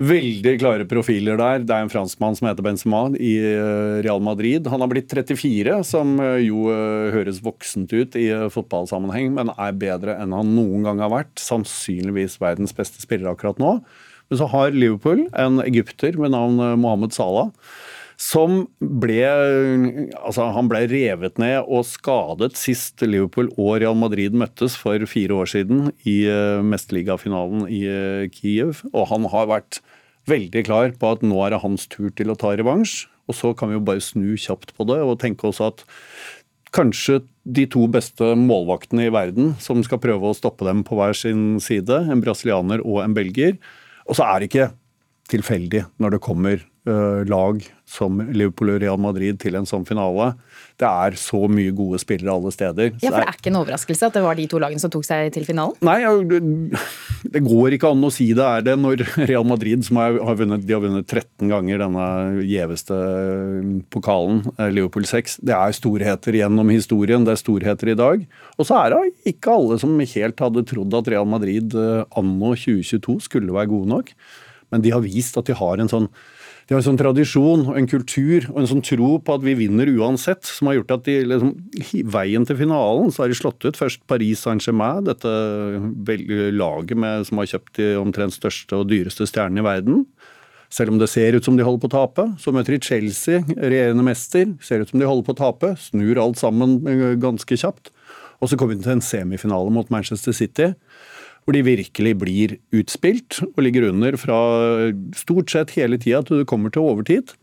veldig 0.00 0.54
klare 0.60 0.86
profiler 0.88 1.38
der. 1.40 1.64
Det 1.66 1.74
er 1.76 1.84
en 1.84 1.92
franskmann 1.92 2.36
som 2.36 2.48
heter 2.48 2.64
Benzema 2.64 3.02
i 3.20 3.34
eh, 3.44 4.00
Real 4.04 4.22
Madrid. 4.24 4.68
Han 4.72 4.80
har 4.80 4.90
blitt 4.92 5.12
34, 5.12 5.76
som 5.86 6.14
eh, 6.24 6.40
jo 6.46 6.70
eh, 6.72 7.10
høres 7.14 7.42
voksent 7.44 7.92
ut 7.92 8.16
i 8.18 8.30
fotballsammenheng, 8.52 9.34
men 9.36 9.52
er 9.56 9.76
bedre 9.76 10.16
enn 10.22 10.34
han 10.36 10.56
noen 10.56 10.88
gang 10.88 11.04
har 11.04 11.12
vært. 11.12 11.36
Sannsynligvis 11.40 12.40
verdens 12.40 12.74
beste 12.76 13.02
spiller 13.04 13.34
akkurat 13.34 13.60
nå. 13.60 13.76
Men 14.30 14.40
så 14.40 14.48
har 14.52 14.72
Liverpool 14.72 15.26
en 15.36 15.60
egypter 15.66 16.16
med 16.20 16.32
navn 16.32 16.60
Mohammed 16.80 17.12
Salah. 17.12 17.50
Som 18.20 18.66
ble 18.78 19.24
Altså, 19.24 20.44
han 20.52 20.68
ble 20.68 20.82
revet 20.90 21.38
ned 21.40 21.64
og 21.64 21.86
skadet 21.88 22.52
sist 22.60 23.00
Liverpool 23.00 23.48
og 23.56 23.78
Real 23.80 23.96
Madrid 23.96 24.36
møttes 24.36 24.76
for 24.78 25.02
fire 25.08 25.38
år 25.40 25.48
siden 25.50 25.88
i 26.04 26.18
mesterligafinalen 26.62 27.64
i 27.72 27.80
Kiev. 28.36 28.84
Og 28.92 29.08
han 29.10 29.26
har 29.32 29.48
vært 29.50 29.80
veldig 30.30 30.64
klar 30.66 30.92
på 30.98 31.14
at 31.14 31.24
nå 31.26 31.38
er 31.44 31.54
det 31.54 31.62
hans 31.64 31.88
tur 31.90 32.10
til 32.16 32.32
å 32.32 32.38
ta 32.38 32.54
revansj. 32.56 33.04
Og 33.30 33.36
så 33.36 33.52
kan 33.54 33.70
vi 33.70 33.76
jo 33.78 33.86
bare 33.86 34.02
snu 34.02 34.34
kjapt 34.40 34.74
på 34.76 34.86
det 34.90 34.98
og 35.04 35.18
tenke 35.22 35.46
oss 35.50 35.60
at 35.62 35.84
kanskje 36.74 37.20
de 37.50 37.66
to 37.70 37.86
beste 37.90 38.32
målvaktene 38.38 39.08
i 39.08 39.12
verden 39.14 39.54
som 39.62 39.82
skal 39.86 40.00
prøve 40.02 40.30
å 40.30 40.36
stoppe 40.36 40.66
dem 40.66 40.84
på 40.86 40.98
hver 40.98 41.16
sin 41.18 41.58
side, 41.62 42.04
en 42.10 42.22
brasilianer 42.22 42.82
og 42.86 43.02
en 43.04 43.14
belgier. 43.16 43.58
Og 44.06 44.18
så 44.18 44.26
er 44.26 44.40
det 44.40 44.50
ikke 44.50 44.70
tilfeldig 45.30 45.84
når 46.02 46.16
det 46.16 46.24
kommer 46.26 46.62
lag 46.84 47.60
som 47.90 48.20
Liverpool 48.32 48.70
og 48.72 48.80
Real 48.80 49.00
Madrid 49.02 49.36
til 49.42 49.56
en 49.58 49.66
sånn 49.68 49.82
finale. 49.84 50.30
Det 50.80 50.88
er 50.88 51.16
så 51.20 51.42
mye 51.50 51.72
gode 51.76 51.98
spillere 52.00 52.32
alle 52.32 52.52
steder. 52.54 52.94
Ja, 53.02 53.10
for 53.10 53.20
Det 53.20 53.26
er 53.26 53.36
ikke 53.36 53.50
en 53.50 53.58
overraskelse 53.60 54.08
at 54.08 54.16
det 54.16 54.22
var 54.24 54.38
de 54.38 54.46
to 54.48 54.60
lagene 54.62 54.80
som 54.80 54.92
tok 54.92 55.04
seg 55.04 55.28
til 55.34 55.44
finalen? 55.44 55.76
Nei, 55.84 55.98
det 57.34 57.42
går 57.44 57.76
ikke 57.76 57.90
an 57.92 58.06
å 58.06 58.12
si 58.14 58.30
det 58.36 58.46
er 58.46 58.64
det 58.64 58.76
når 58.80 59.04
Real 59.30 59.44
Madrid, 59.44 59.84
som 59.84 60.00
har 60.00 60.16
vunnet, 60.38 60.64
de 60.64 60.76
har 60.76 60.84
vunnet 60.84 61.04
13 61.04 61.50
ganger 61.52 61.82
denne 61.84 62.06
gjeveste 62.48 63.00
pokalen, 63.92 64.44
Liverpool 64.72 65.08
6, 65.10 65.40
det 65.44 65.56
er 65.56 65.76
storheter 65.76 66.40
gjennom 66.40 66.72
historien, 66.72 67.26
det 67.26 67.36
er 67.36 67.42
storheter 67.42 67.92
i 67.92 67.98
dag. 67.98 68.26
Og 68.56 68.70
så 68.70 68.80
er 68.84 68.94
det 68.94 69.34
ikke 69.34 69.52
alle 69.58 69.80
som 69.82 69.98
helt 70.00 70.44
hadde 70.46 70.66
trodd 70.70 70.96
at 70.96 71.12
Real 71.12 71.28
Madrid 71.28 71.74
anno 71.76 72.54
2022 72.54 73.20
skulle 73.26 73.52
være 73.52 73.74
gode 73.74 73.92
nok. 73.98 74.14
Men 74.70 74.84
de 74.84 74.92
har 74.94 75.02
vist 75.02 75.36
at 75.36 75.48
de 75.50 75.56
har 75.58 75.82
en 75.82 75.90
sånn 75.90 76.06
de 76.70 76.76
har 76.76 76.84
en 76.84 76.86
sånn 76.86 77.00
tradisjon 77.00 77.64
og 77.66 77.78
en 77.80 77.88
kultur 77.90 78.44
og 78.52 78.60
en 78.60 78.68
sånn 78.70 78.84
tro 78.86 79.16
på 79.26 79.34
at 79.34 79.42
vi 79.42 79.56
vinner 79.58 79.88
uansett, 79.90 80.46
som 80.46 80.68
har 80.70 80.76
gjort 80.76 80.92
at 80.94 81.08
de 81.08 81.16
liksom, 81.26 81.48
veien 82.14 82.46
til 82.46 82.60
finalen 82.60 83.10
så 83.10 83.24
har 83.24 83.32
de 83.32 83.38
slått 83.40 83.66
ut 83.66 83.80
først 83.80 84.04
Paris 84.06 84.44
Saint-Germain, 84.46 85.02
dette 85.08 85.32
laget 86.54 86.94
med, 86.94 87.26
som 87.26 87.42
har 87.42 87.50
kjøpt 87.50 87.74
de 87.80 87.88
omtrent 87.98 88.36
største 88.36 88.78
og 88.78 88.86
dyreste 88.92 89.26
stjernene 89.26 89.64
i 89.64 89.66
verden. 89.66 90.04
Selv 90.70 90.94
om 90.94 91.02
det 91.02 91.10
ser 91.10 91.34
ut 91.34 91.42
som 91.42 91.58
de 91.58 91.66
holder 91.66 91.82
på 91.82 91.90
å 91.90 91.96
tape. 91.96 92.28
Så 92.38 92.54
møter 92.54 92.76
de 92.76 92.86
Chelsea, 92.86 93.42
regjerende 93.58 94.06
mester. 94.06 94.52
Ser 94.62 94.84
ut 94.84 94.92
som 94.92 95.02
de 95.02 95.10
holder 95.10 95.26
på 95.26 95.34
å 95.34 95.40
tape. 95.40 95.72
Snur 95.82 96.22
alt 96.22 96.38
sammen 96.38 96.78
eh, 96.86 97.16
ganske 97.18 97.58
kjapt. 97.58 97.90
Og 98.38 98.46
så 98.46 98.54
kommer 98.54 98.78
vi 98.78 98.84
til 98.86 98.94
en 98.94 99.02
semifinale 99.02 99.74
mot 99.74 99.90
Manchester 99.90 100.38
City 100.38 100.70
hvor 101.44 101.56
de 101.56 101.64
virkelig 101.66 102.14
blir 102.20 102.56
utspilt 102.76 103.40
og 103.48 103.62
ligger 103.64 103.88
under 103.90 104.16
fra 104.20 104.38
stort 105.16 105.52
sett 105.52 105.74
hele 105.78 105.98
tida 106.00 106.22
til 106.26 106.42
du 106.42 106.48
kommer 106.48 106.72
til 106.72 106.86
overtid. 106.86 107.34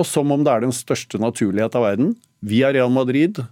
Og 0.00 0.08
som 0.08 0.32
om 0.34 0.44
det 0.44 0.52
er 0.52 0.64
den 0.64 0.74
største 0.74 1.20
naturlighet 1.20 1.74
av 1.78 1.86
verden. 1.86 2.14
Vi 2.42 2.62
er 2.66 2.74
Real 2.74 2.92
Madrid. 2.92 3.42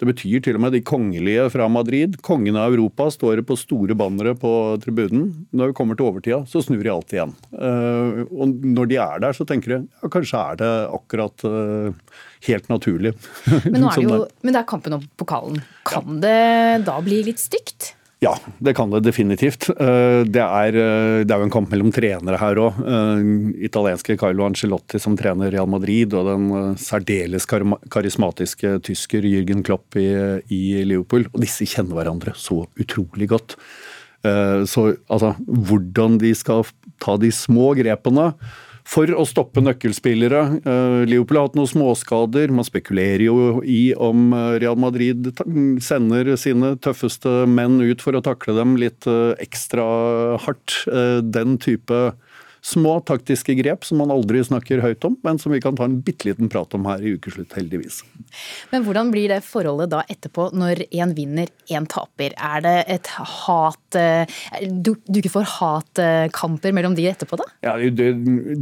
Det 0.00 0.06
betyr 0.08 0.40
til 0.40 0.56
og 0.56 0.62
med 0.64 0.72
de 0.72 0.80
kongelige 0.80 1.42
fra 1.52 1.66
Madrid. 1.68 2.14
Kongen 2.24 2.56
av 2.56 2.72
Europa 2.72 3.10
står 3.12 3.42
på 3.44 3.58
store 3.60 3.92
bannere 3.98 4.32
på 4.38 4.52
tribunen. 4.80 5.26
Når 5.52 5.72
vi 5.72 5.76
kommer 5.76 5.98
til 5.98 6.08
overtida, 6.08 6.38
så 6.48 6.62
snur 6.64 6.80
de 6.80 6.92
alt 6.94 7.12
igjen. 7.12 7.34
Eh, 7.52 8.22
og 8.32 8.54
når 8.64 8.88
de 8.88 9.00
er 9.02 9.20
der, 9.26 9.36
så 9.36 9.44
tenker 9.44 9.74
de 9.74 9.80
ja, 9.82 10.12
kanskje 10.14 10.40
er 10.40 10.60
det 10.62 10.72
akkurat 10.96 11.44
eh, 11.50 12.16
helt 12.48 12.72
naturlig. 12.72 13.12
Men, 13.68 13.82
nå 13.82 13.90
er 13.92 14.00
det 14.00 14.08
jo, 14.08 14.20
men 14.40 14.56
det 14.56 14.62
er 14.62 14.68
kampen 14.72 14.96
om 14.96 15.04
pokalen. 15.20 15.60
Kan 15.90 16.16
ja. 16.16 16.20
det 16.24 16.86
da 16.88 16.96
bli 17.04 17.20
litt 17.28 17.42
stygt? 17.42 17.92
Ja, 18.20 18.34
det 18.58 18.74
kan 18.76 18.90
det 18.92 19.00
definitivt. 19.00 19.70
Eh, 19.80 20.22
det 20.28 20.42
er, 20.44 20.76
eh, 20.76 21.20
det 21.24 21.32
er 21.32 21.40
jo 21.40 21.46
en 21.46 21.52
kamp 21.54 21.70
mellom 21.72 21.88
trenere 21.88 22.36
her 22.36 22.58
òg. 22.60 22.80
Eh, 22.84 23.20
italienske 23.64 24.18
Carlo 24.20 24.44
Angelotti 24.44 25.00
som 25.00 25.16
trener 25.16 25.50
Real 25.50 25.66
Madrid, 25.66 26.12
og 26.12 26.28
den 26.28 26.76
særdeles 26.76 27.48
karismatiske 27.48 28.74
tysker 28.84 29.24
Jürgen 29.24 29.64
Klopp 29.64 29.96
i, 29.96 30.10
i 30.52 30.84
Liverpool. 30.84 31.30
Og 31.32 31.40
disse 31.40 31.64
kjenner 31.64 31.96
hverandre 31.96 32.36
så 32.36 32.66
utrolig 32.76 33.30
godt. 33.32 33.56
Så 34.20 34.82
altså, 35.08 35.30
hvordan 35.48 36.18
de 36.20 36.34
skal 36.36 36.66
ta 37.00 37.14
de 37.16 37.30
små 37.32 37.70
grepene 37.72 38.34
for 38.90 39.10
å 39.14 39.24
stoppe 39.28 39.62
nøkkelspillere. 39.62 40.40
Eh, 40.58 40.96
Liverpool 41.06 41.38
har 41.38 41.48
hatt 41.48 41.58
noen 41.58 41.70
småskader. 41.70 42.50
Man 42.54 42.66
spekulerer 42.66 43.22
jo 43.28 43.36
i 43.62 43.92
om 43.94 44.32
eh, 44.34 44.56
Real 44.62 44.78
Madrid 44.80 45.30
sender 45.84 46.32
sine 46.40 46.74
tøffeste 46.82 47.44
menn 47.50 47.78
ut 47.84 48.02
for 48.02 48.18
å 48.18 48.24
takle 48.24 48.56
dem 48.58 48.74
litt 48.80 49.06
eh, 49.10 49.36
ekstra 49.42 49.86
hardt. 50.42 50.80
Den 51.30 51.56
type 51.62 52.00
små 52.62 52.98
taktiske 53.06 53.54
grep 53.58 53.84
som 53.86 54.00
man 54.02 54.12
aldri 54.12 54.42
snakker 54.44 54.82
høyt 54.84 55.04
om, 55.08 55.16
men 55.26 55.40
som 55.40 55.52
vi 55.54 55.60
kan 55.62 55.76
ta 55.78 55.86
en 55.88 56.00
bitte 56.04 56.28
liten 56.28 56.50
prat 56.52 56.74
om 56.76 56.86
her 56.88 57.02
i 57.04 57.14
ukeslutt, 57.16 57.54
heldigvis. 57.56 58.02
Men 58.72 58.84
hvordan 58.86 59.12
blir 59.14 59.32
det 59.32 59.40
forholdet 59.46 59.90
da 59.94 60.02
etterpå, 60.10 60.50
når 60.56 60.84
én 60.90 61.14
vinner, 61.16 61.50
én 61.72 61.88
taper? 61.90 62.34
Er 62.36 62.64
det 62.64 62.76
et 62.96 63.12
hat 63.16 63.98
du, 64.70 64.92
Duker 65.10 65.32
for 65.32 65.46
hatkamper 65.48 66.74
mellom 66.76 66.94
de 66.98 67.08
etterpå, 67.10 67.38
da? 67.40 67.46
Ja, 67.64 67.74
det, 67.78 68.10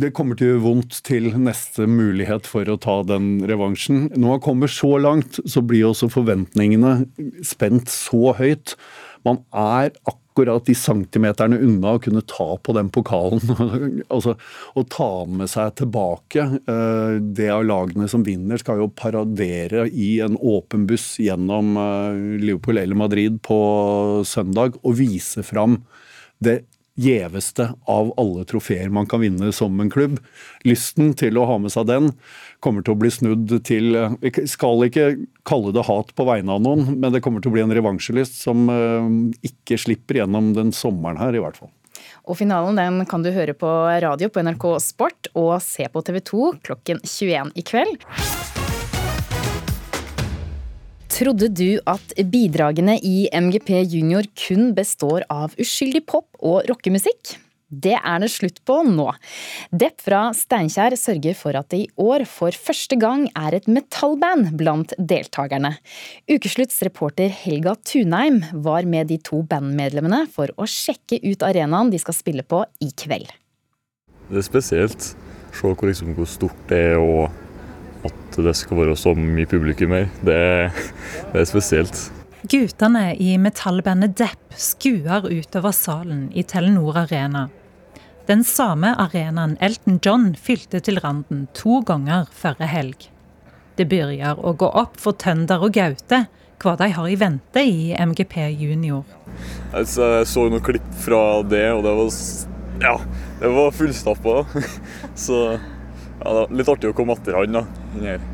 det 0.00 0.12
kommer 0.16 0.38
til 0.38 0.48
å 0.48 0.52
gjøre 0.52 0.64
vondt 0.64 1.00
til 1.06 1.30
neste 1.36 1.88
mulighet 1.90 2.48
for 2.48 2.68
å 2.70 2.78
ta 2.80 3.00
den 3.08 3.36
revansjen. 3.48 4.08
Når 4.14 4.36
man 4.36 4.44
kommer 4.44 4.72
så 4.72 4.94
langt, 5.02 5.40
så 5.44 5.62
blir 5.64 5.90
også 5.90 6.10
forventningene 6.12 7.02
spent 7.46 7.92
så 7.92 8.34
høyt. 8.38 8.76
Man 9.26 9.42
er 9.52 9.92
akkurat 10.06 10.24
akkurat 10.38 10.66
de 10.66 10.74
centimeterne 10.74 11.58
unna 11.58 11.96
å 11.96 12.00
kunne 12.02 12.22
ta 12.22 12.56
på 12.62 12.74
den 12.76 12.90
pokalen. 12.94 13.40
altså 14.14 14.36
Å 14.74 14.84
ta 14.86 15.26
med 15.26 15.50
seg 15.50 15.74
tilbake 15.80 16.44
uh, 16.68 17.18
det 17.18 17.50
av 17.50 17.66
lagene 17.66 18.08
som 18.08 18.22
vinner, 18.22 18.58
skal 18.58 18.78
jo 18.78 18.90
paradere 18.94 19.88
i 19.90 20.20
en 20.22 20.38
åpen 20.38 20.86
buss 20.86 21.16
gjennom 21.18 21.74
uh, 21.76 22.38
Liverpool 22.38 22.78
eller 22.78 22.98
Madrid 22.98 23.40
på 23.42 23.58
søndag 24.26 24.78
og 24.82 24.98
vise 25.00 25.42
fram 25.42 25.80
det 26.38 26.62
gjeveste 26.98 27.70
av 27.88 28.10
alle 28.18 28.44
trofeer 28.48 28.90
man 28.92 29.06
kan 29.08 29.22
vinne 29.22 29.52
som 29.54 29.78
en 29.80 29.90
klubb. 29.92 30.18
Lysten 30.66 31.14
til 31.18 31.38
å 31.38 31.46
ha 31.48 31.58
med 31.62 31.72
seg 31.74 31.88
den 31.90 32.12
kommer 32.64 32.84
til 32.84 32.96
å 32.96 33.00
bli 33.00 33.10
snudd 33.14 33.54
til 33.66 33.94
Vi 34.18 34.32
skal 34.50 34.86
ikke 34.88 35.08
kalle 35.48 35.72
det 35.76 35.86
hat 35.86 36.12
på 36.18 36.26
vegne 36.28 36.58
av 36.58 36.64
noen, 36.64 36.98
men 36.98 37.14
det 37.14 37.22
kommer 37.24 37.44
til 37.44 37.52
å 37.52 37.56
bli 37.56 37.64
en 37.64 37.74
revansjelyst 37.74 38.40
som 38.42 38.68
eh, 38.72 39.10
ikke 39.46 39.78
slipper 39.80 40.22
gjennom 40.22 40.52
den 40.56 40.74
sommeren 40.74 41.20
her, 41.22 41.36
i 41.36 41.42
hvert 41.42 41.58
fall. 41.60 41.72
Og 42.28 42.36
Finalen 42.38 42.76
den 42.78 43.06
kan 43.08 43.24
du 43.24 43.30
høre 43.32 43.54
på 43.56 43.70
radio 44.04 44.28
på 44.32 44.44
NRK 44.44 44.70
Sport 44.84 45.30
og 45.38 45.56
se 45.64 45.88
på 45.88 46.04
TV 46.04 46.20
2 46.34 46.54
klokken 46.66 47.04
21 47.06 47.54
i 47.56 47.66
kveld. 47.66 48.08
Trodde 51.08 51.48
du 51.48 51.80
at 51.88 52.12
bidragene 52.28 52.98
i 53.00 53.28
MGP 53.32 53.70
Junior 53.88 54.26
kun 54.36 54.72
består 54.76 55.24
av 55.32 55.54
uskyldig 55.58 56.02
pop 56.06 56.28
og 56.44 56.66
rockemusikk? 56.68 57.38
Det 57.68 57.94
er 57.96 58.20
det 58.22 58.30
slutt 58.32 58.60
på 58.64 58.78
nå. 58.86 59.06
Depp 59.68 60.00
fra 60.04 60.20
Steinkjer 60.36 60.96
sørger 60.96 61.36
for 61.36 61.56
at 61.58 61.68
det 61.72 61.80
i 61.82 61.88
år 62.00 62.24
for 62.28 62.52
første 62.56 62.96
gang 63.00 63.26
er 63.36 63.58
et 63.58 63.68
metallband 63.68 64.54
blant 64.60 64.94
deltakerne. 64.96 65.74
Ukeslutts 66.28 66.80
reporter 66.84 67.32
Helga 67.32 67.74
Tunheim 67.84 68.40
var 68.64 68.88
med 68.88 69.10
de 69.12 69.20
to 69.20 69.42
bandmedlemmene 69.48 70.24
for 70.32 70.52
å 70.56 70.68
sjekke 70.68 71.20
ut 71.24 71.44
arenaen 71.44 71.92
de 71.92 72.00
skal 72.00 72.16
spille 72.16 72.44
på 72.44 72.62
i 72.84 72.88
kveld. 72.96 73.28
Det 74.28 74.40
er 74.40 74.48
spesielt. 74.48 75.12
Se 75.52 75.64
hvor, 75.64 75.88
liksom, 75.88 76.12
hvor 76.16 76.28
stort 76.28 76.64
det 76.68 76.80
er 76.92 77.00
og 77.00 77.28
at 78.06 78.38
det 78.38 78.54
skal 78.56 78.82
være 78.82 78.96
så 78.98 79.14
mye 79.18 79.48
publikum 79.48 79.94
her. 79.96 80.08
Det, 80.22 80.38
det 81.32 81.42
er 81.42 81.48
spesielt. 81.48 82.00
Guttene 82.48 83.16
i 83.18 83.32
metallbandet 83.40 84.14
Depp 84.20 84.54
skuer 84.54 85.26
utover 85.26 85.74
salen 85.74 86.28
i 86.32 86.44
Telenor 86.46 87.00
Arena. 87.02 87.48
Den 88.28 88.44
samme 88.44 88.92
arenaen 89.00 89.56
Elton 89.64 89.98
John 90.04 90.34
fylte 90.36 90.82
til 90.84 91.00
randen 91.02 91.46
to 91.56 91.80
ganger 91.88 92.28
forrige 92.30 92.68
helg. 92.70 93.08
Det 93.78 93.88
begynner 93.88 94.38
å 94.38 94.52
gå 94.58 94.68
opp 94.68 94.98
for 95.00 95.16
Tønder 95.18 95.64
og 95.64 95.74
Gaute 95.74 96.26
hva 96.62 96.74
de 96.78 96.88
har 96.94 97.08
i 97.08 97.16
vente 97.18 97.62
i 97.62 97.94
MGP 97.94 98.36
junior. 98.58 99.04
Altså, 99.72 100.18
jeg 100.18 100.28
så 100.30 100.46
noen 100.50 100.64
klipp 100.64 100.86
fra 101.04 101.40
det, 101.46 101.64
og 101.74 101.84
det 101.86 101.92
var, 102.00 102.16
ja, 102.82 102.94
det 103.42 103.52
var 103.54 103.76
fullstappa. 103.78 104.36
Så 105.26 105.42
ja, 106.24 106.46
litt 106.50 106.68
artig 106.68 106.90
å 106.90 106.96
komme 106.96 107.16
etter 107.18 107.38
han 107.38 107.60
da, 107.60 107.64
inni 107.96 108.12
her. 108.14 108.26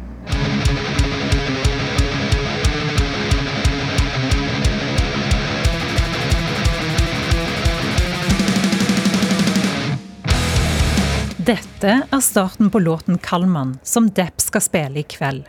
Dette 11.44 11.98
er 12.08 12.20
starten 12.24 12.70
på 12.72 12.80
låten 12.80 13.18
'Kalman', 13.18 13.78
som 13.82 14.08
Depp 14.08 14.40
skal 14.40 14.62
spille 14.64 15.02
i 15.02 15.02
kveld. 15.02 15.44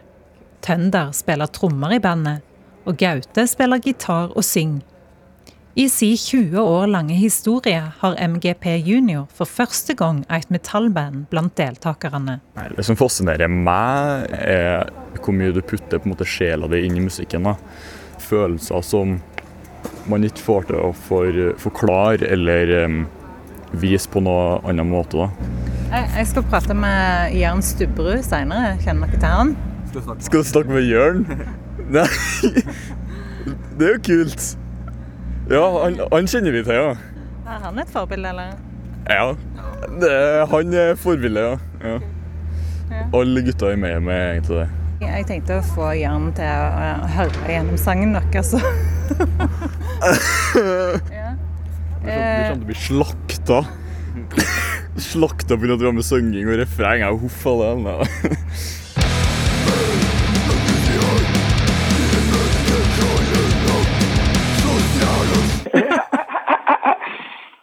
Tønder 0.61 1.13
spiller 1.15 1.47
trommer 1.47 1.93
i 1.95 2.01
bandet, 2.03 2.41
og 2.83 2.97
Gaute 2.99 3.47
spiller 3.47 3.79
gitar 3.79 4.35
og 4.35 4.43
synger. 4.43 4.94
I 5.77 5.89
sin 5.89 6.17
20 6.17 6.59
år 6.59 6.87
lange 6.87 7.13
historie 7.19 7.81
har 7.99 8.27
MGP 8.27 8.77
Junior 8.87 9.25
for 9.35 9.43
første 9.43 9.91
gang 9.99 10.21
et 10.31 10.47
metallband 10.47 11.25
blant 11.27 11.51
deltakerne. 11.59 12.37
Det 12.77 12.85
som 12.87 12.95
fascinerer 12.95 13.51
meg, 13.51 14.23
er 14.31 14.87
hvor 15.19 15.35
mye 15.35 15.51
du 15.51 15.59
putter 15.59 15.99
på 15.99 16.07
en 16.07 16.13
måte 16.13 16.29
sjela 16.31 16.71
di 16.71 16.79
inn 16.87 16.95
i 16.95 17.03
musikken. 17.03 17.43
Da. 17.49 17.57
Følelser 18.23 18.87
som 18.87 19.17
man 20.07 20.23
ikke 20.23 20.47
får 20.47 20.71
til 20.71 20.79
å 20.79 20.95
for, 20.95 21.43
forklare 21.59 22.23
eller 22.31 22.75
um, 22.87 22.99
vise 23.75 24.07
på 24.07 24.23
noe 24.23 24.61
annen 24.63 24.87
måte. 24.95 25.27
Da. 25.27 26.01
Jeg 26.21 26.31
skal 26.31 26.51
prate 26.55 26.83
med 26.87 27.35
Jørn 27.35 27.59
Stubberud 27.75 28.23
seinere. 28.23 28.77
Kjenner 28.79 29.11
dere 29.11 29.25
til 29.27 29.39
han? 29.41 29.57
Skal 30.23 30.39
du 30.39 30.53
snakke 30.55 30.79
med 30.79 30.87
Jørn? 30.87 31.25
Nei, 31.99 32.07
det 33.75 33.89
er 33.89 33.97
jo 33.97 34.05
kult. 34.07 34.53
Ja, 35.49 35.65
han, 35.83 35.99
han 36.11 36.27
kjenner 36.29 36.55
vi 36.55 36.63
til, 36.65 36.73
ja. 36.73 36.95
Er 37.45 37.59
han 37.61 37.77
et 37.77 37.91
forbilde, 37.93 38.29
eller? 38.31 38.55
Ja. 39.05 39.35
Det, 40.01 40.13
han 40.49 40.73
er 40.73 40.95
forbilde, 40.97 41.43
ja. 41.43 41.57
ja. 41.85 41.99
Alle 43.13 43.43
gutta 43.45 43.69
i 43.73 43.77
meg 43.77 43.99
er 44.09 44.31
egentlig 44.33 44.57
det. 44.63 44.69
Jeg 45.05 45.25
tenkte 45.29 45.59
å 45.59 45.65
få 45.75 45.91
Jan 45.99 46.31
til 46.37 46.47
å 46.49 47.09
høre 47.17 47.51
gjennom 47.51 47.77
sangen 47.77 48.15
deres. 48.15 48.55
ja. 51.13 51.29
Du 52.01 52.09
kommer 52.09 52.41
til 52.41 52.55
å 52.55 52.65
bli 52.65 52.77
slakta. 52.79 53.59
slakta 54.97 55.57
pga. 55.59 55.73
at 55.75 55.81
du 55.83 55.85
har 55.89 55.93
med 55.93 56.07
synging 56.07 56.49
og 56.49 56.57
refreng. 56.63 57.03
Jeg 57.03 57.21
huff 57.21 57.45
a 57.45 57.55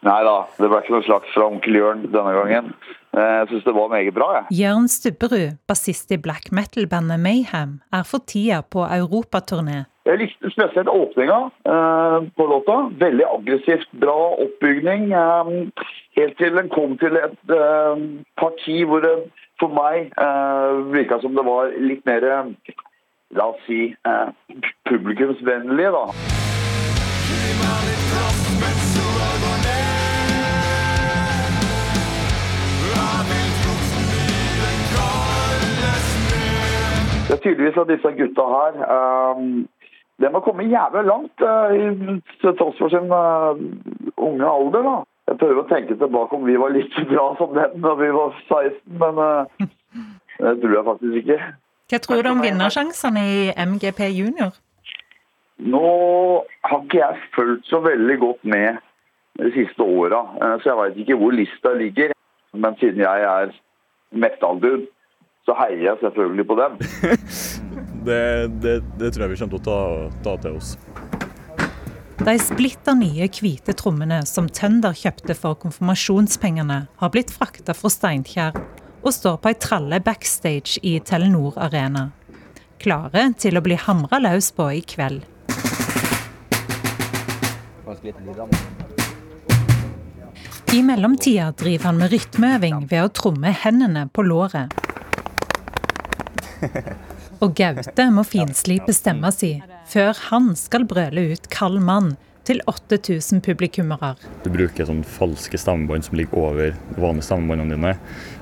Nei 0.03 0.19
da, 0.27 0.35
det 0.59 0.67
ble 0.67 0.81
ikke 0.83 0.97
noe 0.97 1.07
slags 1.07 1.31
fra 1.35 1.47
onkel 1.47 1.77
Jørn 1.79 2.01
denne 2.11 2.33
gangen. 2.35 2.73
Eh, 3.15 3.35
jeg 3.43 3.49
syns 3.53 3.67
det 3.69 3.75
var 3.77 3.93
meget 3.93 4.15
bra, 4.17 4.29
jeg. 4.39 4.57
Jørn 4.63 4.89
Stubberud, 4.91 5.59
bassist 5.71 6.11
i 6.11 6.19
black 6.19 6.51
metal-bandet 6.51 7.23
Mayhem, 7.23 7.77
er 7.95 8.03
for 8.09 8.25
tida 8.27 8.63
på 8.67 8.83
europaturné. 8.83 9.85
Jeg 10.09 10.19
likte 10.19 10.51
spesielt 10.51 10.91
åpninga 10.91 11.39
eh, 11.71 12.19
på 12.35 12.47
låta. 12.51 12.79
Veldig 13.05 13.29
aggressivt, 13.37 13.93
bra 14.03 14.19
oppbygning. 14.43 15.13
Eh, 15.15 15.53
helt 16.19 16.37
til 16.43 16.59
den 16.59 16.73
kom 16.75 16.99
til 16.99 17.21
et 17.23 17.55
eh, 17.55 18.03
parti 18.43 18.83
hvor 18.83 19.07
det 19.07 19.15
for 19.63 19.71
meg 19.71 20.11
eh, 20.19 20.83
virka 20.91 21.23
som 21.23 21.39
det 21.39 21.47
var 21.47 21.71
litt 21.79 22.03
mer 22.11 22.27
La 23.33 23.47
oss 23.49 23.63
si 23.65 23.87
eh, 23.89 24.29
publikumsvennlig, 24.91 25.89
da. 25.95 26.05
Det 37.29 37.35
er 37.37 37.43
tydeligvis 37.43 37.79
at 37.81 37.91
disse 37.93 38.11
gutta 38.19 38.45
her 38.57 38.73
um, 38.95 39.69
De 40.21 40.29
har 40.35 40.41
kommet 40.47 40.73
jævlig 40.77 41.05
langt 41.13 41.39
uh, 41.53 42.19
til 42.41 42.57
tross 42.59 42.79
for 42.79 42.89
sin 42.95 43.09
uh, 43.11 43.55
unge 44.17 44.47
alder. 44.57 44.83
da. 44.89 44.95
Jeg 45.29 45.39
prøver 45.39 45.63
å 45.63 45.69
tenke 45.71 45.97
tilbake 45.97 46.37
om 46.37 46.47
vi 46.47 46.59
var 46.59 46.75
like 46.75 47.05
bra 47.13 47.27
som 47.39 47.55
dem 47.57 47.79
da 47.87 47.95
vi 48.01 48.11
var 48.19 48.37
16, 48.49 48.99
men 49.03 49.21
uh, 49.23 49.67
det 50.39 50.55
tror 50.63 50.77
jeg 50.77 50.89
faktisk 50.91 51.19
ikke. 51.23 51.39
Hva 51.93 52.01
tror 52.07 52.23
du 52.23 52.31
om 52.33 52.43
vinnersjansene 52.43 53.25
i 53.35 53.41
MGP 53.71 54.01
junior? 54.19 54.55
Nå 55.63 55.89
har 56.69 56.81
ikke 56.83 57.03
jeg 57.03 57.27
fulgt 57.37 57.69
så 57.71 57.79
veldig 57.85 58.17
godt 58.19 58.45
med 58.55 58.81
de 59.39 59.51
siste 59.55 59.83
åra, 59.83 60.25
så 60.61 60.71
jeg 60.71 60.79
veit 60.79 60.97
ikke 61.05 61.19
hvor 61.21 61.37
lista 61.37 61.75
ligger. 61.77 62.15
Men 62.53 62.75
siden 62.81 63.01
jeg 63.01 63.23
er 63.29 63.53
metal-dude, 64.11 64.87
så 65.47 65.55
heier 65.59 65.83
jeg 65.89 65.99
selvfølgelig 66.03 66.47
på 66.47 66.57
dem. 66.61 66.77
det, 68.07 68.23
det, 68.63 68.75
det, 68.99 69.13
tror 69.13 69.27
jeg 69.27 69.33
vi 69.33 69.41
kommer 69.41 69.57
til 69.57 69.61
å 69.61 69.65
ta, 69.67 69.81
ta 70.23 70.37
til 70.45 70.59
oss. 70.61 70.77
De 72.23 72.35
splitter 72.39 72.95
nye 72.95 73.27
hvite 73.27 73.75
trommene 73.75 74.21
som 74.29 74.47
Tønder 74.47 74.95
kjøpte 74.95 75.35
for 75.35 75.59
konfirmasjonspengene, 75.59 76.79
har 76.87 77.11
blitt 77.15 77.33
frakta 77.35 77.75
fra 77.75 77.91
Steinkjer 77.91 78.55
og 79.03 79.11
står 79.11 79.41
på 79.43 79.51
ei 79.51 79.59
tralle 79.59 79.99
backstage 80.05 80.79
i 80.87 81.01
Telenor 81.03 81.59
Arena. 81.59 82.13
Klare 82.83 83.33
til 83.39 83.59
å 83.59 83.65
bli 83.65 83.75
hamra 83.79 84.23
løs 84.23 84.53
på 84.55 84.69
i 84.79 84.85
kveld. 84.87 85.27
I 90.73 90.81
mellomtida 90.87 91.51
driver 91.59 91.91
han 91.91 91.99
med 91.99 92.15
rytmeøving 92.15 92.87
ved 92.87 93.03
å 93.03 93.11
tromme 93.11 93.51
hendene 93.65 94.07
på 94.15 94.23
låret. 94.25 94.71
Og 97.43 97.55
Gaute 97.59 98.09
må 98.15 98.25
finslipe 98.27 98.95
stemma 98.95 99.33
si 99.35 99.57
før 99.93 100.17
han 100.31 100.53
skal 100.59 100.87
brøle 100.89 101.33
ut 101.33 101.49
kald 101.53 101.83
mann 101.85 102.15
til 102.47 102.63
8000 102.67 103.43
publikummere. 103.45 104.15
Du 104.43 104.51
bruker 104.51 104.87
sånn 104.89 105.05
falske 105.07 105.59
stemmebånd 105.61 106.09
som 106.09 106.19
ligger 106.19 106.41
over 106.41 106.73
de 106.75 107.03
vanlige 107.03 107.29
stemmebåndene 107.29 107.77
dine. 107.77 107.93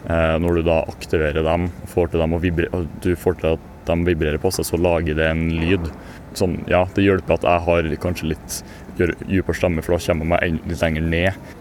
Eh, 0.09 0.37
når 0.41 0.61
du 0.61 0.63
da 0.71 0.79
aktiverer 0.89 1.45
dem, 1.45 1.69
får 1.93 2.13
til 2.13 2.25
dem 2.25 2.37
å 2.37 2.41
vibrere, 2.41 2.85
du 3.05 3.13
får 3.19 3.41
til 3.43 3.55
at 3.55 3.69
de 3.91 3.97
vibrerer 4.07 4.41
på 4.41 4.53
seg, 4.55 4.69
så 4.69 4.81
lager 4.81 5.19
det 5.19 5.29
en 5.29 5.47
lyd. 5.53 5.91
Sånn, 6.39 6.61
ja, 6.71 6.85
det 6.97 7.05
hjelper 7.05 7.37
at 7.37 7.49
jeg 7.49 7.67
har 7.67 7.91
kanskje 8.01 8.33
litt 8.33 8.61
dypere 9.01 9.57
stemme, 9.57 9.85
for 9.85 9.97
da 9.97 10.05
kommer 10.05 10.41
jeg 10.41 10.55
meg 10.55 10.71
litt 10.71 10.85
lenger 10.85 11.09
ned. 11.17 11.57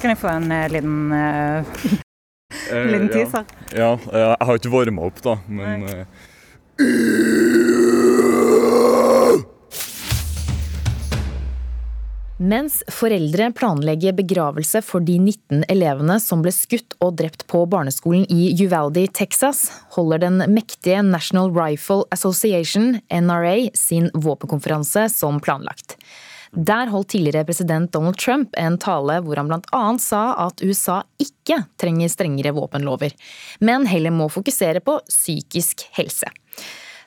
Kan 0.00 0.14
jeg 0.14 0.18
få 0.18 0.32
en 0.32 0.50
uh, 0.50 0.66
liten 0.72 1.12
uh, 1.14 2.00
liten 2.70 3.08
teaser? 3.12 3.44
Ja, 3.70 3.94
ja, 3.96 4.28
jeg 4.32 4.46
har 4.48 4.60
ikke 4.60 4.74
varma 4.74 5.08
opp, 5.08 5.22
da, 5.24 5.38
men 5.48 5.86
uh, 5.88 6.04
Mens 12.42 12.80
foreldre 12.90 13.52
planlegger 13.54 14.16
begravelse 14.18 14.80
for 14.82 15.04
de 15.06 15.14
19 15.20 15.62
elevene 15.70 16.16
som 16.18 16.40
ble 16.42 16.50
skutt 16.54 16.96
og 17.04 17.14
drept 17.20 17.44
på 17.50 17.60
barneskolen 17.70 18.24
i 18.32 18.48
Uvalde, 18.64 19.04
Texas, 19.14 19.68
holder 19.94 20.24
den 20.24 20.42
mektige 20.50 21.04
National 21.06 21.52
Rifle 21.54 22.02
Association, 22.10 22.96
NRA, 23.06 23.68
sin 23.78 24.10
våpenkonferanse 24.14 25.06
som 25.12 25.38
planlagt. 25.44 25.94
Der 26.52 26.90
holdt 26.92 27.14
tidligere 27.14 27.46
president 27.48 27.92
Donald 27.94 28.18
Trump 28.20 28.52
en 28.60 28.76
tale 28.76 29.22
hvor 29.24 29.38
han 29.40 29.48
bl.a. 29.48 29.82
sa 30.02 30.22
at 30.46 30.60
USA 30.60 30.98
ikke 31.22 31.62
trenger 31.80 32.12
strengere 32.12 32.52
våpenlover, 32.52 33.14
men 33.64 33.86
heller 33.88 34.12
må 34.12 34.28
fokusere 34.28 34.82
på 34.84 34.98
psykisk 35.08 35.86
helse. 35.96 36.28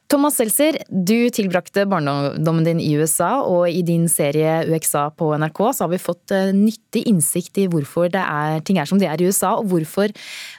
Thomas 0.10 0.36
Seltzer, 0.38 0.78
du 0.89 1.30
tilbrakte 1.34 1.86
barndommen 1.89 2.66
din 2.66 2.82
i 2.82 2.91
USA, 2.98 3.39
og 3.41 3.70
i 3.70 3.82
din 3.86 4.06
serie 4.10 4.60
UXA 4.70 5.08
på 5.18 5.32
NRK 5.41 5.62
så 5.74 5.86
har 5.86 5.91
vi 5.93 6.02
fått 6.02 6.34
eh, 6.34 6.52
nyttig 6.54 7.08
innsikt 7.10 7.58
i 7.62 7.66
hvorfor 7.70 8.10
er, 8.14 8.60
ting 8.66 8.78
er 8.82 8.89
som 8.89 9.02
de 9.02 9.10
er 9.10 9.22
i 9.22 9.30
USA, 9.30 9.56
og 9.58 9.70
hvorfor 9.72 10.14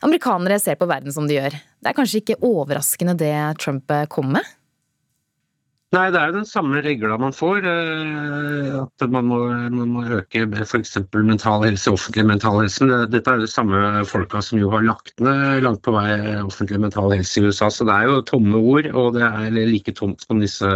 amerikanere 0.06 0.58
ser 0.62 0.78
på 0.78 0.90
verden 0.90 1.14
som 1.14 1.30
de 1.30 1.38
gjør. 1.38 1.54
Det 1.54 1.90
er 1.90 1.98
kanskje 1.98 2.22
ikke 2.22 2.38
overraskende 2.42 3.14
det 3.22 3.34
Trump 3.62 3.94
kom 4.10 4.34
med? 4.34 4.54
Nei, 5.96 6.10
det 6.12 6.18
er 6.20 6.28
jo 6.28 6.34
den 6.36 6.48
samme 6.48 6.80
regla 6.84 7.16
man 7.20 7.32
får. 7.32 7.64
Eh, 7.64 8.74
at 8.82 9.04
man 9.12 9.28
må, 9.30 9.38
man 9.72 9.92
må 9.94 10.02
øke 10.18 10.42
f.eks. 10.60 10.92
mental 11.14 11.64
helse, 11.64 11.92
offentlig 11.94 12.26
mental 12.28 12.58
helse. 12.60 12.84
Dette 13.12 13.32
er 13.32 13.40
jo 13.40 13.46
de 13.46 13.52
samme 13.52 13.80
folka 14.10 14.42
som 14.44 14.60
jo 14.60 14.68
har 14.74 14.84
lagt 14.84 15.14
ned 15.24 15.64
langt 15.64 15.80
på 15.86 15.94
vei 15.96 16.10
offentlig 16.42 16.82
mental 16.84 17.14
helse 17.14 17.40
i 17.40 17.46
USA. 17.48 17.70
Så 17.72 17.88
det 17.88 17.96
er 17.96 18.10
jo 18.10 18.20
tomme 18.28 18.60
ord, 18.60 18.90
og 18.92 19.16
det 19.16 19.24
er 19.24 19.56
like 19.56 19.96
tomt 19.96 20.26
som 20.26 20.42
disse 20.42 20.74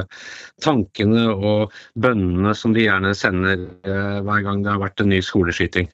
tankene 0.64 1.28
og 1.34 1.76
bønnene 2.00 2.56
som 2.56 2.72
de 2.76 2.86
gjerne 2.86 3.12
sender 3.16 3.68
eh, 3.84 4.18
hver 4.24 4.44
gang 4.46 4.64
det 4.64 4.72
har 4.72 4.84
vært 4.86 5.04
en 5.04 5.12
ny 5.12 5.20
skoleskyting. 5.24 5.90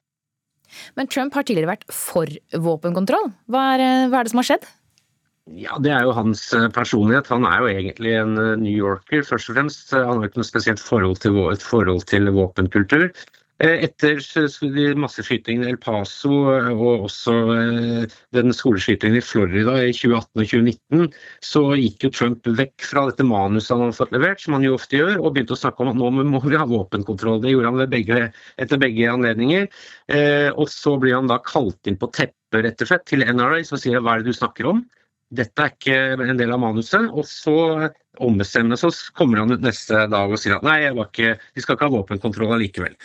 Men 0.95 1.11
Trump 1.11 1.35
har 1.35 1.47
tidligere 1.47 1.75
vært 1.75 1.87
for 1.91 2.31
våpenkontroll. 2.53 3.33
Hva 3.51 3.71
er, 3.75 3.87
eh, 3.87 4.09
hva 4.13 4.21
er 4.21 4.29
det 4.29 4.37
som 4.37 4.45
har 4.45 4.53
skjedd? 4.55 4.75
Ja, 5.47 5.79
Det 5.79 5.93
er 5.95 6.03
jo 6.03 6.15
hans 6.17 6.41
eh, 6.57 6.67
personlighet. 6.75 7.29
Han 7.31 7.47
er 7.47 7.63
jo 7.63 7.71
egentlig 7.71 8.17
en 8.19 8.35
eh, 8.35 8.57
New 8.59 8.75
Yorker, 8.75 9.23
først 9.23 9.53
og 9.53 9.55
fremst. 9.55 9.93
Han 9.95 10.19
har 10.19 10.27
ikke 10.27 10.41
noe 10.41 10.49
spesielt 10.49 10.83
forhold 10.83 11.21
til, 11.23 11.37
et 11.53 11.63
forhold 11.63 12.03
til 12.11 12.27
våpenkultur. 12.35 13.05
Eh, 13.63 13.85
etter 13.87 14.19
de 14.75 14.87
masseskytingene 14.99 15.69
i 15.69 15.71
El 15.71 15.79
Paso 15.79 16.33
og 16.51 17.07
også 17.07 17.37
den 18.35 18.53
skoleskytingen 18.53 19.21
i 19.21 19.23
Florida 19.23 19.77
i 19.87 19.95
2018 19.95 20.43
og 20.43 20.51
2019, 20.51 21.15
så 21.47 21.63
gikk 21.79 22.09
jo 22.09 22.11
Trump 22.19 22.51
vekk 22.59 22.89
fra 22.91 23.07
dette 23.07 23.29
manuset 23.31 23.71
han 23.77 23.87
hadde 23.87 24.01
fått 24.01 24.19
levert, 24.19 24.43
som 24.43 24.59
han 24.59 24.67
jo 24.67 24.75
ofte 24.77 24.99
gjør, 24.99 25.15
og 25.23 25.31
begynte 25.39 25.55
å 25.55 25.63
snakke 25.63 25.87
om 25.87 25.93
at 25.95 26.03
nå 26.03 26.11
må 26.27 26.43
vi 26.43 26.59
ha 26.59 26.67
våpenkontroll. 26.67 27.39
Det 27.47 27.55
gjorde 27.55 27.71
han 27.71 27.95
begge, 27.95 28.21
etter 28.59 28.83
begge 28.83 29.15
anledninger. 29.15 29.71
Og 30.59 30.67
så 30.75 30.99
blir 30.99 31.21
han 31.21 31.31
da 31.31 31.39
kalt 31.47 31.87
inn 31.87 32.03
på 32.03 32.11
teppet, 32.11 32.35
rett 32.67 32.83
og 32.83 32.91
slett, 32.91 33.07
til 33.07 33.23
NRA, 33.23 33.63
som 33.65 33.79
sier 33.79 34.03
hva 34.03 34.19
er 34.19 34.27
det 34.27 34.35
du 34.35 34.43
snakker 34.43 34.75
om? 34.75 34.85
Dette 35.35 35.63
er 35.63 35.73
ikke 35.75 36.27
en 36.31 36.39
del 36.39 36.53
av 36.55 36.63
manuset. 36.63 37.09
Og 37.13 37.27
så 37.29 37.57
ombestemmer 38.23 38.79
så 38.81 38.91
kommer 39.17 39.43
han 39.43 39.53
ut 39.53 39.65
neste 39.65 40.07
dag 40.11 40.33
og 40.33 40.41
sier 40.41 40.57
at 40.57 40.67
nei, 40.67 40.85
ikke, 40.89 41.37
vi 41.55 41.65
skal 41.65 41.77
ikke 41.77 41.89
ha 41.89 41.97
våpenkontroll 41.99 42.55
allikevel. 42.57 42.97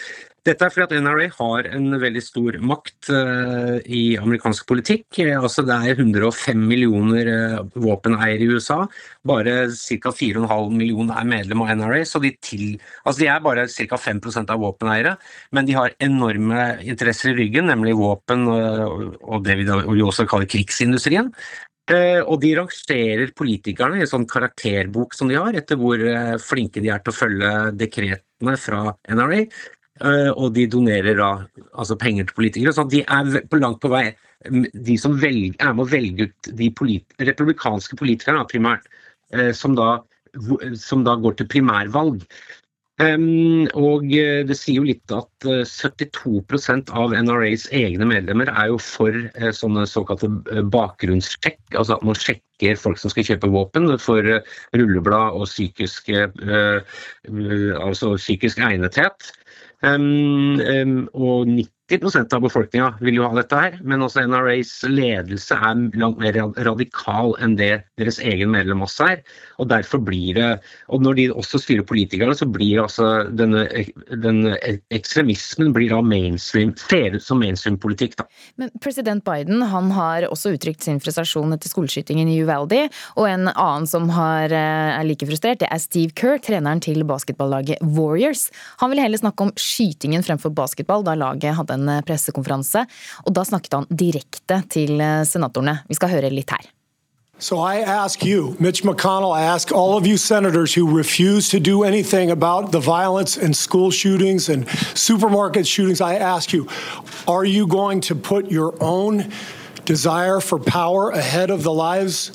Dette 0.41 0.65
er 0.65 0.72
fordi 0.74 0.88
at 0.88 1.03
NRA 1.05 1.28
har 1.36 1.67
en 1.69 1.99
veldig 2.01 2.22
stor 2.26 2.55
makt 2.65 3.11
uh, 3.13 3.76
i 3.86 4.15
amerikansk 4.17 4.65
politikk. 4.65 5.19
Altså 5.36 5.61
Det 5.67 5.76
er 5.76 6.01
105 6.01 6.63
millioner 6.65 7.30
uh, 7.30 7.59
våpeneiere 7.78 8.41
i 8.41 8.49
USA. 8.49 8.80
Bare 9.22 9.67
ca. 9.69 10.13
4,5 10.17 10.74
millioner 10.74 11.22
er 11.22 11.30
medlem 11.30 11.61
av 11.61 11.76
NRA. 11.78 12.01
Så 12.09 12.24
de, 12.24 12.34
til, 12.41 12.80
altså 13.03 13.22
de 13.22 13.30
er 13.30 13.45
bare 13.45 13.67
ca. 13.69 14.01
5% 14.09 14.55
av 14.55 14.65
våpeneiere, 14.65 15.13
men 15.53 15.69
de 15.69 15.78
har 15.78 15.93
enorme 16.01 16.72
interesser 16.89 17.36
i 17.36 17.38
ryggen, 17.43 17.69
nemlig 17.69 17.93
våpen 18.01 18.49
uh, 18.49 18.88
og 19.22 19.45
det 19.45 19.61
vi, 19.61 19.69
også 20.01 20.26
kaller 20.26 20.49
krigsindustrien. 20.49 21.30
Eh, 21.89 22.21
og 22.21 22.38
de 22.43 22.53
rangerer 22.59 23.32
politikerne 23.38 23.97
i 23.97 24.03
en 24.05 24.09
sånn 24.09 24.27
karakterbok 24.29 25.15
som 25.17 25.32
de 25.32 25.39
har, 25.39 25.55
etter 25.57 25.79
hvor 25.82 25.99
eh, 25.99 26.36
flinke 26.41 26.84
de 26.84 26.91
er 26.93 27.01
til 27.01 27.13
å 27.13 27.17
følge 27.17 27.53
dekretene 27.79 28.57
fra 28.59 28.84
NRA. 29.09 29.45
og 30.36 30.53
de 30.55 30.65
donerer 30.65 31.17
da 31.17 31.32
altså 31.77 31.97
penger 31.99 32.25
til 32.25 32.38
politikere. 32.38 32.73
Så 32.73 32.88
de 32.89 33.03
er 33.03 33.41
på 33.49 33.59
langt 33.59 33.82
på 33.82 33.91
vei 33.91 34.07
de 34.73 34.95
som 34.97 35.17
velger, 35.21 35.53
er 35.59 35.73
med 35.73 35.86
å 35.86 35.91
velge 35.91 36.25
ut 36.25 36.47
de 36.57 36.69
polit, 36.73 37.05
republikanske 37.19 37.97
politikerne 37.99 38.47
primært, 38.49 38.88
som 39.53 39.75
da, 39.77 39.99
som 40.73 41.03
da 41.05 41.13
går 41.21 41.38
til 41.38 41.49
primærvalg. 41.51 42.23
Um, 43.02 43.66
og 43.80 44.06
det 44.12 44.56
sier 44.60 44.82
jo 44.82 44.86
litt 44.86 45.14
at 45.16 45.47
uh, 45.47 45.64
72 45.66 46.86
av 46.93 47.16
NRAs 47.16 47.66
egne 47.74 48.06
medlemmer 48.06 48.52
er 48.52 48.70
jo 48.70 48.78
for 48.84 49.16
uh, 49.16 49.49
sånne 49.56 49.88
såkalte 49.89 50.30
bakgrunnssjekk. 50.74 51.60
Altså 51.74 51.97
at 51.97 52.06
man 52.06 52.20
sjekker 52.20 52.78
folk 52.78 53.02
som 53.02 53.14
skal 53.14 53.26
kjøpe 53.32 53.49
våpen 53.54 53.89
for 53.97 54.28
rulleblad 54.78 55.34
og 55.34 55.47
psykiske, 55.49 56.28
altså 57.82 58.12
psykisk 58.22 58.62
egnethet. 58.62 59.32
Um, 59.82 60.62
um, 60.62 61.10
og 61.18 61.49
90 61.49 61.80
90 61.92 62.36
av 62.36 62.44
befolkninga 62.46 62.88
vil 63.04 63.18
jo 63.20 63.28
ha 63.28 63.36
dette 63.36 63.58
her, 63.58 63.78
men 63.84 64.04
også 64.06 64.24
NRAs 64.30 64.72
ledelse 64.88 65.56
er 65.56 65.82
langt 66.00 66.22
mer 66.22 66.38
radikal 66.64 67.36
enn 67.44 67.58
det 67.60 67.84
deres 68.00 68.20
egen 68.24 68.52
medlemmasse 68.54 69.04
er. 69.04 69.24
Og 69.60 69.68
derfor 69.72 70.02
blir 70.04 70.38
det, 70.38 70.50
og 70.88 71.04
når 71.04 71.18
de 71.20 71.26
også 71.36 71.60
styrer 71.62 71.86
politikerne, 71.88 72.36
så 72.38 72.48
blir 72.50 72.84
altså 72.86 73.10
denne, 73.36 73.66
denne 74.24 74.56
ekstremismen 74.94 75.74
blir 75.76 75.92
da 75.92 76.00
mainstream, 76.06 76.74
ser 76.80 77.18
ut 77.18 77.26
som 77.26 77.42
mainstream-politikk. 77.44 78.16
da. 78.22 78.28
Men 78.62 78.72
president 78.82 79.26
Biden 79.28 79.62
han 79.72 79.92
har 79.96 80.30
også 80.30 80.56
uttrykt 80.56 80.86
sin 80.86 81.02
frustrasjon 81.04 81.54
etter 81.56 81.72
skoleskytingen 81.72 82.32
i 82.32 82.39
Uvaldi, 82.46 82.86
og 83.18 83.28
en 83.28 83.52
annen 83.52 83.89
som 83.89 84.10
har, 84.16 84.52
eh, 84.52 85.00
er 85.00 85.06
like 85.08 85.28
frustrert, 85.28 85.60
det 85.60 85.70
er 85.72 85.84
Steve 85.84 86.16
Kerr, 86.16 86.39
treneren 86.39 86.82
til 86.82 87.04
basketballaget 87.04 87.84
Warriors. 87.84 88.50
Han 88.80 88.92
vil 88.92 89.04
heller 89.04 89.22
snakke 89.22 89.42
om 89.42 89.54
skytingen 89.60 90.24
fremfor 90.24 90.54
basketball, 90.56 91.04
da 91.04 91.16
laget 91.16 91.56
hadde 91.58 91.74
en 91.76 91.80
en 91.82 91.89
eh, 91.97 92.03
pressekonferanse. 92.05 92.86
Og 93.25 93.34
da 93.36 93.47
snakket 93.47 93.79
han 93.79 93.89
direkte 93.89 94.61
til 94.71 95.01
eh, 95.01 95.23
senatorene. 95.27 95.82
Vi 95.89 95.97
skal 95.97 96.13
høre 96.15 96.32
litt 96.34 96.53
her. 96.53 96.69
So 97.41 97.57
I 97.57 97.77
ask 97.77 98.23
you, 98.23 98.55
Mitch 98.59 98.84
McConnell, 98.84 99.36
I 99.36 99.41
ask 99.41 99.71
all 99.71 99.97
of 99.97 100.05
you 100.05 100.15
senators 100.15 100.75
who 100.75 100.95
refuse 100.95 101.49
to 101.49 101.59
do 101.59 101.82
anything 101.82 102.29
about 102.29 102.71
the 102.71 102.79
violence 102.79 103.36
and 103.36 103.57
school 103.57 103.89
shootings 103.89 104.47
and 104.47 104.69
supermarket 104.93 105.65
shootings, 105.65 106.01
I 106.01 106.17
ask 106.17 106.53
you, 106.53 106.67
are 107.27 107.43
you 107.43 107.65
going 107.65 108.01
to 108.01 108.13
put 108.13 108.51
your 108.51 108.75
own 108.79 109.32
desire 109.86 110.39
for 110.39 110.59
power 110.59 111.09
ahead 111.09 111.49
of 111.49 111.63
the 111.63 111.73
lives 111.73 112.32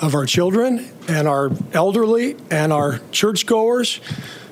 of 0.00 0.14
our 0.14 0.24
children 0.24 0.88
and 1.08 1.26
our 1.26 1.50
elderly 1.72 2.36
and 2.48 2.72
our 2.72 3.00
churchgoers? 3.10 4.00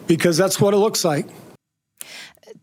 Because 0.08 0.36
that's 0.36 0.60
what 0.60 0.74
it 0.74 0.78
looks 0.78 1.04
like. 1.04 1.26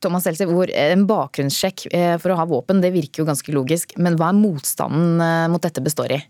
Thomas 0.04 0.26
Seltzer, 0.28 0.50
hvor 0.52 0.72
En 0.72 1.06
bakgrunnssjekk 1.10 1.88
eh, 1.91 2.16
for 2.22 2.34
å 2.34 2.39
ha 2.39 2.47
våpen 2.50 2.84
det 2.84 2.93
virker 2.95 3.24
jo 3.24 3.30
ganske 3.30 3.54
logisk, 3.56 3.95
men 3.97 4.18
hva 4.20 4.32
er 4.32 4.39
motstanden 4.39 5.24
eh, 5.24 5.47
mot 5.52 5.64
dette 5.64 5.84
består 5.86 6.16
i? 6.16 6.22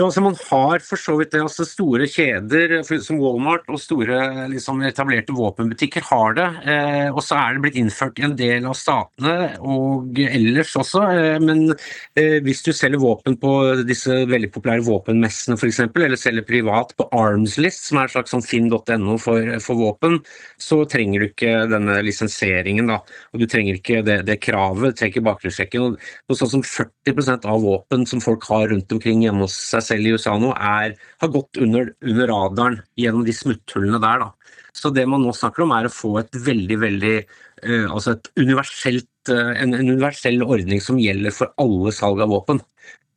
Altså 0.00 0.22
Man 0.24 0.36
har 0.48 0.82
for 0.82 0.98
så 1.00 1.14
vidt 1.18 1.34
det. 1.34 1.42
altså 1.44 1.64
Store 1.68 2.06
kjeder 2.10 2.80
som 2.84 3.20
Walmart 3.20 3.68
og 3.70 3.78
store 3.82 4.48
liksom, 4.50 4.82
etablerte 4.86 5.34
våpenbutikker 5.36 6.04
har 6.08 6.34
det. 6.38 6.46
Eh, 6.70 7.08
og 7.12 7.20
så 7.22 7.38
er 7.38 7.54
det 7.54 7.62
blitt 7.64 7.78
innført 7.78 8.18
i 8.18 8.26
en 8.26 8.36
del 8.38 8.66
av 8.66 8.76
statene 8.78 9.52
og 9.62 10.18
ellers 10.18 10.74
også. 10.80 11.02
Eh, 11.12 11.38
men 11.42 11.74
eh, 12.18 12.40
hvis 12.44 12.64
du 12.66 12.72
selger 12.74 13.02
våpen 13.02 13.38
på 13.40 13.52
disse 13.86 14.24
veldig 14.30 14.50
populære 14.54 14.86
våpenmessene 14.88 15.58
f.eks., 15.58 15.84
eller 15.94 16.18
selger 16.20 16.46
privat 16.48 16.94
på 16.98 17.06
Armslist, 17.14 17.86
som 17.88 18.00
er 18.00 18.08
et 18.08 18.16
slags 18.16 18.34
sånn 18.34 18.44
finn.no 18.44 19.18
for, 19.22 19.54
for, 19.62 19.78
våpen, 19.78 20.18
så 20.60 20.82
trenger 20.90 21.22
du 21.22 21.28
ikke 21.28 21.54
denne 21.70 22.00
lisensieringen. 22.06 22.90
da, 22.90 23.00
Og 23.32 23.44
du 23.44 23.46
trenger 23.50 23.78
ikke 23.78 24.02
det, 24.06 24.20
det 24.28 24.40
kravet, 24.42 24.94
du 24.94 24.98
trenger 24.98 25.14
ikke 25.14 25.28
bakgrunnssjekken. 25.30 25.96
Og 26.28 26.40
sånn 26.40 26.54
som 26.56 26.66
40% 26.66 27.48
av 27.50 27.62
våpen 27.64 28.08
som 28.08 28.22
folk 28.24 28.46
har 28.50 28.68
rundt 28.72 28.92
omkring 28.94 29.22
hjemme 29.24 29.46
hos 29.46 29.56
seg 29.70 29.83
selv 29.86 30.06
i 30.06 30.14
USA 30.14 30.34
nå, 30.40 30.50
er, 30.54 30.94
har 31.22 31.32
gått 31.32 31.60
under, 31.62 31.92
under, 32.04 32.30
radaren 32.30 32.80
gjennom 33.00 33.24
de 33.26 33.34
smutthullene 33.36 34.00
der. 34.02 34.24
Da. 34.24 34.60
Så 34.74 34.90
det 34.94 35.06
man 35.10 35.22
nå 35.24 35.34
snakker 35.36 35.64
om, 35.64 35.74
er 35.76 35.88
å 35.88 35.92
få 35.92 36.16
et 36.22 36.38
veldig, 36.46 36.78
veldig 36.82 37.16
uh, 37.22 37.88
altså 37.94 38.16
et 38.16 38.30
universelt, 38.40 39.10
uh, 39.30 39.52
en, 39.54 39.74
en, 39.76 39.92
universell 39.94 40.42
ordning 40.44 40.82
som 40.82 41.00
gjelder 41.00 41.34
for 41.34 41.54
alle 41.62 41.94
salg 41.94 42.24
av 42.24 42.32
våpen. 42.34 42.60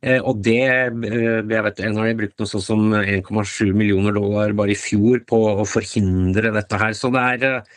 Uh, 0.05 0.19
og 0.19 0.43
det 0.45 0.59
jeg 0.61 0.93
vet, 1.49 1.81
En 1.81 1.97
har 1.97 2.11
de 2.11 2.19
brukt 2.19 2.37
noe 2.37 2.51
sånn 2.51 2.65
som 2.67 2.93
1,7 2.99 3.73
millioner 3.73 4.13
dollar 4.15 4.53
bare 4.57 4.75
i 4.75 4.79
fjor 4.79 5.23
på 5.27 5.41
å 5.63 5.65
forhindre 5.67 6.53
dette 6.55 6.79
her. 6.83 6.93
Så 6.97 7.09
det 7.15 7.25
er, 7.33 7.75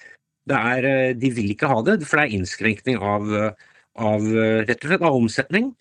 det 0.50 0.60
er 0.74 1.16
De 1.16 1.32
vil 1.32 1.54
ikke 1.54 1.70
ha 1.72 1.80
det, 1.86 2.02
for 2.04 2.20
det 2.20 2.28
er 2.28 2.38
innskrenkning 2.40 3.00
av, 3.00 3.32
av 3.98 4.22
rett 4.22 4.84
og 4.84 4.90
slett 4.92 5.02
av 5.02 5.16
omsetning. 5.16 5.72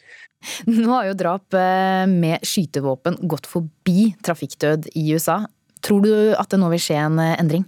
Nå 0.70 0.88
har 0.94 1.10
jo 1.10 1.18
drap 1.20 1.56
eh, 1.58 2.06
med 2.08 2.46
skytevåpen 2.48 3.20
gått 3.28 3.50
forbi 3.50 4.14
trafikkdød 4.24 4.88
i 4.96 5.10
USA. 5.12 5.42
Tror 5.84 6.06
du 6.06 6.14
at 6.36 6.52
det 6.52 6.62
nå 6.62 6.72
vil 6.72 6.84
skje 6.84 7.00
en 7.02 7.20
eh, 7.24 7.36
endring? 7.42 7.66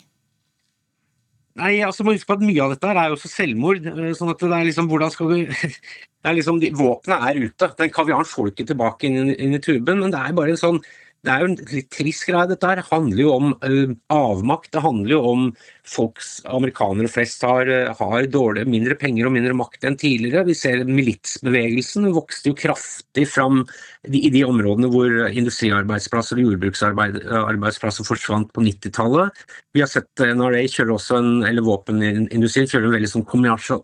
Nei, 1.59 1.73
altså 1.83 2.05
må 2.07 2.15
huske 2.15 2.29
på 2.29 2.37
at 2.37 2.45
Mye 2.47 2.63
av 2.63 2.71
dette 2.71 2.93
er 2.93 3.11
jo 3.11 3.17
også 3.17 3.31
selvmord. 3.31 3.83
Eh, 3.91 4.13
sånn 4.15 4.31
at 4.31 4.43
det 4.43 4.55
er 4.55 4.67
liksom, 4.69 4.87
hvordan 4.91 5.11
skal 5.11 5.33
du 5.33 5.37
det 6.21 6.31
er 6.31 6.37
liksom, 6.37 6.63
Våpenet 6.79 7.27
er 7.27 7.43
ute. 7.43 7.71
Den 7.81 7.93
kaviaren 7.93 8.29
får 8.29 8.47
du 8.47 8.53
ikke 8.53 8.69
tilbake 8.71 9.09
inn, 9.09 9.33
inn, 9.35 9.57
i 9.57 9.63
tuben. 9.63 9.99
Men 10.05 10.15
det 10.15 10.23
er 10.23 10.37
bare 10.37 10.55
en 10.55 10.63
sånn 10.63 10.83
det 11.21 11.29
er 11.29 11.43
jo 11.43 11.49
en 11.51 11.59
litt 11.69 11.91
trist 11.93 12.23
greie, 12.25 12.47
dette 12.49 12.65
her. 12.65 12.79
Det 12.79 12.87
handler 12.87 13.19
jo 13.21 13.33
om 13.35 13.51
uh, 13.61 13.91
avmakt. 14.09 14.71
Det 14.73 14.81
handler 14.81 15.13
jo 15.13 15.19
om 15.29 15.43
folks 15.87 16.41
amerikanere 16.45 17.09
flest 17.09 17.41
har, 17.41 17.67
eh, 17.67 17.93
har 17.97 18.27
dårlig, 18.27 18.67
mindre 18.67 18.95
penger 18.95 19.25
og 19.27 19.33
mindre 19.33 19.53
makt 19.57 19.85
enn 19.87 19.97
tidligere. 19.97 20.45
Vi 20.45 20.53
ser 20.53 20.83
militsbevegelsen 20.85 22.11
vokste 22.13 22.51
jo 22.51 22.57
kraftig 22.57 23.27
fram 23.27 23.65
i 24.07 24.29
de 24.33 24.43
områdene 24.43 24.89
hvor 24.89 25.09
industriarbeidsplasser 25.29 26.39
og 26.39 26.47
jordbruksarbeidsplasser 26.51 28.05
forsvant 28.05 28.51
på 28.53 28.63
90-tallet. 28.65 29.43
Vi 29.73 29.83
har 29.83 29.89
sett 29.91 30.09
NRA 30.17 30.63
kjøre 30.67 30.95
også 30.95 31.19
en, 31.19 31.43
eller 31.45 31.65
våpenindustrien 31.65 32.69
kjøre 32.69 32.89
en 32.89 32.95
veldig 32.95 33.11
sånn 33.11 33.25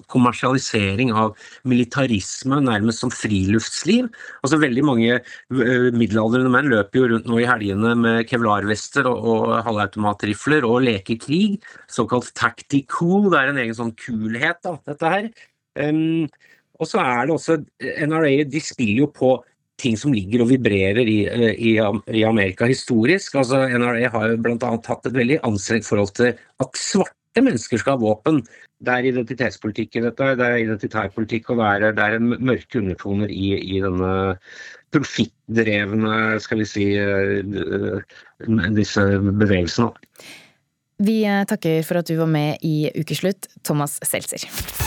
kommersialisering 0.10 1.14
av 1.14 1.38
militarisme, 1.70 2.62
nærmest 2.66 3.04
som 3.04 3.14
friluftsliv. 3.14 4.10
Altså 4.41 4.58
Veldig 4.58 4.84
mange 4.84 5.20
uh, 5.22 5.89
middelaldrende 5.93 6.50
menn 6.52 6.72
løper 6.72 7.00
jo 7.00 7.10
rundt 7.14 7.30
nå 7.30 7.38
i 7.43 7.48
helgene 7.48 7.93
med 8.00 8.26
kevlarvester 8.28 9.06
og, 9.08 9.22
og 9.22 9.43
halvautomatrifler 9.68 10.66
og 10.68 10.82
leker 10.88 11.22
krig 11.22 11.62
såkalt 11.92 12.34
tactical. 12.38 13.30
Det 13.32 13.40
er 13.40 13.52
en 13.52 13.62
egen 13.64 13.78
sånn 13.78 13.94
kulhet, 14.00 14.62
da, 14.66 14.78
dette 14.88 15.14
her. 15.14 15.30
Um, 15.78 16.26
og 16.78 16.90
så 16.90 17.02
er 17.02 17.28
det 17.28 17.36
også 17.36 17.60
NRA 18.10 18.34
de 18.50 18.62
spiller 18.62 19.06
jo 19.06 19.12
på 19.14 19.36
ting 19.82 19.98
som 20.00 20.14
ligger 20.14 20.42
og 20.44 20.52
vibrerer 20.52 21.06
i, 21.06 21.20
i, 21.54 21.74
i 21.78 22.24
Amerika 22.26 22.68
historisk. 22.70 23.38
Altså 23.38 23.64
NRA 23.70 24.10
har 24.14 24.32
jo 24.32 24.40
bl.a. 24.42 24.72
hatt 24.74 25.10
et 25.10 25.18
veldig 25.18 25.42
anstrengt 25.48 25.88
forhold 25.88 26.16
til 26.18 26.34
at 26.34 26.82
svarte 26.82 27.44
mennesker 27.44 27.82
skal 27.82 27.98
ha 27.98 28.02
våpen. 28.02 28.42
Det 28.82 28.94
er 28.94 29.10
identitetspolitikk 29.10 29.98
i 29.98 30.04
dette, 30.06 30.32
det 30.38 30.48
er 30.48 30.64
identitærpolitikk, 30.64 31.52
og 31.54 31.62
det 31.62 31.70
er, 31.70 31.96
det 31.98 32.08
er 32.08 32.26
mørke 32.50 32.82
undertoner 32.82 33.32
i, 33.34 33.54
i 33.58 33.80
denne 33.82 34.12
profittdrevne, 34.94 36.38
skal 36.42 36.62
vi 36.62 36.68
si, 36.70 36.86
disse 38.78 39.08
bevegelsene. 39.28 39.90
Vi 40.98 41.22
takker 41.50 41.84
for 41.86 42.02
at 42.02 42.10
du 42.10 42.16
var 42.18 42.30
med 42.32 42.58
i 42.66 42.89
Ukeslutt, 42.98 43.50
Thomas 43.64 44.00
Seltzer. 44.02 44.87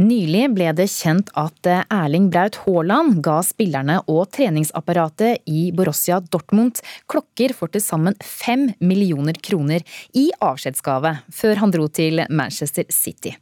Nylig 0.00 0.46
ble 0.54 0.70
det 0.72 0.86
kjent 0.88 1.28
at 1.36 1.66
eh, 1.68 1.82
Erling 1.92 2.30
Braut 2.32 2.56
Haaland 2.62 3.18
ga 3.24 3.40
spillerne 3.44 3.98
og 4.08 4.30
treningsapparatet 4.32 5.42
i 5.50 5.66
Borussia 5.76 6.22
Dortmund 6.24 6.80
klokker 7.10 7.52
for 7.56 7.68
til 7.68 7.84
sammen 7.84 8.16
fem 8.24 8.70
millioner 8.80 9.36
kroner 9.36 9.84
i 10.16 10.30
avskjedsgave, 10.40 11.12
før 11.28 11.60
han 11.60 11.74
dro 11.74 11.90
til 11.92 12.24
Manchester 12.32 12.88
City. 12.88 13.34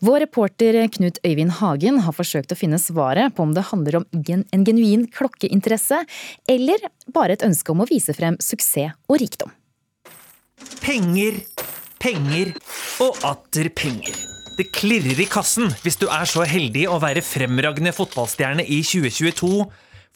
Vår 0.00 0.24
reporter 0.24 0.80
Knut 0.96 1.20
Øyvind 1.26 1.58
Hagen 1.60 2.00
har 2.06 2.16
forsøkt 2.16 2.56
å 2.56 2.60
finne 2.62 2.80
svaret 2.80 3.36
på 3.36 3.44
om 3.44 3.52
det 3.52 3.68
handler 3.68 4.00
om 4.00 4.08
en 4.16 4.64
genuin 4.64 5.04
klokkeinteresse, 5.12 6.00
eller 6.48 6.90
bare 7.12 7.36
et 7.36 7.44
ønske 7.44 7.76
om 7.76 7.84
å 7.84 7.90
vise 7.90 8.16
frem 8.16 8.40
suksess 8.40 8.96
og 9.10 9.20
rikdom. 9.20 9.52
Penger, 10.80 11.42
penger 12.00 12.54
og 13.04 13.26
atter 13.34 13.68
penger. 13.76 14.39
Det 14.60 14.66
klirrer 14.76 15.16
i 15.16 15.24
kassen 15.24 15.70
hvis 15.80 15.96
du 15.96 16.02
er 16.12 16.28
så 16.28 16.42
heldig 16.44 16.82
å 16.92 16.98
være 17.00 17.22
fremragende 17.24 17.94
fotballstjerne 17.96 18.66
i 18.68 18.82
2022. 18.84 19.62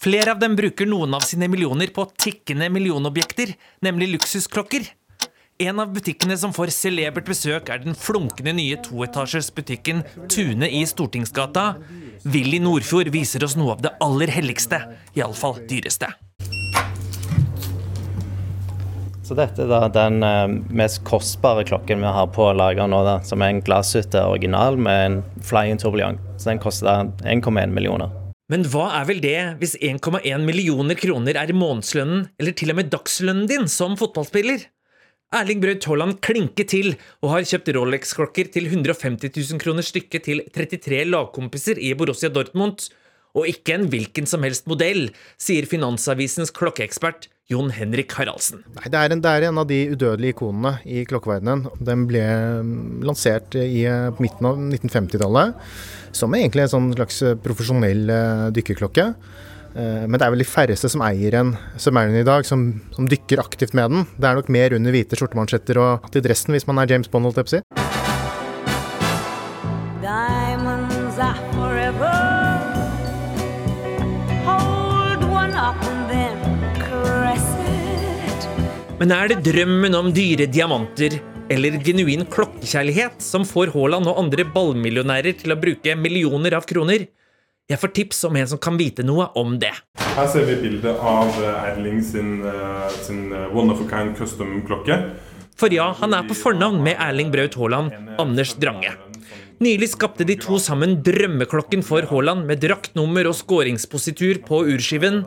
Flere 0.05 0.35
av 0.35 0.43
dem 0.43 0.53
bruker 0.59 0.91
noen 0.91 1.17
av 1.17 1.25
sine 1.25 1.49
millioner 1.49 1.89
på 1.97 2.05
tikkende 2.21 2.69
millionobjekter, 2.75 3.55
nemlig 3.87 4.11
luksusklokker. 4.11 4.91
En 5.65 5.81
av 5.81 5.95
butikkene 5.97 6.37
som 6.37 6.53
får 6.53 6.75
celebert 6.77 7.31
besøk, 7.31 7.73
er 7.73 7.81
den 7.87 7.97
flunkende 7.97 8.53
nye 8.59 8.77
toetasjers 8.85 9.49
butikken 9.57 10.05
Tune 10.29 10.69
i 10.69 10.85
Stortingsgata. 10.93 11.79
Willy 12.29 12.61
Nordfjord 12.61 13.15
viser 13.17 13.49
oss 13.49 13.57
noe 13.57 13.79
av 13.79 13.87
det 13.87 13.97
aller 14.05 14.35
helligste, 14.35 14.83
iallfall 15.17 15.63
dyreste. 15.71 16.13
Så 19.25 19.33
dette 19.39 19.65
er 19.65 19.71
da 19.71 19.87
den 19.89 20.21
eh, 20.21 20.51
mest 20.77 21.01
kostbare 21.09 21.63
klokken 21.65 22.03
vi 22.05 22.11
har 22.13 22.27
på 22.35 22.51
lager 22.53 22.91
nå, 22.91 22.99
da, 23.07 23.15
som 23.25 23.41
er 23.41 23.55
en 23.55 23.63
glasshytte 23.65 24.21
original 24.21 24.77
med 24.77 25.01
en 25.07 25.17
flying 25.41 25.81
tourbillon. 25.81 26.19
Så 26.37 26.51
den 26.51 26.61
koster 26.61 27.09
1,1 27.25 27.73
millioner. 27.73 28.13
Men 28.53 28.67
hva 28.69 28.91
er 28.99 29.07
vel 29.09 29.23
det 29.25 29.39
hvis 29.63 29.79
1,1 29.81 30.45
millioner 30.45 30.99
kroner 31.01 31.39
er 31.41 31.55
månedslønnen, 31.57 32.27
eller 32.37 32.53
til 32.53 32.75
og 32.75 32.77
med 32.83 32.91
dagslønnen 32.93 33.49
din 33.49 33.65
som 33.73 33.97
fotballspiller? 33.97 34.67
Erling 35.35 35.63
Braut 35.63 35.89
Haaland 35.89 36.21
klinker 36.23 36.69
til 36.69 36.93
og 37.25 37.33
har 37.33 37.49
kjøpt 37.49 37.73
Rolex-klokker 37.75 38.53
til 38.53 38.69
150 38.69 39.33
000 39.33 39.63
kroner 39.63 39.87
stykket 39.87 40.29
til 40.29 40.45
33 40.53 41.01
lagkompiser 41.09 41.81
i 41.81 41.95
Borussia 41.97 42.29
Dortmund. 42.29 42.85
Og 43.35 43.49
ikke 43.51 43.75
en 43.75 43.89
hvilken 43.91 44.29
som 44.31 44.45
helst 44.47 44.69
modell, 44.71 45.09
sier 45.41 45.67
Finansavisens 45.67 46.55
klokkeekspert 46.55 47.29
Jon 47.51 47.73
Henrik 47.75 48.15
Haraldsen. 48.17 48.63
Nei, 48.79 48.87
det, 48.89 49.01
er 49.01 49.13
en, 49.13 49.23
det 49.25 49.33
er 49.33 49.49
en 49.51 49.59
av 49.61 49.67
de 49.69 49.81
udødelige 49.93 50.37
ikonene 50.37 50.79
i 50.89 51.03
klokkeverdenen. 51.09 51.67
Den 51.85 52.07
ble 52.09 52.23
mm, 52.65 53.03
lansert 53.05 53.59
i 53.61 53.83
på 54.15 54.25
midten 54.25 54.49
av 54.49 54.63
1950-tallet 54.63 55.59
som 56.15 56.37
egentlig 56.39 56.65
en 56.65 56.73
sånn 56.77 56.93
slags 56.95 57.21
profesjonell 57.45 58.07
eh, 58.15 58.47
dykkerklokke. 58.55 59.11
Eh, 59.75 60.05
men 60.07 60.15
det 60.15 60.27
er 60.27 60.35
vel 60.35 60.45
de 60.45 60.49
færreste 60.49 60.91
som 60.91 61.03
eier 61.05 61.35
en 61.41 61.55
som 61.81 61.99
er 61.99 62.15
i 62.15 62.27
dag, 62.27 62.47
som, 62.47 62.69
som, 62.95 63.09
dykker 63.11 63.43
aktivt 63.43 63.75
med 63.75 63.91
den. 63.91 64.07
Det 64.15 64.31
er 64.31 64.39
nok 64.39 64.53
mer 64.55 64.77
under 64.79 64.95
hvite 64.95 65.19
skjortemansjetter 65.19 65.81
og 65.83 66.07
til 66.15 66.25
dressen 66.25 66.55
hvis 66.55 66.69
man 66.71 66.79
er 66.81 66.95
James 66.95 67.11
Bond, 67.11 67.27
holdt 67.29 67.43
å 67.43 67.49
si. 67.57 67.64
Men 79.05 79.13
er 79.13 79.27
det 79.29 79.43
drømmen 79.45 79.93
om 79.99 80.07
dyre 80.17 80.47
diamanter 80.49 81.19
eller 81.53 81.75
genuin 81.85 82.23
klokkekjærlighet 82.33 83.19
som 83.21 83.43
får 83.45 83.75
Haaland 83.75 84.09
og 84.09 84.17
andre 84.23 84.47
ballmillionærer 84.49 85.35
til 85.43 85.53
å 85.53 85.59
bruke 85.61 85.93
millioner 86.01 86.57
av 86.57 86.65
kroner? 86.65 87.05
Jeg 87.69 87.81
får 87.83 87.93
tips 87.99 88.23
om 88.31 88.39
en 88.41 88.49
som 88.55 88.63
kan 88.65 88.79
vite 88.81 89.05
noe 89.05 89.27
om 89.37 89.59
det. 89.61 89.75
Her 90.01 90.31
ser 90.33 90.49
vi 90.49 90.57
bildet 90.63 91.05
av 91.05 91.37
eh, 91.37 91.67
Erling 91.75 92.01
sin, 92.01 92.39
eh, 92.49 92.97
sin 93.05 93.27
eh, 93.29 93.53
one 93.53 93.77
of 93.77 93.85
a 93.85 93.91
kind 93.91 94.17
custom-klokke. 94.17 94.97
For 95.61 95.77
ja, 95.77 95.91
han 96.01 96.17
er 96.17 96.25
på 96.25 96.39
fornavn 96.41 96.81
med 96.89 96.97
Erling 96.97 97.29
Braut 97.35 97.61
Haaland, 97.61 97.93
Anders 98.17 98.57
Drange. 98.57 98.95
Nylig 99.61 99.91
skapte 99.99 100.25
de 100.25 100.39
to 100.41 100.57
sammen 100.57 101.03
drømmeklokken 101.05 101.85
for 101.85 102.09
Haaland 102.09 102.49
med 102.49 102.65
draktnummer 102.65 103.29
og 103.29 103.37
skåringspositur 103.37 104.41
på 104.49 104.65
urskiven. 104.73 105.27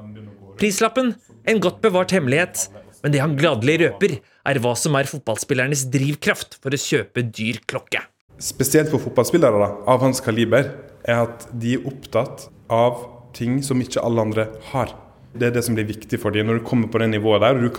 Prislappen 0.57 1.13
en 1.47 1.61
godt 1.63 1.78
bevart 1.80 2.11
hemmelighet, 2.11 2.65
men 3.04 3.14
det 3.14 3.24
han 3.24 3.36
gladelig 3.39 3.80
røper, 3.84 4.18
er 4.48 4.62
hva 4.64 4.74
som 4.80 4.95
er 4.98 5.10
fotballspillernes 5.10 5.88
drivkraft 5.93 6.60
for 6.64 6.74
å 6.74 6.80
kjøpe 6.82 7.26
dyr 7.28 7.62
klokke. 7.68 8.04
Spesielt 8.41 8.91
for 8.93 9.02
fotballspillere 9.02 9.60
da, 9.64 9.72
av 9.89 10.04
hans 10.06 10.22
kaliber 10.24 10.72
er 11.08 11.26
at 11.26 11.48
de 11.58 11.78
er 11.78 11.89
opptatt 11.89 12.48
av 12.74 13.04
ting 13.38 13.60
som 13.66 13.82
ikke 13.82 14.04
alle 14.04 14.24
andre 14.28 14.48
har. 14.72 14.93
Det 15.38 15.50
er 15.50 15.56
det 15.58 15.66
som 15.66 15.78
blir 15.78 15.88
viktig 15.89 16.20
for 16.22 16.34
dem 16.34 16.50
når 16.50 16.62
du 16.62 16.68
kommer 16.68 16.89
på 16.91 17.02
det 17.02 17.12
nivået 17.14 17.43
der. 17.43 17.60
Du 17.62 17.70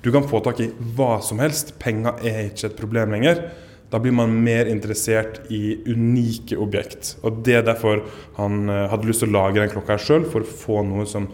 du 0.00 0.08
kan 0.12 0.24
få 0.24 0.40
tak 0.40 0.60
i 0.64 0.70
hva 0.96 1.18
som 1.20 1.40
helst. 1.42 1.74
Penger 1.80 2.22
er 2.24 2.46
ikke 2.48 2.70
et 2.70 2.78
problem 2.78 3.12
lenger. 3.12 3.42
Da 3.90 3.98
blir 4.00 4.14
man 4.14 4.32
mer 4.44 4.70
interessert 4.70 5.42
i 5.52 5.76
unike 5.84 6.56
objekt. 6.56 7.16
Og 7.26 7.42
Det 7.44 7.58
er 7.58 7.66
derfor 7.66 8.04
han 8.38 8.68
eh, 8.70 8.86
hadde 8.88 9.08
lyst 9.08 9.24
til 9.24 9.32
å 9.32 9.36
lage 9.36 9.60
den 9.60 9.72
klokka 9.72 9.98
sjøl, 10.00 10.24
for 10.24 10.40
å 10.40 10.52
få 10.62 10.84
noe 10.86 11.04
som 11.10 11.26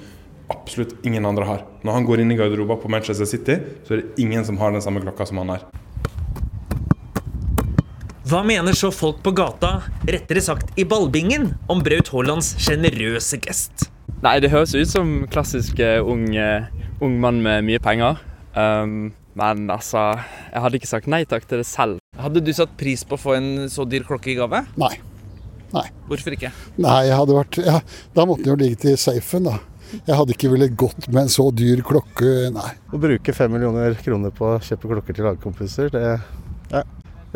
absolutt 0.52 0.94
ingen 1.06 1.26
andre 1.26 1.46
har. 1.48 1.64
Når 1.82 1.98
han 1.98 2.06
går 2.06 2.22
inn 2.22 2.32
i 2.32 2.38
garderoben 2.38 2.78
på 2.82 2.90
Manchester 2.92 3.28
City, 3.28 3.58
så 3.86 3.96
er 3.96 4.02
det 4.02 4.22
ingen 4.22 4.44
som 4.46 4.58
har 4.60 4.74
den 4.74 4.84
samme 4.84 5.02
klokka 5.04 5.26
som 5.28 5.42
han 5.42 5.54
har. 5.56 5.66
Hva 8.26 8.40
mener 8.42 8.74
så 8.74 8.90
folk 8.90 9.20
på 9.22 9.30
gata, 9.38 9.84
rettere 10.10 10.42
sagt 10.42 10.72
i 10.78 10.84
ballbingen, 10.88 11.52
om 11.70 11.82
Braut 11.86 12.10
Haalands 12.10 12.56
sjenerøse 12.58 13.38
gest? 13.44 13.86
Nei, 14.24 14.40
det 14.42 14.50
høres 14.50 14.74
ut 14.74 14.90
som 14.90 15.12
klassisk 15.30 15.78
uh, 15.78 16.00
ung, 16.02 16.32
uh, 16.34 16.66
ung, 17.04 17.20
mann 17.22 17.38
med 17.44 17.62
mye 17.68 17.82
penger. 17.82 18.18
Um, 18.56 19.12
men 19.38 19.68
altså, 19.70 20.16
jeg 20.50 20.64
hadde 20.64 20.80
ikke 20.80 20.90
sagt 20.90 21.10
nei 21.12 21.22
takk 21.28 21.46
til 21.46 21.62
det 21.62 21.68
selv. 21.68 22.00
Hadde 22.18 22.42
du 22.42 22.50
satt 22.56 22.72
pris 22.80 23.04
på 23.06 23.14
å 23.14 23.20
få 23.20 23.36
en 23.36 23.50
så 23.70 23.86
dyr 23.86 24.06
klokke 24.08 24.32
i 24.32 24.38
gave? 24.38 24.64
Nei. 24.80 24.94
Nei. 25.76 25.86
Hvorfor 26.08 26.34
ikke? 26.34 26.50
Nei, 26.80 26.98
jeg 27.06 27.18
hadde 27.20 27.36
vært, 27.36 27.58
ja, 27.62 27.78
Da 28.16 28.24
måtte 28.26 28.46
den 28.46 28.54
jo 28.54 28.58
ligge 28.58 28.80
til 28.86 28.98
safen, 28.98 29.46
da. 29.46 29.58
Jeg 30.04 30.18
hadde 30.18 30.34
ikke 30.36 30.50
villet 30.52 30.76
gått 30.78 31.08
med 31.08 31.24
en 31.24 31.32
så 31.32 31.48
dyr 31.54 31.82
klokke, 31.86 32.50
nei. 32.54 32.72
Å 32.92 33.00
bruke 33.00 33.34
fem 33.36 33.52
millioner 33.54 33.96
kroner 34.02 34.34
på 34.34 34.56
å 34.56 34.60
kjøpe 34.62 34.92
klokker 34.92 35.16
til 35.16 35.28
lagkompiser, 35.30 35.92
det 35.94 36.04
ja. 36.72 36.82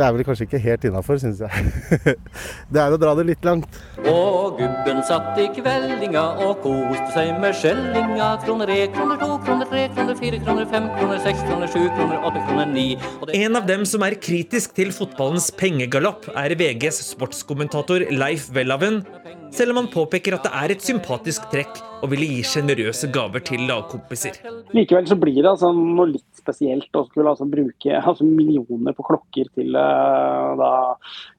Det 0.00 0.06
er 0.06 0.14
vel 0.16 0.24
kanskje 0.24 0.46
ikke 0.46 0.58
helt 0.64 0.84
innafor, 0.88 1.18
syns 1.20 1.42
jeg. 1.42 1.72
det 2.72 2.80
er 2.80 2.94
å 2.94 2.98
dra 3.00 3.11
det 3.18 3.26
litt 3.28 3.44
langt. 3.44 3.80
Og 4.08 4.56
gubben 4.56 5.02
satt 5.04 5.36
i 5.42 5.48
kveldinga 5.52 6.22
og 6.46 6.62
koste 6.62 7.11
seg 7.12 7.34
med 7.42 7.52
skjellinga. 7.58 8.30
Kroner 8.46 8.72
én, 8.72 8.94
kroner 8.94 9.20
to, 9.20 9.34
kroner 9.51 9.66
tre, 9.66 9.88
kroner 9.94 10.14
fire, 10.14 10.38
kroner 10.44 10.66
fem, 10.70 10.84
kroner 10.98 11.18
seks, 11.24 11.40
kroner 11.48 11.70
sju, 11.72 11.80
kroner 11.96 12.26
åtte, 12.28 12.42
kroner 12.46 12.70
ni. 12.70 12.86
En 13.34 13.59
av 13.59 13.66
dem 13.66 13.82
som 13.88 14.05
er 14.07 14.14
kritisk 14.22 14.76
til 14.76 14.92
fotballens 14.94 15.51
pengegalopp, 15.59 16.28
er 16.38 16.55
VGs 16.61 17.03
sportskommentator 17.11 18.07
Leif 18.14 18.46
Welhaven. 18.55 19.03
Selv 19.51 19.74
om 19.74 19.80
han 19.80 19.90
påpeker 19.90 20.36
at 20.36 20.46
det 20.46 20.53
er 20.55 20.74
et 20.76 20.84
sympatisk 20.86 21.48
trekk 21.51 21.80
å 22.01 22.09
ville 22.12 22.28
gi 22.30 22.44
sjenerøse 22.46 23.11
gaver 23.11 23.42
til 23.44 23.64
lagkompiser. 23.66 24.38
Likevel 24.76 25.09
så 25.11 25.18
blir 25.18 25.40
det 25.40 25.51
altså 25.51 25.72
noe 25.74 26.12
litt 26.12 26.28
spesielt 26.38 26.94
å 26.96 27.03
skulle 27.09 27.34
altså 27.34 27.48
bruke 27.51 27.98
altså 27.98 28.24
millioner 28.28 28.94
på 28.96 29.09
klokker 29.11 29.51
til 29.59 29.74
uh, 29.74 30.55
da, 30.61 30.70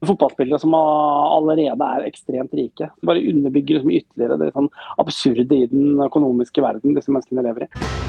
fotballspillere 0.04 0.60
som 0.60 0.76
allerede 0.76 1.88
er 1.96 2.08
ekstremt 2.12 2.52
rike. 2.60 2.92
Bare 3.00 3.24
underbygger 3.32 3.80
liksom 3.80 3.96
ytterligere 3.96 4.40
det 4.44 4.52
sånn 4.52 4.70
absurde 5.00 5.62
i 5.64 5.68
den 5.72 5.96
økonomiske 6.04 6.64
verden 6.64 6.98
disse 6.98 7.14
menneskene 7.14 7.48
lever 7.48 7.70
i. 7.70 8.01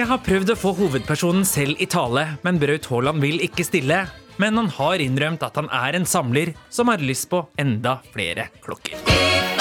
Jeg 0.00 0.08
har 0.08 0.22
prøvd 0.24 0.50
å 0.54 0.54
få 0.56 0.70
hovedpersonen 0.78 1.44
selv 1.44 1.76
i 1.76 1.86
tale, 1.86 2.22
men 2.40 2.56
Braut 2.58 2.88
Haaland 2.88 3.20
vil 3.20 3.42
ikke 3.44 3.66
stille. 3.68 4.00
Men 4.40 4.56
han 4.56 4.72
har 4.78 5.04
innrømt 5.04 5.44
at 5.44 5.60
han 5.60 5.68
er 5.68 6.00
en 6.00 6.08
samler 6.08 6.54
som 6.72 6.88
har 6.88 7.04
lyst 7.04 7.28
på 7.28 7.44
enda 7.60 7.98
flere 8.14 8.48
klokker. 8.64 9.59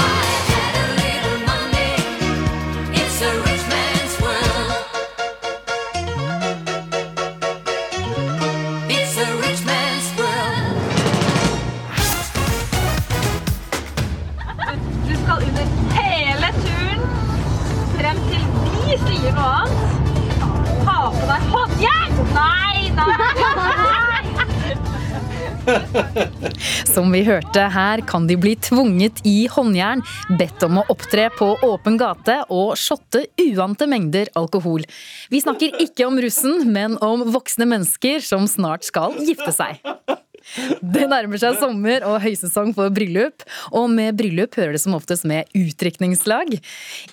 Som 26.94 27.12
vi 27.14 27.24
hørte 27.28 27.66
her, 27.74 28.04
kan 28.08 28.28
de 28.30 28.38
bli 28.40 28.56
tvunget 28.60 29.22
i 29.28 29.48
håndjern, 29.52 30.04
bedt 30.40 30.64
om 30.68 30.82
å 30.82 30.86
opptre 30.92 31.30
på 31.36 31.52
åpen 31.66 32.00
gate 32.00 32.42
og 32.54 32.76
shotte 32.80 33.26
uante 33.44 33.90
mengder 33.90 34.32
alkohol. 34.40 34.86
Vi 35.32 35.44
snakker 35.44 35.80
ikke 35.84 36.08
om 36.10 36.20
russen, 36.22 36.66
men 36.74 36.98
om 37.06 37.28
voksne 37.34 37.68
mennesker 37.70 38.24
som 38.26 38.48
snart 38.50 38.88
skal 38.88 39.18
gifte 39.26 39.54
seg. 39.56 39.84
Det 40.82 41.06
nærmer 41.10 41.40
seg 41.42 41.58
sommer 41.62 42.06
og 42.08 42.20
høysesong 42.24 42.74
for 42.78 42.92
bryllup. 42.94 43.46
Og 43.76 43.90
med 43.92 44.18
bryllup 44.20 44.58
hører 44.60 44.76
det 44.76 44.82
som 44.84 44.96
oftest 44.98 45.28
med 45.30 45.50
utdrikningslag. 45.58 46.56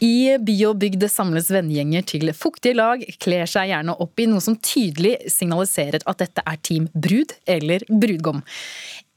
I 0.05 0.37
by 0.43 0.57
og 0.71 0.81
bygd 0.83 1.07
samles 1.13 1.51
vennegjenger 1.53 2.07
til 2.09 2.33
fuktige 2.37 2.79
lag, 2.79 3.03
kler 3.23 3.49
seg 3.51 3.71
gjerne 3.73 3.97
opp 4.03 4.23
i 4.23 4.29
noe 4.31 4.43
som 4.45 4.57
tydelig 4.57 5.17
signaliserer 5.33 6.05
at 6.07 6.23
dette 6.23 6.45
er 6.47 6.61
Team 6.67 6.89
Brud 6.95 7.37
eller 7.47 7.85
Brudgom. 7.91 8.43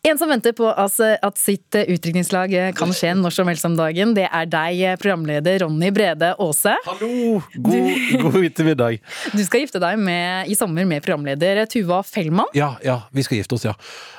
En 0.10 0.18
som 0.18 0.30
venter 0.32 0.56
på 0.58 0.66
at 0.66 1.38
sitt 1.38 1.76
utdrikningslag 1.78 2.54
kan 2.78 2.94
skje 2.98 3.12
når 3.20 3.34
som 3.36 3.50
helst 3.52 3.68
om 3.68 3.76
dagen, 3.78 4.16
det 4.18 4.26
er 4.26 4.48
deg, 4.50 4.80
programleder 4.98 5.60
Ronny 5.62 5.92
Brede 5.94 6.32
Aase. 6.42 6.74
Hallo! 6.88 7.38
God, 7.54 8.24
god 8.24 8.48
ettermiddag. 8.48 8.98
Du 9.36 9.44
skal 9.46 9.68
gifte 9.68 9.82
deg 9.84 10.02
med, 10.02 10.50
i 10.50 10.58
sommer 10.58 10.88
med 10.90 11.06
programleder 11.06 11.62
Tuva 11.70 12.02
Fellmann. 12.08 12.50
Ja, 12.58 12.72
ja, 12.82 13.04
vi 13.14 13.28
skal 13.28 13.44
gifte 13.44 13.60
oss, 13.60 13.68
ja. 13.70 13.76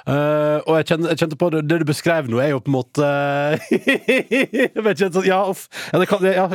Uh, 0.06 0.62
og 0.62 0.78
jeg 0.78 0.92
kjente, 0.92 1.10
jeg 1.10 1.22
kjente, 1.24 1.42
på 1.42 1.50
det, 1.56 1.66
det 1.66 1.82
du 1.82 1.88
beskrev 1.90 2.30
nå, 2.30 2.38
er 2.38 2.54
jo 2.54 2.62
på 2.62 2.70
en 2.70 2.78
måte 2.78 3.12
Jeg 4.60 4.86
vet 4.86 5.06
ikke, 5.08 5.26
Ja, 5.26 5.42
uff. 5.50 5.66
Ja, 5.90 6.06
kan, 6.06 6.26
ja, 6.30 6.46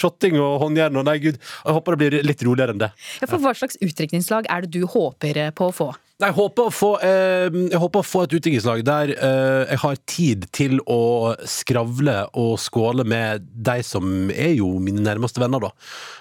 shotting 0.00 0.40
og 0.40 0.60
håndjern 0.64 0.96
og 0.96 1.10
nei, 1.10 1.18
gud. 1.20 1.36
Jeg 1.36 1.76
håper 1.76 1.98
det 1.98 2.00
blir 2.06 2.22
litt 2.32 2.48
roligere 2.48 2.72
enn 2.72 2.86
det. 2.86 2.94
Ja, 3.20 3.28
for 3.28 3.42
Hva 3.44 3.52
slags 3.60 3.76
utdrikningslag 3.84 4.48
er 4.48 4.64
det 4.64 4.72
du 4.72 4.86
håper 4.88 5.50
på 5.52 5.68
å 5.68 5.82
få? 5.84 5.92
Jeg 6.20 6.34
håper 6.36 6.68
å 6.68 6.72
få, 6.74 6.88
eh, 7.00 7.48
jeg 7.48 7.80
håper 7.80 8.02
å 8.02 8.04
få 8.04 8.22
et 8.26 8.34
utviklingslag 8.36 8.82
der 8.84 9.12
eh, 9.14 9.70
jeg 9.70 9.80
har 9.80 10.00
tid 10.10 10.44
til 10.52 10.76
å 10.84 11.32
skravle 11.48 12.16
og 12.36 12.58
skåle 12.60 13.06
med 13.08 13.46
de 13.56 13.78
som 13.86 14.28
er 14.34 14.52
jo 14.58 14.74
mine 14.84 15.00
nærmeste 15.06 15.40
venner, 15.40 15.64
da. 15.64 15.70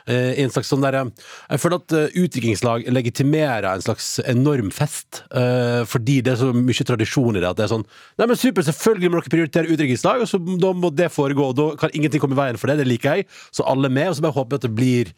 Eh, 0.07 0.39
en 0.45 0.53
slags 0.53 0.71
sånn 0.71 0.85
der, 0.85 1.01
jeg 1.01 1.63
føler 1.63 1.83
at 1.83 1.97
eh, 1.97 2.15
utviklingslag 2.23 2.87
legitimerer 2.95 3.67
en 3.73 3.83
slags 3.83 4.07
enorm 4.23 4.71
fest, 4.71 5.23
eh, 5.35 5.83
fordi 5.89 6.21
det 6.23 6.35
er 6.37 6.41
så 6.45 6.53
mye 6.55 6.89
tradisjon 6.93 7.35
i 7.35 7.43
det. 7.43 7.51
At 7.51 7.59
det 7.59 7.67
er 7.67 7.73
sånn 7.75 7.87
Nei, 8.19 8.27
men 8.27 8.39
super, 8.39 8.63
selvfølgelig 8.67 9.11
må 9.11 9.19
dere 9.19 9.35
prioritere 9.35 9.71
utviklingslag, 9.75 10.23
og 10.23 10.31
så 10.31 10.39
da 10.39 10.73
må 10.75 10.91
det 10.95 11.11
foregå. 11.11 11.51
Og 11.51 11.59
da 11.59 11.69
kan 11.79 11.91
ingenting 11.95 12.23
komme 12.23 12.37
i 12.37 12.39
veien 12.39 12.59
for 12.59 12.71
det. 12.71 12.79
Det 12.81 12.87
liker 12.87 13.19
jeg. 13.19 13.29
Så 13.55 13.67
alle 13.67 13.87
er 13.89 13.95
med, 13.95 14.11
og 14.11 14.17
så 14.17 14.25
bare 14.25 14.35
håper 14.35 14.55
jeg 14.55 14.63
at 14.63 14.67
det 14.67 14.75
blir 14.79 15.13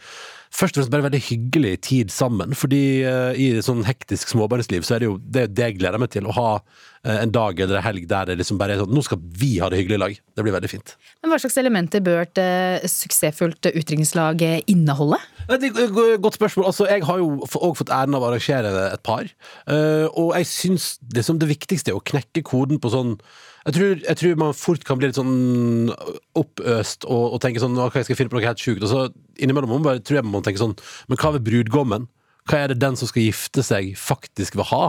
først 0.51 0.75
og 0.75 0.81
fremst 0.81 0.93
bare 0.93 1.05
veldig 1.07 1.21
hyggelig 1.29 1.73
tid 1.87 2.11
sammen. 2.13 2.55
Fordi 2.57 2.83
uh, 3.07 3.31
i 3.39 3.53
sånn 3.63 3.85
hektisk 3.87 4.31
småbarnsliv 4.33 4.85
så 4.87 4.97
er 4.97 5.03
det 5.03 5.09
jo 5.09 5.17
det, 5.23 5.45
det 5.55 5.69
jeg 5.69 5.77
gleder 5.79 6.01
meg 6.01 6.11
til. 6.13 6.27
Å 6.27 6.35
ha 6.35 6.47
uh, 6.59 7.17
en 7.17 7.33
dag 7.33 7.59
eller 7.59 7.79
en 7.79 7.85
helg 7.85 8.07
der 8.11 8.29
det 8.29 8.37
liksom 8.41 8.59
bare 8.61 8.75
er 8.75 8.83
sånn 8.83 8.91
Nå 8.91 9.03
skal 9.07 9.21
vi 9.41 9.53
ha 9.63 9.69
det 9.71 9.81
hyggelig 9.81 9.99
i 9.99 10.01
lag. 10.03 10.17
Det 10.35 10.45
blir 10.45 10.55
veldig 10.55 10.71
fint. 10.71 10.95
Men 11.21 11.33
Hva 11.33 11.39
slags 11.43 11.59
elementer 11.61 12.03
bør 12.05 12.23
et 12.25 12.41
uh, 12.43 12.89
suksessfullt 12.91 13.71
utdrikningslag 13.71 14.43
eh, 14.47 14.57
inneholde? 14.71 15.21
Det 15.51 15.71
er 15.71 15.85
et 15.87 16.23
godt 16.23 16.37
spørsmål. 16.39 16.67
Altså, 16.69 16.87
jeg 16.91 17.05
har 17.07 17.21
jo 17.21 17.31
òg 17.41 17.77
fått 17.79 17.93
æren 17.93 18.17
av 18.17 18.23
å 18.23 18.31
arrangere 18.31 18.73
et 18.91 19.03
par. 19.07 19.29
eh, 19.71 20.07
og 20.11 20.35
jeg 20.37 20.49
syns 20.51 20.91
liksom 21.15 21.39
det 21.41 21.49
viktigste 21.51 21.93
er 21.93 21.99
å 21.99 22.03
knekke 22.03 22.43
koden 22.47 22.79
på 22.81 22.91
sånn 22.93 23.15
jeg 23.61 23.75
tror, 23.75 23.99
jeg 24.07 24.17
tror 24.17 24.39
man 24.41 24.55
fort 24.57 24.85
kan 24.87 24.97
bli 24.97 25.09
litt 25.11 25.19
sånn 25.19 25.91
oppøst 26.39 27.05
og, 27.05 27.35
og 27.35 27.41
tenke 27.43 27.61
sånn 27.61 27.77
Ok, 27.77 27.99
jeg 28.01 28.17
finne 28.17 28.31
på 28.33 28.39
noe 28.39 28.47
helt 28.47 28.61
sjukt. 28.61 28.81
Og 28.81 28.89
så 28.89 29.03
innimellom 29.37 29.69
må 29.69 29.77
man 29.77 29.85
bare, 29.85 30.01
tror 30.01 30.17
jeg 30.17 30.25
man 30.25 30.39
må 30.39 30.41
tenke 30.45 30.61
sånn 30.61 30.73
Men 31.11 31.21
hva 31.21 31.35
med 31.35 31.45
brudgommen? 31.45 32.07
Hva 32.49 32.63
er 32.63 32.71
det 32.71 32.79
den 32.81 32.95
som 32.97 33.05
skal 33.05 33.27
gifte 33.27 33.61
seg, 33.61 33.91
faktisk 34.01 34.55
vil 34.57 34.65
ha? 34.71 34.85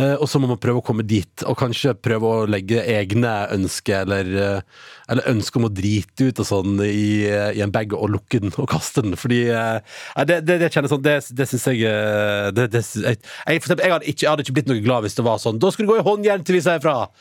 Eh, 0.00 0.14
og 0.16 0.24
så 0.32 0.40
må 0.40 0.48
man 0.48 0.60
prøve 0.60 0.80
å 0.80 0.84
komme 0.84 1.04
dit, 1.04 1.42
og 1.44 1.58
kanskje 1.60 1.92
prøve 2.00 2.30
å 2.30 2.46
legge 2.48 2.80
egne 2.80 3.32
ønsker, 3.52 4.06
eller, 4.06 4.30
eh, 4.40 4.86
eller 5.12 5.28
ønske 5.28 5.60
om 5.60 5.68
å 5.68 5.72
drite 5.72 6.30
ut 6.30 6.40
og 6.40 6.48
sånn 6.48 6.80
i, 6.86 7.28
i 7.28 7.60
en 7.64 7.74
bag 7.74 7.92
og 7.92 8.08
lukke 8.14 8.40
den 8.40 8.54
og 8.56 8.70
kaste 8.72 9.04
den. 9.04 9.16
Fordi 9.20 9.42
eh, 9.52 9.98
det, 10.24 10.40
det, 10.48 10.56
det 10.64 10.70
kjenner 10.72 10.92
sånn, 10.92 11.04
det, 11.04 11.18
det 11.36 11.48
syns 11.50 11.66
jeg 11.68 11.84
eh, 11.90 12.48
det, 12.56 12.70
det, 12.72 12.82
jeg, 12.96 13.20
jeg, 13.20 13.60
eksempel, 13.60 13.84
jeg, 13.84 13.96
hadde 13.96 14.08
ikke, 14.08 14.24
jeg 14.24 14.30
hadde 14.32 14.46
ikke 14.46 14.56
blitt 14.60 14.72
noe 14.72 14.84
glad 14.86 15.04
hvis 15.04 15.18
det 15.18 15.26
var 15.26 15.42
sånn 15.42 15.60
Da 15.60 15.72
skulle 15.72 15.90
du 15.90 15.94
gå 15.94 16.00
i 16.00 16.06
håndjern 16.06 16.46
til 16.46 16.56
vi 16.56 16.62
sier 16.64 16.80
er, 16.80 17.12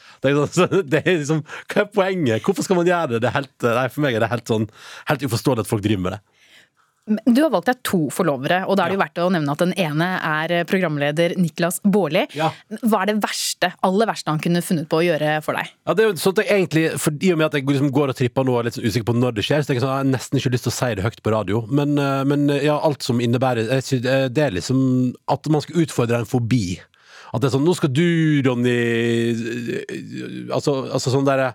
sånn, 0.55 0.87
liksom, 0.95 1.43
hva 1.73 1.83
er 1.83 1.91
poenget? 1.91 2.47
Hvorfor 2.47 2.67
skal 2.67 2.79
man 2.79 2.87
gjøre 2.87 3.17
det? 3.17 3.25
det 3.25 3.31
er 3.31 3.37
helt, 3.41 3.55
nei, 3.67 3.89
for 3.91 4.07
meg 4.07 4.15
er 4.15 4.23
det 4.23 4.31
helt 4.31 4.55
sånn 4.55 4.69
Helt 5.11 5.27
uforståelig 5.27 5.65
at 5.65 5.69
folk 5.69 5.83
driver 5.83 6.07
med 6.07 6.15
det. 6.15 6.23
Du 7.05 7.43
har 7.43 7.51
valgt 7.53 7.67
deg 7.69 7.81
to 7.85 7.99
forlovere, 8.09 8.63
og 8.65 8.79
da 8.79 8.85
er 8.85 8.93
det 8.93 8.97
jo 8.97 9.01
verdt 9.03 9.19
å 9.21 9.27
nevne 9.33 9.53
at 9.53 9.61
den 9.61 9.73
ene 9.77 10.07
er 10.25 10.53
programleder 10.65 11.35
Niklas 11.37 11.77
Baarli. 11.85 12.23
Ja. 12.33 12.47
Hva 12.81 13.03
er 13.03 13.11
det 13.11 13.17
verste, 13.21 13.69
aller 13.85 14.09
verste 14.09 14.33
han 14.33 14.41
kunne 14.41 14.63
funnet 14.65 14.89
på 14.89 15.03
å 15.03 15.05
gjøre 15.05 15.35
for 15.45 15.59
deg? 15.59 15.69
Ja, 15.85 15.93
det 15.93 16.01
er 16.01 16.09
jo 16.09 16.15
sånn 16.23 16.33
at 16.33 16.41
jeg 16.41 16.63
egentlig, 16.63 16.85
for 17.03 17.21
I 17.21 17.31
og 17.35 17.41
med 17.41 17.47
at 17.51 17.59
jeg 17.59 17.67
liksom 17.69 17.93
går 17.93 18.15
og 18.15 18.17
tripper 18.17 18.47
nå 18.47 18.55
og 18.55 18.63
er 18.63 18.69
litt 18.69 18.79
sånn 18.79 18.89
usikker 18.89 19.09
på 19.11 19.17
når 19.19 19.37
det 19.37 19.45
skjer, 19.45 19.61
så 19.61 19.69
tenker 19.69 19.83
jeg 19.83 19.85
sånn, 19.85 19.93
jeg 19.93 20.01
har 20.01 20.11
nesten 20.15 20.41
ikke 20.41 20.53
lyst 20.55 20.65
til 20.65 20.73
å 20.73 20.77
si 20.79 20.91
det 20.97 21.05
høyt 21.05 21.21
på 21.21 21.35
radio. 21.35 21.61
Men, 21.69 21.93
eh, 22.01 22.25
men 22.33 22.49
ja, 22.57 22.79
alt 22.89 23.05
som 23.05 23.21
innebærer 23.21 23.69
jeg 23.69 23.85
synes, 23.91 24.09
eh, 24.09 24.27
Det 24.35 24.43
er 24.47 24.57
liksom 24.57 25.13
at 25.29 25.47
man 25.53 25.61
skal 25.61 25.85
utfordre 25.85 26.23
en 26.23 26.29
fobi. 26.29 26.79
At 27.35 27.43
det 27.43 27.49
er 27.49 27.55
sånn 27.57 27.65
Nå 27.67 27.73
skal 27.75 27.91
du, 27.91 28.05
Ronny 28.45 28.71
eh, 28.71 30.53
Altså, 30.55 30.77
altså 30.95 31.11
sånn 31.11 31.27
der 31.27 31.49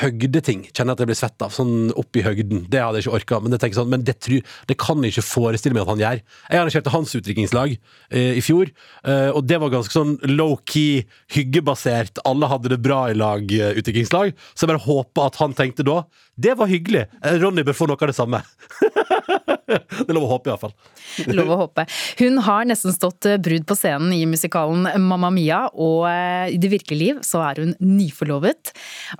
høgdeting 0.00 0.66
kjenner 0.70 0.96
at 0.96 1.02
jeg 1.02 1.08
blir 1.10 1.18
svett 1.18 1.44
av. 1.44 1.52
Sånn 1.52 1.90
opp 2.00 2.16
i 2.16 2.24
høgden. 2.24 2.64
Det 2.72 2.80
hadde 2.80 3.00
jeg 3.00 3.06
ikke 3.06 3.18
orka. 3.18 3.40
Men, 3.44 3.56
sånn, 3.60 3.90
men 3.92 4.04
det, 4.06 4.16
tru, 4.24 4.38
det 4.68 4.76
kan 4.80 5.02
jeg 5.04 5.12
ikke 5.14 5.26
forestille 5.26 5.76
meg 5.76 5.84
at 5.84 5.92
han 5.92 6.02
gjør. 6.02 6.22
Jeg 6.46 6.60
arrangerte 6.62 6.94
hans 6.94 7.12
utdrikningslag 7.18 7.74
eh, 7.76 8.38
i 8.40 8.44
fjor, 8.44 8.72
eh, 9.04 9.28
og 9.32 9.44
det 9.48 9.60
var 9.60 9.74
ganske 9.74 9.92
sånn 9.92 10.14
low-key, 10.32 11.04
hyggebasert, 11.36 12.22
alle 12.28 12.48
hadde 12.48 12.72
det 12.72 12.80
bra 12.84 13.04
i 13.12 13.18
lag, 13.18 13.44
eh, 13.52 13.76
utdrikningslag. 13.76 14.32
Så 14.54 14.64
jeg 14.64 14.72
bare 14.72 14.86
håpa 14.86 15.28
at 15.28 15.40
han 15.42 15.56
tenkte 15.58 15.84
da 15.86 16.02
det 16.40 16.56
var 16.56 16.66
hyggelig. 16.66 17.06
Eh, 17.22 17.36
Ronny 17.42 17.64
bør 17.66 17.76
få 17.76 17.90
noe 17.90 18.00
av 18.00 18.08
det 18.08 18.16
samme. 18.16 18.40
det 19.66 20.08
er 20.08 20.16
lov 20.16 20.26
å 20.26 20.32
håpe, 20.34 20.50
iallfall. 20.50 20.72
Lov 21.36 21.50
å 21.52 21.58
håpe. 21.64 21.84
Hun 22.18 22.38
har 22.46 22.66
nesten 22.68 22.94
stått 22.94 23.26
eh, 23.28 23.38
brud 23.42 23.66
på 23.68 23.76
scenen 23.78 24.12
i 24.14 24.22
musikalen 24.28 24.86
Mamma 25.02 25.30
Mia, 25.34 25.64
og 25.72 26.06
eh, 26.08 26.54
i 26.54 26.58
det 26.60 26.70
virkelige 26.72 26.98
liv 26.98 27.20
så 27.26 27.42
er 27.46 27.62
hun 27.62 27.74
nyforlovet. 27.82 28.72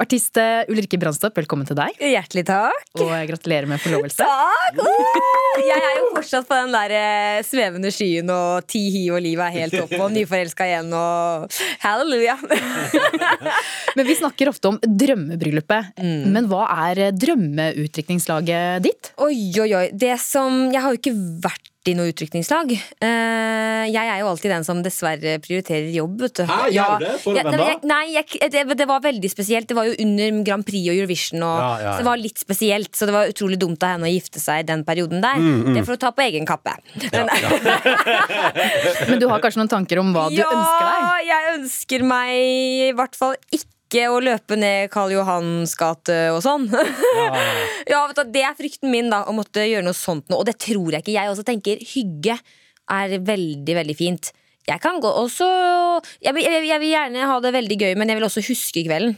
Artist 0.02 0.38
eh, 0.40 0.64
Ulrikke 0.72 0.98
Brandstorp, 1.02 1.36
velkommen 1.42 1.68
til 1.68 1.78
deg. 1.78 1.98
Hjertelig 2.00 2.46
takk. 2.48 2.88
Og 2.98 3.12
gratulerer 3.30 3.68
med 3.70 3.82
forlovelse. 3.82 4.26
Takk! 4.26 4.80
Oh! 4.92 5.58
Jeg 5.60 5.76
er 5.76 5.98
jo 5.98 6.06
fortsatt 6.14 6.46
på 6.48 6.56
den 6.56 6.72
der 6.72 7.42
svevende 7.44 7.90
skyen 7.92 8.30
og 8.32 8.64
ti 8.70 8.80
hi 8.94 9.02
og 9.12 9.20
livet 9.22 9.44
er 9.50 9.62
helt 9.62 9.76
oppe 9.82 9.98
og 10.00 10.14
nyforelska 10.14 10.64
igjen 10.66 10.88
og 10.96 11.52
halleluja. 11.82 12.38
Men 13.98 14.08
vi 14.08 14.16
snakker 14.16 14.48
ofte 14.50 14.72
om 14.72 14.78
drømmebryllupet. 14.80 16.00
Men 16.02 16.48
hva 16.50 16.64
er 16.88 17.02
drømmeutdrikningslaget 17.14 18.82
ditt? 18.88 19.12
Oi, 19.22 19.52
oi, 19.60 19.68
oi. 19.76 19.84
Det 19.92 20.14
som 20.32 20.64
Jeg 20.72 20.80
har 20.84 20.94
jo 20.94 20.98
ikke 21.02 21.16
vært 21.44 21.68
i 21.90 21.96
noe 21.98 22.12
utdrikningslag. 22.12 22.70
Eh, 23.02 23.84
jeg 23.90 24.06
er 24.06 24.20
jo 24.20 24.28
alltid 24.30 24.52
den 24.52 24.62
som 24.62 24.78
dessverre 24.84 25.32
prioriterer 25.42 25.88
jobb, 25.90 26.20
vet 26.22 26.36
du. 26.38 26.42
Hæ, 26.46 26.58
gjør 26.70 26.92
du 27.00 27.04
det? 27.08 27.14
For 27.24 27.34
Ja, 27.34 27.42
hvem 27.42 27.50
nei, 27.50 27.58
da? 27.58 27.64
jeg- 27.72 27.88
Nei, 27.90 28.04
jeg, 28.14 28.52
det, 28.54 28.76
det 28.78 28.86
var 28.86 29.00
veldig 29.02 29.30
spesielt. 29.32 29.66
Det 29.66 29.74
var 29.74 29.88
jo 29.90 29.96
under 30.04 30.44
Grand 30.46 30.64
Prix 30.68 30.86
og 30.92 30.94
Eurovision, 31.00 31.42
og, 31.42 31.58
Ja, 31.58 31.72
ja, 31.72 31.82
ja. 31.82 31.92
så 31.96 32.04
det 32.04 32.06
var 32.12 32.22
litt 32.22 32.38
spesielt. 32.38 32.92
Så 32.94 33.08
det 33.10 33.16
var 33.16 33.26
utrolig 33.34 33.58
dumt 33.58 33.82
av 33.82 33.96
henne 33.96 34.06
å 34.06 34.12
gifte 34.14 34.38
seg 34.38 34.62
i 34.62 34.68
den 34.70 34.84
perioden 34.86 35.20
der. 35.26 35.42
Mm, 35.42 35.58
mm. 35.66 35.74
Det 35.74 35.82
får 35.88 35.98
du 35.98 36.02
ta 36.06 36.12
på 36.14 36.22
egen 36.28 36.46
kappe. 36.46 36.76
Men, 37.10 37.26
Men 39.10 39.18
du 39.18 39.26
har 39.26 39.42
kanskje 39.42 39.58
noen 39.64 39.72
tanker 39.74 39.98
om 40.02 40.14
hva 40.14 40.28
du 40.30 40.38
ønsker 40.38 40.86
deg? 40.86 41.02
Ja, 41.02 41.18
jeg 41.32 41.58
ønsker 41.58 42.06
meg 42.06 42.30
i 42.38 42.92
hvert 42.94 43.18
fall 43.18 43.34
ikke 43.50 43.66
å 44.08 44.20
løpe 44.22 44.56
ned 44.58 44.90
Karl 44.92 45.12
Johans 45.14 45.74
gate 45.78 46.18
og 46.32 46.40
sånn. 46.44 46.68
ja, 46.72 48.02
vet 48.08 48.18
du, 48.18 48.30
Det 48.32 48.44
er 48.48 48.56
frykten 48.58 48.92
min, 48.92 49.10
da, 49.12 49.22
å 49.28 49.34
måtte 49.36 49.64
gjøre 49.68 49.86
noe 49.86 49.96
sånt 49.96 50.30
nå. 50.32 50.40
Og 50.40 50.46
det 50.48 50.56
tror 50.62 50.94
jeg 50.94 51.04
ikke. 51.04 51.16
Jeg 51.16 51.32
også 51.32 51.44
tenker 51.48 51.82
hygge 51.94 52.38
er 52.92 53.18
veldig, 53.22 53.76
veldig 53.82 53.98
fint. 53.98 54.32
Jeg 54.68 54.78
kan 54.82 55.00
gå 55.02 55.10
også 55.10 55.46
jeg 56.22 56.38
jeg, 56.38 56.64
jeg 56.68 56.80
vil 56.82 56.92
gjerne 56.92 57.28
ha 57.28 57.38
det 57.42 57.50
veldig 57.54 57.78
gøy, 57.80 57.92
men 57.98 58.10
jeg 58.10 58.18
vil 58.20 58.28
også 58.28 58.44
huske 58.46 58.84
kvelden. 58.86 59.16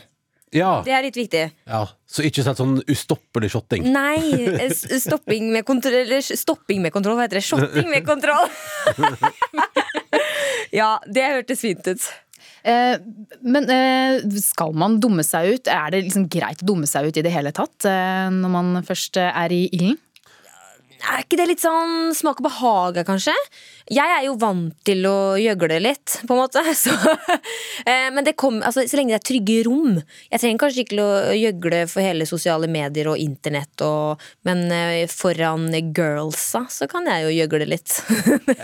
Ja. 0.54 0.78
Det 0.86 0.92
er 0.94 1.02
litt 1.02 1.16
viktig. 1.18 1.44
ja. 1.66 1.84
Så 2.14 2.22
ikke 2.22 2.44
sett 2.46 2.60
sånn 2.60 2.76
ustoppelig 2.86 3.48
shotting. 3.50 3.88
Nei, 3.90 4.68
stopping 4.70 5.48
med 5.50 5.64
kontroll 5.66 5.96
Eller 6.04 6.22
stopping 6.22 6.78
med 6.84 6.94
kontroll, 6.94 7.16
hva 7.18 7.24
heter 7.26 7.40
det? 7.40 7.46
Shotting 7.48 7.88
med 7.90 8.06
kontroll! 8.06 8.46
ja, 10.78 10.92
det 11.10 11.24
hørtes 11.32 11.64
fint 11.64 11.90
ut. 11.90 12.06
Eh, 12.64 12.96
men 13.44 13.68
eh, 13.72 14.24
skal 14.40 14.74
man 14.76 14.98
dumme 15.02 15.24
seg 15.26 15.56
ut? 15.56 15.70
Er 15.70 15.92
det 15.92 16.04
liksom 16.06 16.28
greit 16.32 16.64
å 16.64 16.70
dumme 16.72 16.88
seg 16.90 17.10
ut 17.10 17.20
i 17.20 17.24
det 17.24 17.34
hele 17.34 17.52
tatt 17.54 17.86
eh, 17.88 18.28
når 18.32 18.54
man 18.54 18.74
først 18.86 19.20
er 19.20 19.54
i 19.54 19.66
ilden? 19.72 19.98
Er 21.12 21.24
ikke 21.24 21.38
det 21.38 21.48
litt 21.50 21.62
sånn 21.62 22.14
smak 22.16 22.40
og 22.40 22.46
behag, 22.48 23.00
kanskje? 23.06 23.34
Jeg 23.92 24.08
er 24.08 24.22
jo 24.24 24.36
vant 24.40 24.72
til 24.86 25.04
å 25.04 25.36
gjøgle 25.36 25.76
litt, 25.82 26.16
på 26.24 26.36
en 26.36 26.40
måte. 26.40 26.62
Så, 26.84 26.92
eh, 27.84 28.08
men 28.14 28.26
kom, 28.40 28.60
altså, 28.64 28.82
så 28.88 28.98
lenge 28.98 29.12
det 29.14 29.18
er 29.20 29.26
trygge 29.28 29.58
rom. 29.66 29.98
Jeg 30.32 30.40
trenger 30.40 30.60
kanskje 30.62 30.84
ikke 30.84 31.04
å 31.04 31.34
gjøgle 31.36 31.82
for 31.90 32.04
hele 32.04 32.26
sosiale 32.28 32.68
medier 32.70 33.10
og 33.12 33.20
internett, 33.20 33.84
og, 33.84 34.22
men 34.48 34.64
eh, 34.72 35.04
foran 35.10 35.68
girlsa 35.94 36.64
så 36.72 36.88
kan 36.90 37.08
jeg 37.08 37.26
jo 37.26 37.34
gjøgle 37.34 37.68
litt. 37.68 37.98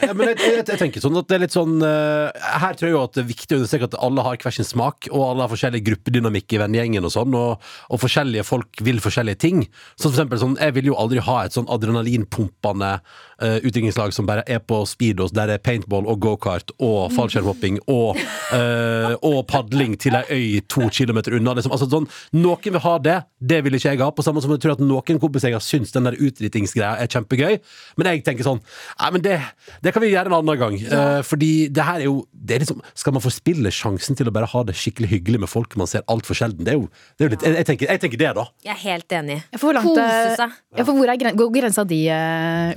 Ja, 0.01 0.13
men 0.17 0.33
jeg, 0.33 0.41
jeg, 0.41 0.65
jeg 0.65 0.81
tenker 0.81 1.05
sånn 1.05 1.19
at 1.21 1.29
det 1.31 1.37
er 1.37 1.43
litt 1.45 1.55
sånn 1.55 1.81
eh, 1.85 2.49
Her 2.63 2.77
tror 2.77 2.89
jeg 2.89 2.95
jo 2.95 3.03
at 3.03 3.15
det 3.17 3.23
er 3.23 3.29
viktig 3.29 3.57
å 3.57 3.61
understreke 3.61 3.89
at 3.91 3.97
alle 4.01 4.25
har 4.25 4.41
hver 4.41 4.57
sin 4.57 4.69
smak, 4.69 5.11
og 5.13 5.25
alle 5.27 5.45
har 5.45 5.53
forskjellig 5.53 5.83
gruppedynamikk 5.87 6.57
i 6.57 6.63
vennegjengen 6.63 7.07
og 7.07 7.15
sånn, 7.15 7.37
og, 7.37 7.71
og 7.91 8.03
forskjellige 8.03 8.47
folk 8.49 8.83
vil 8.87 9.01
forskjellige 9.05 9.43
ting. 9.45 9.63
Så 9.97 10.09
for 10.09 10.17
eksempel 10.17 10.41
sånn, 10.43 10.59
jeg 10.61 10.77
vil 10.79 10.91
jo 10.93 10.99
aldri 11.01 11.23
ha 11.25 11.43
et 11.45 11.57
sånn 11.57 11.69
adrenalinpumpende 12.31 13.01
uh, 13.43 13.57
utviklingslag 13.57 14.13
som 14.13 14.27
bare 14.27 14.43
er 14.47 14.59
på 14.59 14.85
speedos, 14.87 15.33
der 15.33 15.47
det 15.47 15.55
er 15.55 15.63
paintball 15.65 16.07
og 16.07 16.21
gokart 16.21 16.71
og 16.79 17.13
fallskjermhopping 17.13 17.81
og, 17.89 18.17
uh, 18.53 19.15
og 19.23 19.47
padling 19.49 19.99
til 19.99 20.15
ei 20.15 20.25
øy 20.31 20.61
to 20.69 20.89
kilometer 20.91 21.35
unna. 21.35 21.55
Liksom. 21.55 21.73
Altså, 21.73 21.89
sånn, 21.91 22.09
noen 22.33 22.61
vil 22.61 22.81
ha 22.81 22.99
det, 22.99 23.19
det 23.41 23.63
vil 23.65 23.75
ikke 23.75 23.95
jeg 23.95 24.01
ha. 24.01 24.11
På 24.11 24.23
samme 24.23 24.43
som 24.43 24.53
jeg 24.53 24.61
tror 24.61 24.77
at 24.77 24.85
noen 24.85 25.21
kompiser 25.21 25.51
jeg 25.51 25.59
har 25.59 25.65
syns 25.65 25.93
den 25.93 26.05
der 26.05 26.19
utdritingsgreia 26.19 26.99
er 27.01 27.11
kjempegøy. 27.11 27.59
Men 27.97 28.13
jeg 28.13 28.25
tenker 28.25 28.47
sånn 28.47 28.61
Nei, 29.01 29.09
men 29.15 29.23
det, 29.25 29.37
det 29.85 29.93
kan 29.95 30.03
vi 30.03 30.11
gjøre 30.13 30.31
en 30.31 30.37
annen 30.41 30.61
gang. 30.61 30.77
Uh, 30.91 31.21
fordi 31.27 31.69
det 31.73 31.85
her 31.87 32.03
er 32.03 32.09
jo 32.09 32.25
det 32.31 32.57
er 32.57 32.63
liksom, 32.65 32.81
Skal 32.99 33.15
man 33.15 33.23
forspille 33.25 33.73
sjansen 33.75 34.17
til 34.19 34.29
å 34.29 34.35
bare 34.35 34.49
ha 34.51 34.63
det 34.67 34.77
skikkelig 34.79 35.11
hyggelig 35.11 35.43
med 35.45 35.51
folk 35.51 35.77
man 35.81 35.89
ser 35.91 36.05
altfor 36.11 36.37
sjelden? 36.37 36.67
Det 36.67 36.75
er 36.75 36.79
jo, 36.79 36.89
det 37.17 37.25
er 37.25 37.29
jo 37.29 37.35
litt 37.35 37.47
jeg, 37.47 37.57
jeg, 37.57 37.69
tenker, 37.71 37.93
jeg 37.95 38.03
tenker 38.05 38.21
det, 38.21 38.31
da. 38.37 38.47
Jeg 38.67 38.75
er 38.75 38.83
helt 38.85 39.17
enig. 39.21 39.39
Kose 39.61 40.05
eh, 40.05 40.35
seg. 40.39 40.57
ja, 40.77 40.85
for 40.85 40.97
hvor 40.97 41.11
er 41.11 41.21
gren 41.21 41.39
går 41.39 41.53
grensa 41.55 41.85
di, 41.89 42.03
eh, 42.13 42.20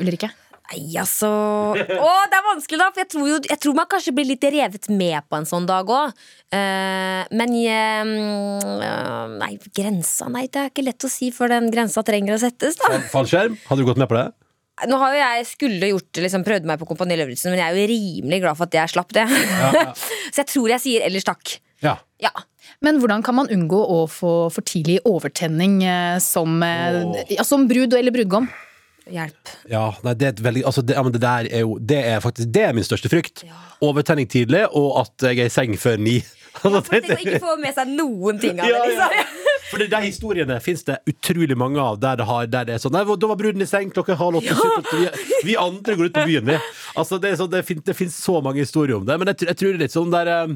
Ulrikke? 0.04 0.32
Nei, 0.64 0.96
altså 0.98 1.30
Å, 1.76 2.12
det 2.32 2.38
er 2.38 2.46
vanskelig, 2.46 2.78
da! 2.80 2.86
For 2.94 3.02
jeg 3.04 3.10
tror, 3.12 3.26
jo, 3.30 3.40
jeg 3.52 3.60
tror 3.62 3.76
man 3.78 3.90
kanskje 3.92 4.14
blir 4.16 4.30
litt 4.30 4.46
revet 4.48 4.88
med 4.90 5.26
på 5.28 5.38
en 5.38 5.48
sånn 5.50 5.68
dag 5.70 5.90
òg. 5.92 6.14
men 6.56 7.58
jeg, 7.60 8.06
mm, 8.08 9.36
Nei, 9.42 9.52
grensa 9.76 10.30
Nei, 10.32 10.48
det 10.48 10.62
er 10.62 10.72
ikke 10.72 10.88
lett 10.88 11.04
å 11.04 11.12
si 11.12 11.34
før 11.36 11.52
den 11.58 11.68
grensa 11.74 12.06
trenger 12.08 12.38
å 12.38 12.42
settes, 12.42 12.80
da. 12.80 12.96
Fallskjerm? 13.12 13.60
Hadde 13.68 13.84
du 13.84 13.90
gått 13.92 14.00
med 14.02 14.10
på 14.10 14.18
det? 14.18 14.30
Nå 14.90 14.98
har 14.98 15.14
jo 15.14 15.20
jeg 15.22 15.46
skulle 15.52 15.92
gjort 15.92 16.20
liksom, 16.24 16.44
prøvd 16.48 16.66
meg 16.66 16.80
på 16.82 16.88
Kompani 16.90 17.16
Lauritzen, 17.20 17.54
men 17.54 17.62
jeg 17.62 17.68
er 17.68 17.78
jo 17.78 17.92
rimelig 17.92 18.40
glad 18.42 18.58
for 18.58 18.66
at 18.66 18.80
jeg 18.80 18.94
slapp 18.96 19.14
det. 19.14 19.28
Så 20.34 20.42
jeg 20.42 20.50
tror 20.50 20.74
jeg 20.74 20.82
sier 20.82 21.06
ellers 21.06 21.28
takk. 21.28 21.58
Ja. 21.84 22.00
Ja. 22.24 22.32
Men 22.84 22.98
hvordan 23.04 23.22
kan 23.26 23.38
man 23.38 23.52
unngå 23.54 23.78
å 23.78 24.04
få 24.10 24.34
for 24.54 24.66
tidlig 24.66 24.98
overtenning 25.06 25.84
eh, 25.86 26.18
som, 26.24 26.58
oh. 26.64 27.20
ja, 27.30 27.46
som 27.46 27.68
brud 27.70 27.94
eller 28.00 28.16
brudgom? 28.16 28.50
Hjelp. 29.12 29.50
Ja, 29.68 29.90
nei, 30.06 30.14
det 30.16 30.30
er 30.30 30.44
veldig 30.46 30.62
altså 30.70 30.82
det, 30.86 30.96
ja, 30.96 31.02
men 31.04 31.12
det 31.12 31.20
der 31.24 31.48
er 31.52 31.66
jo 31.66 31.74
Det 31.84 31.98
er 32.08 32.22
faktisk 32.24 32.54
Det 32.56 32.62
er 32.70 32.76
min 32.78 32.86
største 32.88 33.12
frykt. 33.12 33.44
Overtenning 33.84 34.30
tidlig, 34.32 34.64
og 34.72 35.02
at 35.02 35.28
jeg 35.28 35.44
er 35.44 35.52
i 35.52 35.54
seng 35.54 35.76
før 35.80 36.00
ni. 36.00 36.22
Altså, 36.64 36.84
Tenk 36.86 37.10
å 37.10 37.18
ikke 37.18 37.40
få 37.42 37.56
med 37.60 37.74
seg 37.76 37.92
noen 37.98 38.40
ting 38.40 38.60
av 38.62 38.70
det. 38.70 38.78
Ja, 38.78 38.84
ja. 38.86 39.08
Liksom. 39.10 39.54
For 39.74 39.82
det, 39.82 39.88
de 39.90 40.00
historiene 40.06 40.60
fins 40.62 40.84
det 40.86 41.00
utrolig 41.10 41.56
mange 41.58 41.82
av 41.82 41.98
der 42.02 42.20
det, 42.22 42.28
har, 42.30 42.46
der 42.54 42.68
det 42.70 42.76
er 42.78 42.82
sånn 42.84 42.94
Nei, 42.94 43.02
da 43.10 43.30
var 43.32 43.40
bruden 43.40 43.64
i 43.66 43.68
seng 43.70 43.90
klokka 43.94 44.14
halv 44.20 44.38
åtte. 44.40 44.54
Vi, 44.94 45.08
vi 45.50 45.56
andre 45.58 45.96
går 45.98 46.12
ut 46.12 46.16
på 46.20 46.26
byen, 46.30 46.46
vi. 46.52 46.58
Altså, 47.00 47.18
det, 47.24 47.32
er 47.34 47.40
sånn, 47.42 47.50
det, 47.50 47.64
fin, 47.66 47.82
det 47.84 47.96
finnes 47.98 48.14
så 48.22 48.38
mange 48.46 48.62
historier 48.62 49.00
om 49.00 49.08
det. 49.08 49.18
Men 49.18 49.32
jeg, 49.34 49.48
jeg 49.50 49.58
tror 49.60 49.74
det 49.74 49.80
er 49.80 49.84
litt 49.88 49.96
sånn 49.98 50.14
der 50.14 50.30
eh, 50.30 50.54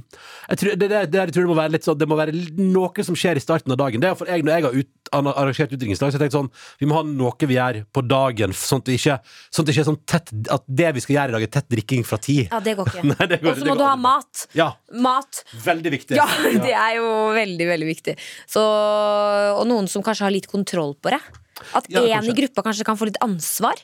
jeg 0.54 0.62
tror, 0.62 0.76
det, 0.84 0.90
der- 0.94 1.10
det, 1.10 1.22
jeg 1.24 1.34
tror 1.34 1.48
det 1.48 1.52
må 1.52 1.58
være 1.58 1.74
litt 1.74 1.88
sånn 1.88 1.98
Det 1.98 2.08
må 2.12 2.18
være 2.20 2.36
noe 2.62 3.08
som 3.08 3.18
skjer 3.18 3.42
i 3.42 3.44
starten 3.44 3.74
av 3.74 3.80
dagen. 3.82 4.04
Det 4.04 4.12
er 4.12 4.20
for 4.20 4.30
jeg, 4.30 4.46
når 4.46 4.54
jeg 4.60 4.68
har 4.68 4.78
ut, 4.84 4.92
arrangert 5.18 5.72
utdrikningslag, 5.74 6.12
så 6.14 6.20
jeg 6.20 6.26
tenkt 6.28 6.36
sånn 6.36 6.50
Vi 6.84 6.88
må 6.92 6.98
ha 7.00 7.04
noe 7.08 7.48
vi 7.48 7.56
gjør 7.58 7.78
på 7.96 8.02
dagen, 8.06 8.54
sånn 8.60 8.82
at, 8.84 8.90
vi 8.92 8.98
ikke, 9.00 9.18
sånn 9.56 9.64
at 9.64 9.70
det 9.70 9.74
ikke 9.78 9.84
er 9.86 9.90
sånn 9.90 10.00
tett 10.14 10.34
At 10.52 10.66
det 10.68 10.90
vi 10.98 11.04
skal 11.06 11.16
gjøre 11.18 11.32
i 11.32 11.36
dag, 11.38 11.46
er 11.48 11.54
tett 11.58 11.70
drikking 11.72 12.04
fra 12.08 12.20
ti. 12.22 12.38
Ja, 12.52 12.60
det 12.64 12.76
går 12.78 12.90
ikke. 12.94 13.06
Nei, 13.14 13.28
det 13.32 13.40
går- 13.42 13.54
Og 13.56 13.62
så 13.64 13.70
må 13.72 13.78
du 13.80 13.86
ha 13.88 13.96
mat. 13.98 14.46
Ja. 14.58 14.70
Mat. 15.08 15.42
Veldig 15.66 15.96
viktig. 15.98 16.18
Ja, 16.22 16.28
det 16.62 16.74
er 16.76 16.98
jo 17.00 17.08
veldig, 17.36 17.66
veldig 17.72 17.88
viktig. 17.90 18.14
Så, 18.52 18.62
og 19.58 19.68
noen 19.70 19.90
som 19.92 20.06
kanskje 20.06 20.28
har 20.28 20.36
litt 20.36 20.50
kontroll 20.52 20.96
på 21.00 21.14
det. 21.14 21.22
At 21.78 21.88
én 21.90 22.10
ja, 22.12 22.22
i 22.22 22.36
gruppa 22.38 22.64
kanskje 22.66 22.86
kan 22.86 23.00
få 23.00 23.10
litt 23.10 23.20
ansvar. 23.26 23.80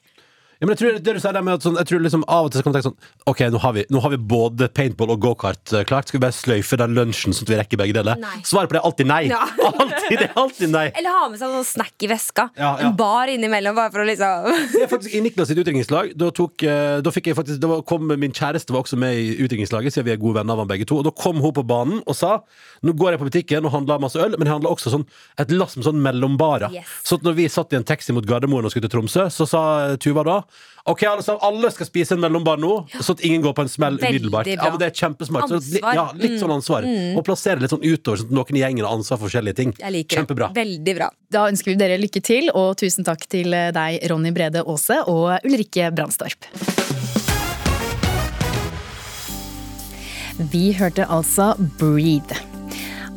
Ja, 0.63 0.67
men 0.69 0.77
jeg 0.77 0.79
tror 0.79 0.93
det 1.03 1.13
du 1.17 1.19
sier 1.19 1.33
der 1.35 1.43
med 1.43 1.57
at 1.59 1.65
sånn, 1.65 1.75
jeg 1.75 1.87
tror 1.89 1.99
liksom 2.05 2.21
Av 2.31 2.45
og 2.47 2.51
til 2.53 2.61
så 2.61 2.63
kan 2.63 2.71
man 2.71 2.77
tenke 2.77 2.87
sånn 2.87 3.27
Ok, 3.27 3.41
nå 3.51 3.59
har 3.59 3.73
vi, 3.75 3.81
nå 3.91 3.99
har 3.99 4.13
vi 4.13 4.19
både 4.31 4.69
paintball 4.71 5.11
og 5.11 5.19
gokart 5.25 5.73
eh, 5.75 5.83
klart. 5.87 6.07
Skal 6.07 6.19
vi 6.19 6.23
bare 6.23 6.35
sløyfe 6.37 6.77
den 6.79 6.93
lunsjen 6.95 7.35
sånn 7.35 7.43
at 7.43 7.51
vi 7.51 7.57
rekker 7.59 7.79
begge 7.81 7.95
deler? 7.97 8.19
Nei. 8.21 8.37
Svaret 8.47 8.71
på 8.71 8.77
det 8.77 8.79
er 8.79 8.87
alltid 8.87 9.09
nei. 9.11 9.19
Ja. 9.27 9.41
Alltid, 9.83 10.19
det 10.19 10.25
er 10.29 10.37
alltid 10.39 10.71
nei. 10.71 10.83
Eller 10.99 11.15
ha 11.15 11.25
med 11.31 11.39
seg 11.39 11.51
noen 11.51 11.65
snack 11.67 12.03
i 12.05 12.07
veska. 12.11 12.45
Ja, 12.59 12.69
ja. 12.79 12.87
En 12.87 12.95
bar 12.99 13.27
innimellom, 13.31 13.75
bare 13.75 13.91
for 13.91 14.03
å 14.03 14.07
liksom 14.07 14.47
er 14.83 14.89
faktisk 14.91 15.15
I 15.17 15.21
Niklas 15.25 15.49
sitt 15.51 15.59
utringningslag 15.59 16.11
Da, 16.19 16.29
tok, 16.35 16.63
eh, 16.67 16.97
da 17.03 17.11
fikk 17.13 17.29
jeg 17.31 17.37
faktisk 17.37 17.59
Da 17.63 17.69
var- 17.71 17.83
kom 17.87 18.07
Min 18.07 18.31
kjæreste 18.35 18.73
var 18.75 18.83
også 18.85 18.99
med 18.99 19.17
i 19.19 19.33
utringningslaget, 19.43 19.95
siden 19.95 20.07
vi 20.07 20.13
er 20.15 20.21
gode 20.21 20.37
venner 20.39 20.55
av 20.55 20.63
ham 20.63 20.71
begge 20.71 20.87
to. 20.87 20.99
Og 21.01 21.07
da 21.07 21.11
kom 21.15 21.39
hun 21.43 21.53
på 21.55 21.65
banen 21.67 21.99
og 22.05 22.15
sa 22.19 22.37
Nå 22.83 22.95
går 22.99 23.15
jeg 23.15 23.21
på 23.23 23.29
butikken 23.29 23.67
og 23.67 23.71
handler 23.75 24.01
masse 24.03 24.19
øl, 24.19 24.35
men 24.37 24.47
jeg 24.47 24.53
handler 24.57 24.73
også 24.75 24.91
sånn 24.93 25.05
et 25.39 25.51
lass 25.55 25.75
med 25.79 25.85
sånn 25.87 26.01
mellombarer. 26.03 26.73
Yes. 26.75 26.89
Så 27.07 27.15
at 27.19 27.23
når 27.27 27.37
vi 27.37 27.45
satt 27.51 27.71
i 27.73 27.77
en 27.79 27.85
taxi 27.87 28.11
mot 28.15 28.25
Gardermoen 28.27 28.65
og 28.67 28.73
skulle 28.73 28.89
til 28.89 28.93
Tromsø, 28.97 29.29
så 29.31 29.47
sa 29.47 29.61
Tuva 30.03 30.25
da 30.27 30.35
Ok, 30.85 31.03
alle, 31.07 31.23
sammen, 31.23 31.39
alle 31.47 31.69
skal 31.71 31.87
spise 31.87 32.11
en 32.11 32.19
mellombar 32.19 32.57
nå, 32.59 32.73
så 32.99 33.13
at 33.15 33.21
ingen 33.23 33.41
går 33.41 33.53
på 33.55 33.63
en 33.63 33.69
smell 33.71 33.95
Veldig 34.01 34.09
umiddelbart. 34.19 34.47
Ja, 34.51 34.65
men 34.69 34.79
det 34.81 34.89
er 34.89 34.97
kjempesmart. 34.99 35.47
Så, 35.47 35.79
ja, 35.79 36.09
litt 36.19 36.35
sånn 36.41 36.49
Mm. 36.51 36.55
ansvar. 36.57 36.83
Mm. 36.83 37.15
Og 37.17 37.23
plassere 37.23 37.61
litt 37.63 37.71
sånn 37.71 37.85
utover, 37.87 38.17
sånn 38.19 38.27
at 38.27 38.35
noen 38.35 38.57
i 38.57 38.59
gjengen 38.65 38.83
har 38.85 38.91
ansvar 38.97 39.17
for 39.21 39.29
forskjellige 39.29 39.55
ting. 39.55 39.71
Jeg 39.79 39.91
liker 39.95 40.17
Kjempebra. 40.25 40.51
det. 40.53 40.59
Veldig 40.65 40.95
bra. 40.97 41.09
Da 41.31 41.45
ønsker 41.47 41.71
vi 41.71 41.75
dere 41.79 41.97
lykke 41.97 42.21
til, 42.21 42.49
og 42.53 42.75
tusen 42.77 43.05
takk 43.07 43.23
til 43.31 43.49
deg, 43.51 44.03
Ronny 44.11 44.31
Brede 44.35 44.59
Aase 44.67 44.99
og 45.07 45.39
Ulrikke 45.47 45.87
Brandstorp. 45.95 46.43
Vi 50.51 50.73
hørte 50.73 51.05
altså 51.07 51.53
Breathe. 51.79 52.35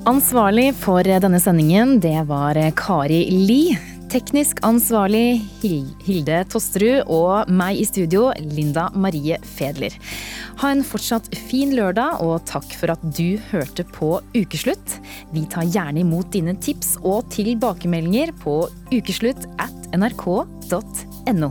Ansvarlig 0.07 0.69
for 0.79 1.03
denne 1.03 1.41
sendingen, 1.43 1.99
det 2.01 2.27
var 2.29 2.55
Kari 2.79 3.25
Li. 3.33 3.77
Teknisk 4.07 4.61
ansvarlig 4.65 5.41
Hilde 6.07 6.39
Tosterud 6.53 7.09
og 7.11 7.51
meg 7.51 7.81
i 7.83 7.87
studio, 7.89 8.29
Linda 8.39 8.87
Marie 8.95 9.39
Fedler. 9.57 9.95
Ha 10.63 10.71
en 10.73 10.85
fortsatt 10.87 11.27
fin 11.49 11.75
lørdag, 11.75 12.23
og 12.23 12.45
takk 12.47 12.69
for 12.79 12.95
at 12.95 13.03
du 13.19 13.37
hørte 13.51 13.85
på 13.97 14.15
Ukeslutt. 14.37 14.99
Vi 15.35 15.43
tar 15.51 15.67
gjerne 15.67 16.05
imot 16.05 16.31
dine 16.37 16.55
tips 16.63 16.95
og 17.03 17.27
tilbakemeldinger 17.35 18.33
på 18.45 18.61
ukeslutt 18.95 19.49
at 19.59 19.91
nrk.no. 19.97 21.51